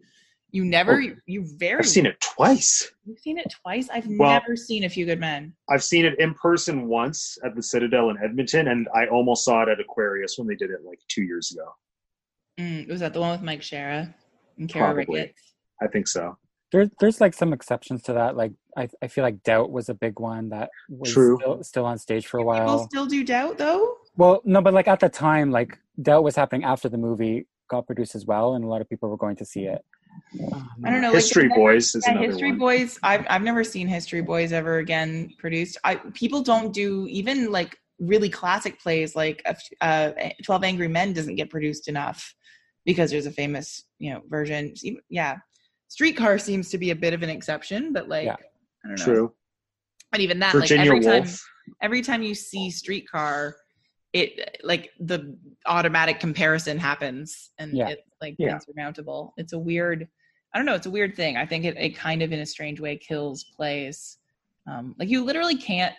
You 0.51 0.63
never, 0.63 1.01
Oh, 1.01 1.15
you 1.25 1.45
very. 1.57 1.79
I've 1.79 1.87
seen 1.87 2.05
it 2.05 2.19
twice. 2.21 2.89
You've 3.05 3.19
seen 3.19 3.37
it 3.37 3.47
twice. 3.61 3.89
I've 3.89 4.07
Well- 4.07 4.31
never 4.31 4.55
seen 4.55 4.83
A 4.85 4.89
Few 4.89 5.05
Good 5.05 5.19
Men. 5.19 5.53
I've 5.69 5.83
seen 5.83 6.05
it 6.05 6.17
in 6.19 6.33
person 6.35 6.87
once 6.87 7.37
at 7.43 7.55
the 7.55 7.63
Citadel 7.63 8.09
in 8.09 8.17
Edmonton, 8.23 8.69
and 8.69 8.87
I 8.95 9.07
almost 9.07 9.43
saw 9.43 9.63
it 9.63 9.69
at 9.69 9.79
Aquarius 9.79 10.37
when 10.37 10.47
they 10.47 10.55
did 10.55 10.69
it 10.69 10.83
like 10.85 10.99
two 11.09 11.23
years 11.23 11.51
ago. 11.51 11.69
Mm, 12.59 12.87
was 12.87 13.01
that 13.01 13.13
the 13.13 13.19
one 13.19 13.31
with 13.31 13.41
Mike 13.41 13.59
Shara 13.61 14.13
and 14.57 14.69
Cara 14.69 14.93
Probably. 14.93 15.19
Ricketts? 15.21 15.53
I 15.81 15.87
think 15.87 16.07
so. 16.07 16.37
There's 16.71 16.89
there's 16.99 17.19
like 17.21 17.33
some 17.33 17.51
exceptions 17.53 18.01
to 18.03 18.13
that. 18.13 18.35
Like 18.37 18.53
I 18.77 18.87
I 19.01 19.07
feel 19.07 19.23
like 19.23 19.43
Doubt 19.43 19.71
was 19.71 19.89
a 19.89 19.93
big 19.93 20.19
one 20.19 20.49
that 20.49 20.69
was 20.89 21.11
True. 21.13 21.37
Still, 21.39 21.63
still 21.63 21.85
on 21.85 21.97
stage 21.97 22.27
for 22.27 22.37
a 22.37 22.41
People 22.41 22.53
while. 22.53 22.87
still 22.87 23.05
do 23.05 23.23
doubt 23.25 23.57
though. 23.57 23.97
Well, 24.17 24.41
no, 24.45 24.61
but 24.61 24.73
like 24.73 24.87
at 24.87 24.99
the 25.01 25.09
time, 25.09 25.51
like 25.51 25.77
Doubt 26.01 26.23
was 26.23 26.35
happening 26.35 26.63
after 26.63 26.87
the 26.89 26.97
movie 26.97 27.45
got 27.69 27.85
produced 27.87 28.15
as 28.15 28.25
well, 28.25 28.55
and 28.55 28.63
a 28.63 28.67
lot 28.67 28.79
of 28.81 28.89
people 28.89 29.09
were 29.09 29.17
going 29.17 29.35
to 29.37 29.45
see 29.45 29.65
it. 29.65 29.83
Um, 30.53 30.69
I 30.83 30.89
don't 30.91 31.01
know. 31.01 31.11
History 31.13 31.43
they've 31.43 31.49
never- 31.49 31.61
Boys 31.61 31.95
is 31.95 32.03
yeah, 32.05 32.11
another 32.13 32.27
History 32.27 32.49
one. 32.51 32.59
Boys. 32.59 32.99
I've 33.03 33.25
I've 33.29 33.41
never 33.43 33.63
seen 33.63 33.87
History 33.87 34.21
Boys 34.21 34.51
ever 34.51 34.77
again 34.79 35.31
produced. 35.37 35.77
I 35.83 35.95
people 36.13 36.41
don't 36.41 36.73
do 36.73 37.07
even 37.09 37.51
like 37.51 37.77
really 37.99 38.29
classic 38.29 38.79
plays 38.81 39.15
like 39.15 39.41
uh, 39.81 40.11
Twelve 40.43 40.63
Angry 40.63 40.87
Men 40.87 41.13
doesn't 41.13 41.35
get 41.35 41.49
produced 41.49 41.87
enough 41.87 42.33
because 42.85 43.11
there's 43.11 43.25
a 43.25 43.31
famous 43.31 43.83
you 43.99 44.13
know 44.13 44.21
version. 44.27 44.73
Yeah, 45.09 45.37
Streetcar 45.87 46.37
seems 46.39 46.69
to 46.71 46.77
be 46.77 46.91
a 46.91 46.95
bit 46.95 47.13
of 47.13 47.23
an 47.23 47.29
exception, 47.29 47.93
but 47.93 48.09
like 48.09 48.25
Yeah. 48.25 48.35
I 48.83 48.87
don't 48.89 48.99
know. 48.99 49.05
True. 49.05 49.33
But 50.11 50.19
even 50.21 50.39
that, 50.39 50.53
Virginia 50.53 50.91
like 50.91 50.97
every 50.97 50.99
time 51.05 51.23
Woolf. 51.23 51.49
every 51.81 52.01
time 52.01 52.21
you 52.21 52.35
see 52.35 52.69
Streetcar, 52.69 53.55
it 54.15 54.61
like 54.63 54.91
the 55.01 55.37
automatic 55.65 56.21
comparison 56.21 56.77
happens 56.77 57.51
and 57.59 57.73
Yeah. 57.73 57.89
it's 57.89 58.01
like 58.21 58.35
Yeah. 58.39 58.53
insurmountable. 58.53 59.33
It's 59.37 59.51
a 59.53 59.59
weird 59.59 60.07
I 60.53 60.57
don't 60.57 60.65
know, 60.65 60.73
it's 60.75 60.85
a 60.85 60.89
weird 60.91 61.17
thing. 61.17 61.35
I 61.35 61.45
think 61.45 61.65
it, 61.65 61.75
it 61.77 61.97
kind 61.97 62.21
of 62.21 62.31
in 62.31 62.39
a 62.39 62.45
strange 62.45 62.79
way 62.79 62.95
kills 62.95 63.43
plays. 63.43 64.17
Um 64.67 64.95
like 64.97 65.09
you 65.09 65.23
literally 65.25 65.57
can't 65.57 65.93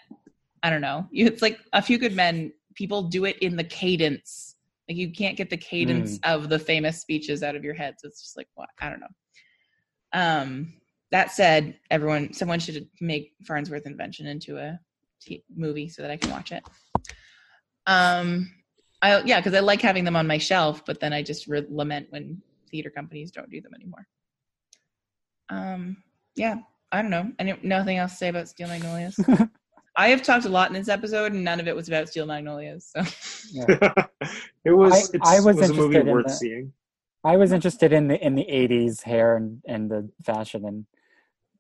I 0.62 0.70
don't 0.70 0.80
know. 0.80 1.06
You, 1.10 1.26
it's 1.26 1.42
like 1.42 1.58
a 1.74 1.82
few 1.82 1.98
good 1.98 2.16
men, 2.16 2.52
people 2.74 3.02
do 3.02 3.26
it 3.26 3.38
in 3.40 3.54
the 3.54 3.64
cadence. 3.64 4.56
Like 4.88 4.96
you 4.96 5.12
can't 5.12 5.36
get 5.36 5.50
the 5.50 5.56
cadence 5.58 6.18
of 6.24 6.48
the 6.48 6.58
famous 6.58 7.00
speeches 7.02 7.42
out 7.42 7.54
of 7.54 7.64
your 7.64 7.74
head. 7.74 7.96
So 7.98 8.08
it's 8.08 8.22
just 8.22 8.36
like 8.38 8.48
what 8.54 8.70
I 8.80 8.88
don't 8.88 9.00
know. 9.00 9.14
Um 10.12 10.72
that 11.12 11.30
said, 11.32 11.78
everyone 11.90 12.32
someone 12.32 12.60
should 12.60 12.88
make 13.00 13.34
Farnsworth 13.46 13.86
Invention 13.86 14.26
into 14.26 14.56
a 14.56 14.80
t- 15.20 15.44
movie 15.54 15.88
so 15.88 16.00
that 16.02 16.10
I 16.10 16.16
can 16.16 16.30
watch 16.30 16.50
it. 16.50 16.62
Um, 17.86 18.52
I 19.02 19.22
yeah, 19.22 19.40
because 19.40 19.54
I 19.54 19.60
like 19.60 19.80
having 19.80 20.04
them 20.04 20.16
on 20.16 20.26
my 20.26 20.38
shelf, 20.38 20.84
but 20.84 21.00
then 21.00 21.12
I 21.12 21.22
just 21.22 21.46
re- 21.46 21.66
lament 21.68 22.06
when 22.10 22.40
theater 22.70 22.90
companies 22.90 23.30
don't 23.30 23.50
do 23.50 23.60
them 23.60 23.74
anymore. 23.74 24.06
Um, 25.48 25.98
yeah, 26.34 26.56
I 26.92 27.02
don't 27.02 27.10
know. 27.10 27.30
And 27.38 27.56
nothing 27.62 27.98
else 27.98 28.12
to 28.12 28.16
say 28.18 28.28
about 28.28 28.48
Steel 28.48 28.68
Magnolias. 28.68 29.18
I 29.96 30.08
have 30.08 30.22
talked 30.22 30.44
a 30.44 30.50
lot 30.50 30.68
in 30.68 30.74
this 30.74 30.88
episode, 30.88 31.32
and 31.32 31.42
none 31.42 31.58
of 31.58 31.68
it 31.68 31.74
was 31.74 31.88
about 31.88 32.08
Steel 32.08 32.26
Magnolias. 32.26 32.92
So 32.94 33.00
it 34.64 34.72
was. 34.72 34.92
I- 34.92 35.16
it's, 35.16 35.28
I 35.28 35.40
was 35.40 35.56
was 35.56 35.70
a 35.70 35.74
movie 35.74 35.96
interested 35.96 36.06
in 36.06 36.12
worth 36.12 36.26
the- 36.26 36.32
seeing. 36.32 36.72
I 37.24 37.36
was 37.36 37.50
interested 37.52 37.92
in 37.92 38.08
the 38.08 38.24
in 38.24 38.34
the 38.34 38.44
'80s 38.44 39.02
hair 39.02 39.36
and 39.36 39.62
and 39.66 39.90
the 39.90 40.08
fashion, 40.24 40.64
and 40.64 40.86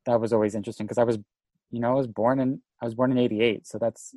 that 0.04 0.20
was 0.20 0.32
always 0.32 0.54
interesting 0.54 0.86
because 0.86 0.98
I 0.98 1.04
was, 1.04 1.18
you 1.70 1.80
know, 1.80 1.90
I 1.90 1.94
was 1.94 2.06
born 2.06 2.38
in 2.40 2.60
I 2.80 2.84
was 2.84 2.94
born 2.94 3.10
in 3.10 3.18
'88, 3.18 3.66
so 3.66 3.78
that's 3.78 4.14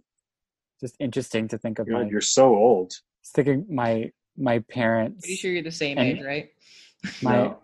just 0.79 0.95
interesting 0.99 1.47
to 1.49 1.57
think 1.57 1.79
of 1.79 1.87
God, 1.87 1.93
my 1.93 2.09
you're 2.09 2.21
so 2.21 2.55
old. 2.55 2.93
thinking 3.25 3.65
my 3.69 4.11
my 4.37 4.59
parents. 4.59 5.21
pretty 5.21 5.35
sure 5.35 5.51
you're 5.51 5.63
the 5.63 5.71
same 5.71 5.97
age, 5.97 6.21
right? 6.23 6.49
My 7.21 7.37
No, 7.37 7.59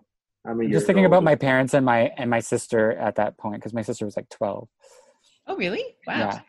I'm 0.46 0.52
a 0.60 0.64
I'm 0.64 0.70
year 0.70 0.72
just 0.72 0.86
thinking 0.86 1.06
about 1.06 1.24
my 1.24 1.36
parents 1.36 1.74
and 1.74 1.86
my 1.86 2.12
and 2.18 2.30
my 2.30 2.40
sister 2.40 2.92
at 2.94 3.16
that 3.16 3.38
point 3.38 3.56
because 3.56 3.74
my 3.74 3.82
sister 3.82 4.06
was 4.06 4.16
like 4.16 4.30
12. 4.30 4.68
Oh, 5.48 5.56
really? 5.58 5.84
Wow. 6.08 6.18
Yeah, 6.18 6.40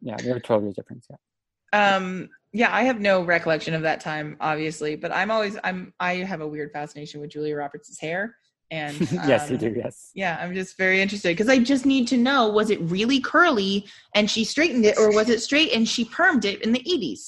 yeah, 0.00 0.16
we 0.22 0.28
have 0.28 0.36
a 0.36 0.40
12 0.40 0.62
year 0.62 0.72
difference. 0.72 1.08
Yeah. 1.10 1.96
Um, 1.96 2.28
yeah, 2.52 2.74
I 2.74 2.84
have 2.84 3.00
no 3.00 3.22
recollection 3.22 3.74
of 3.74 3.82
that 3.82 4.00
time, 4.00 4.36
obviously, 4.40 4.96
but 4.96 5.12
I'm 5.12 5.30
always 5.30 5.58
I'm 5.64 5.92
I 6.00 6.14
have 6.16 6.40
a 6.40 6.46
weird 6.48 6.72
fascination 6.72 7.20
with 7.20 7.30
Julia 7.30 7.56
Roberts' 7.56 7.98
hair, 8.00 8.36
and 8.70 9.00
yes, 9.12 9.48
you 9.48 9.56
um, 9.56 9.60
do. 9.60 9.74
Yes. 9.76 10.10
Yeah, 10.14 10.38
I'm 10.40 10.54
just 10.54 10.76
very 10.76 11.00
interested 11.00 11.28
because 11.28 11.48
I 11.48 11.58
just 11.58 11.86
need 11.86 12.08
to 12.08 12.16
know 12.16 12.48
was 12.48 12.70
it 12.70 12.80
really 12.82 13.20
curly 13.20 13.86
and 14.14 14.30
she 14.30 14.44
straightened 14.44 14.84
it, 14.84 14.98
or 14.98 15.12
was 15.12 15.28
it 15.28 15.40
straight 15.42 15.72
and 15.72 15.88
she 15.88 16.04
permed 16.04 16.44
it 16.44 16.62
in 16.62 16.72
the 16.72 16.80
80s? 16.80 17.26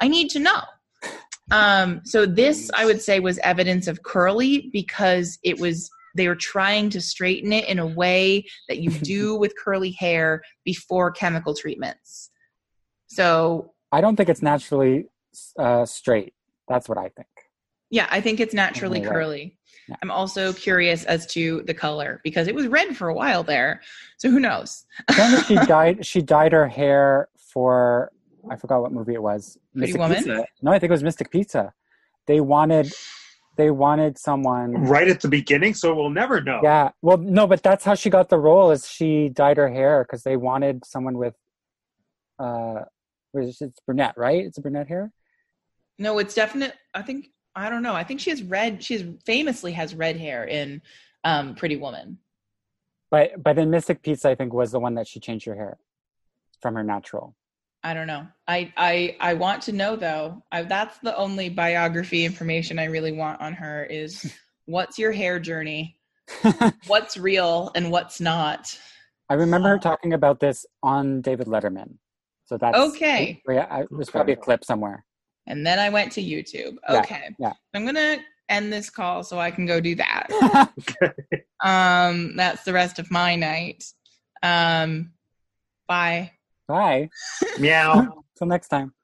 I 0.00 0.08
need 0.08 0.30
to 0.30 0.38
know. 0.38 0.62
Um, 1.50 2.00
so 2.04 2.26
this, 2.26 2.70
I 2.76 2.84
would 2.86 3.02
say, 3.02 3.20
was 3.20 3.38
evidence 3.38 3.88
of 3.88 4.02
curly 4.02 4.70
because 4.72 5.38
it 5.42 5.58
was 5.58 5.90
they 6.16 6.26
were 6.26 6.36
trying 6.36 6.90
to 6.90 7.00
straighten 7.00 7.52
it 7.52 7.68
in 7.68 7.78
a 7.78 7.86
way 7.86 8.44
that 8.68 8.78
you 8.78 8.90
do 8.90 9.36
with 9.38 9.54
curly 9.56 9.92
hair 9.92 10.42
before 10.64 11.10
chemical 11.10 11.54
treatments. 11.54 12.30
So 13.06 13.72
I 13.92 14.00
don't 14.00 14.16
think 14.16 14.28
it's 14.28 14.42
naturally 14.42 15.06
uh, 15.58 15.84
straight. 15.86 16.34
That's 16.68 16.88
what 16.88 16.98
I 16.98 17.08
think. 17.08 17.28
yeah, 17.90 18.06
I 18.10 18.20
think 18.20 18.38
it's 18.38 18.54
naturally 18.54 19.00
curly. 19.00 19.58
Yeah. 19.90 19.96
I'm 20.02 20.10
also 20.10 20.52
curious 20.52 21.04
as 21.04 21.26
to 21.28 21.62
the 21.66 21.74
color 21.74 22.20
because 22.22 22.46
it 22.46 22.54
was 22.54 22.68
red 22.68 22.96
for 22.96 23.08
a 23.08 23.14
while 23.14 23.42
there. 23.42 23.82
So 24.18 24.30
who 24.30 24.38
knows? 24.38 24.84
She 25.46 25.54
dyed 25.66 26.06
she 26.06 26.22
dyed 26.22 26.52
her 26.52 26.68
hair 26.68 27.28
for 27.36 28.12
I 28.48 28.56
forgot 28.56 28.80
what 28.80 28.92
movie 28.92 29.14
it 29.14 29.22
was. 29.22 29.58
Pretty 29.72 29.92
Mystic 29.92 30.00
Woman? 30.00 30.16
Pizza. 30.16 30.46
No, 30.62 30.70
I 30.70 30.78
think 30.78 30.90
it 30.90 30.92
was 30.92 31.02
Mystic 31.02 31.30
Pizza. 31.30 31.72
They 32.26 32.40
wanted 32.40 32.92
they 33.56 33.70
wanted 33.70 34.16
someone 34.16 34.72
Right 34.84 35.08
at 35.08 35.20
the 35.20 35.28
beginning, 35.28 35.74
so 35.74 35.94
we'll 35.94 36.08
never 36.08 36.40
know. 36.40 36.60
Yeah. 36.62 36.90
Well, 37.02 37.18
no, 37.18 37.46
but 37.46 37.62
that's 37.62 37.84
how 37.84 37.94
she 37.94 38.08
got 38.08 38.28
the 38.28 38.38
role 38.38 38.70
is 38.70 38.88
she 38.88 39.28
dyed 39.28 39.56
her 39.56 39.68
hair 39.68 40.04
because 40.04 40.22
they 40.22 40.36
wanted 40.36 40.84
someone 40.84 41.18
with 41.18 41.34
uh 42.38 42.84
it's 43.34 43.80
brunette, 43.86 44.14
right? 44.16 44.44
It's 44.44 44.58
a 44.58 44.60
brunette 44.60 44.88
hair? 44.88 45.12
No, 45.98 46.18
it's 46.18 46.34
definite. 46.34 46.74
I 46.94 47.02
think 47.02 47.28
I 47.54 47.68
don't 47.68 47.82
know. 47.82 47.94
I 47.94 48.04
think 48.04 48.20
she 48.20 48.30
has 48.30 48.42
red. 48.42 48.82
She 48.82 48.94
has 48.94 49.04
famously 49.24 49.72
has 49.72 49.94
red 49.94 50.16
hair 50.16 50.44
in 50.44 50.82
um, 51.24 51.54
Pretty 51.54 51.76
Woman. 51.76 52.18
But 53.10 53.42
but 53.42 53.58
in 53.58 53.70
Mystic 53.70 54.02
Pizza 54.02 54.30
I 54.30 54.34
think 54.34 54.52
was 54.52 54.72
the 54.72 54.80
one 54.80 54.94
that 54.94 55.08
she 55.08 55.20
changed 55.20 55.46
her 55.46 55.54
hair 55.54 55.78
from 56.60 56.74
her 56.74 56.84
natural. 56.84 57.34
I 57.82 57.94
don't 57.94 58.06
know. 58.06 58.26
I 58.46 58.72
I 58.76 59.16
I 59.20 59.34
want 59.34 59.62
to 59.62 59.72
know 59.72 59.96
though. 59.96 60.42
I, 60.52 60.62
that's 60.62 60.98
the 60.98 61.16
only 61.16 61.48
biography 61.48 62.24
information 62.24 62.78
I 62.78 62.84
really 62.84 63.12
want 63.12 63.40
on 63.40 63.54
her 63.54 63.84
is 63.84 64.32
what's 64.66 64.98
your 64.98 65.12
hair 65.12 65.40
journey? 65.40 65.96
What's 66.86 67.16
real 67.16 67.72
and 67.74 67.90
what's 67.90 68.20
not? 68.20 68.78
I 69.28 69.34
remember 69.34 69.68
her 69.70 69.78
talking 69.78 70.12
about 70.12 70.38
this 70.38 70.64
on 70.80 71.22
David 71.22 71.48
Letterman. 71.48 71.94
So 72.44 72.56
that's 72.56 72.78
Okay. 72.78 73.42
Yeah, 73.48 73.66
I, 73.68 73.84
there's 73.90 74.10
probably 74.10 74.34
a 74.34 74.36
clip 74.36 74.64
somewhere. 74.64 75.04
And 75.50 75.66
then 75.66 75.80
I 75.80 75.90
went 75.90 76.12
to 76.12 76.22
YouTube. 76.22 76.76
Yeah, 76.88 77.00
Okay. 77.00 77.34
yeah. 77.40 77.52
I'm 77.74 77.84
gonna 77.84 78.18
end 78.48 78.72
this 78.72 78.88
call 78.88 79.24
so 79.24 79.38
I 79.38 79.50
can 79.50 79.66
go 79.66 79.80
do 79.80 79.96
that. 79.96 80.28
um, 81.60 82.36
that's 82.36 82.62
the 82.62 82.72
rest 82.72 83.00
of 83.00 83.10
my 83.10 83.34
night. 83.34 83.82
Um, 84.44 85.12
bye. 85.88 86.30
Bye. 86.68 87.10
Meow. 87.58 88.22
Till 88.38 88.46
next 88.46 88.68
time. 88.68 88.94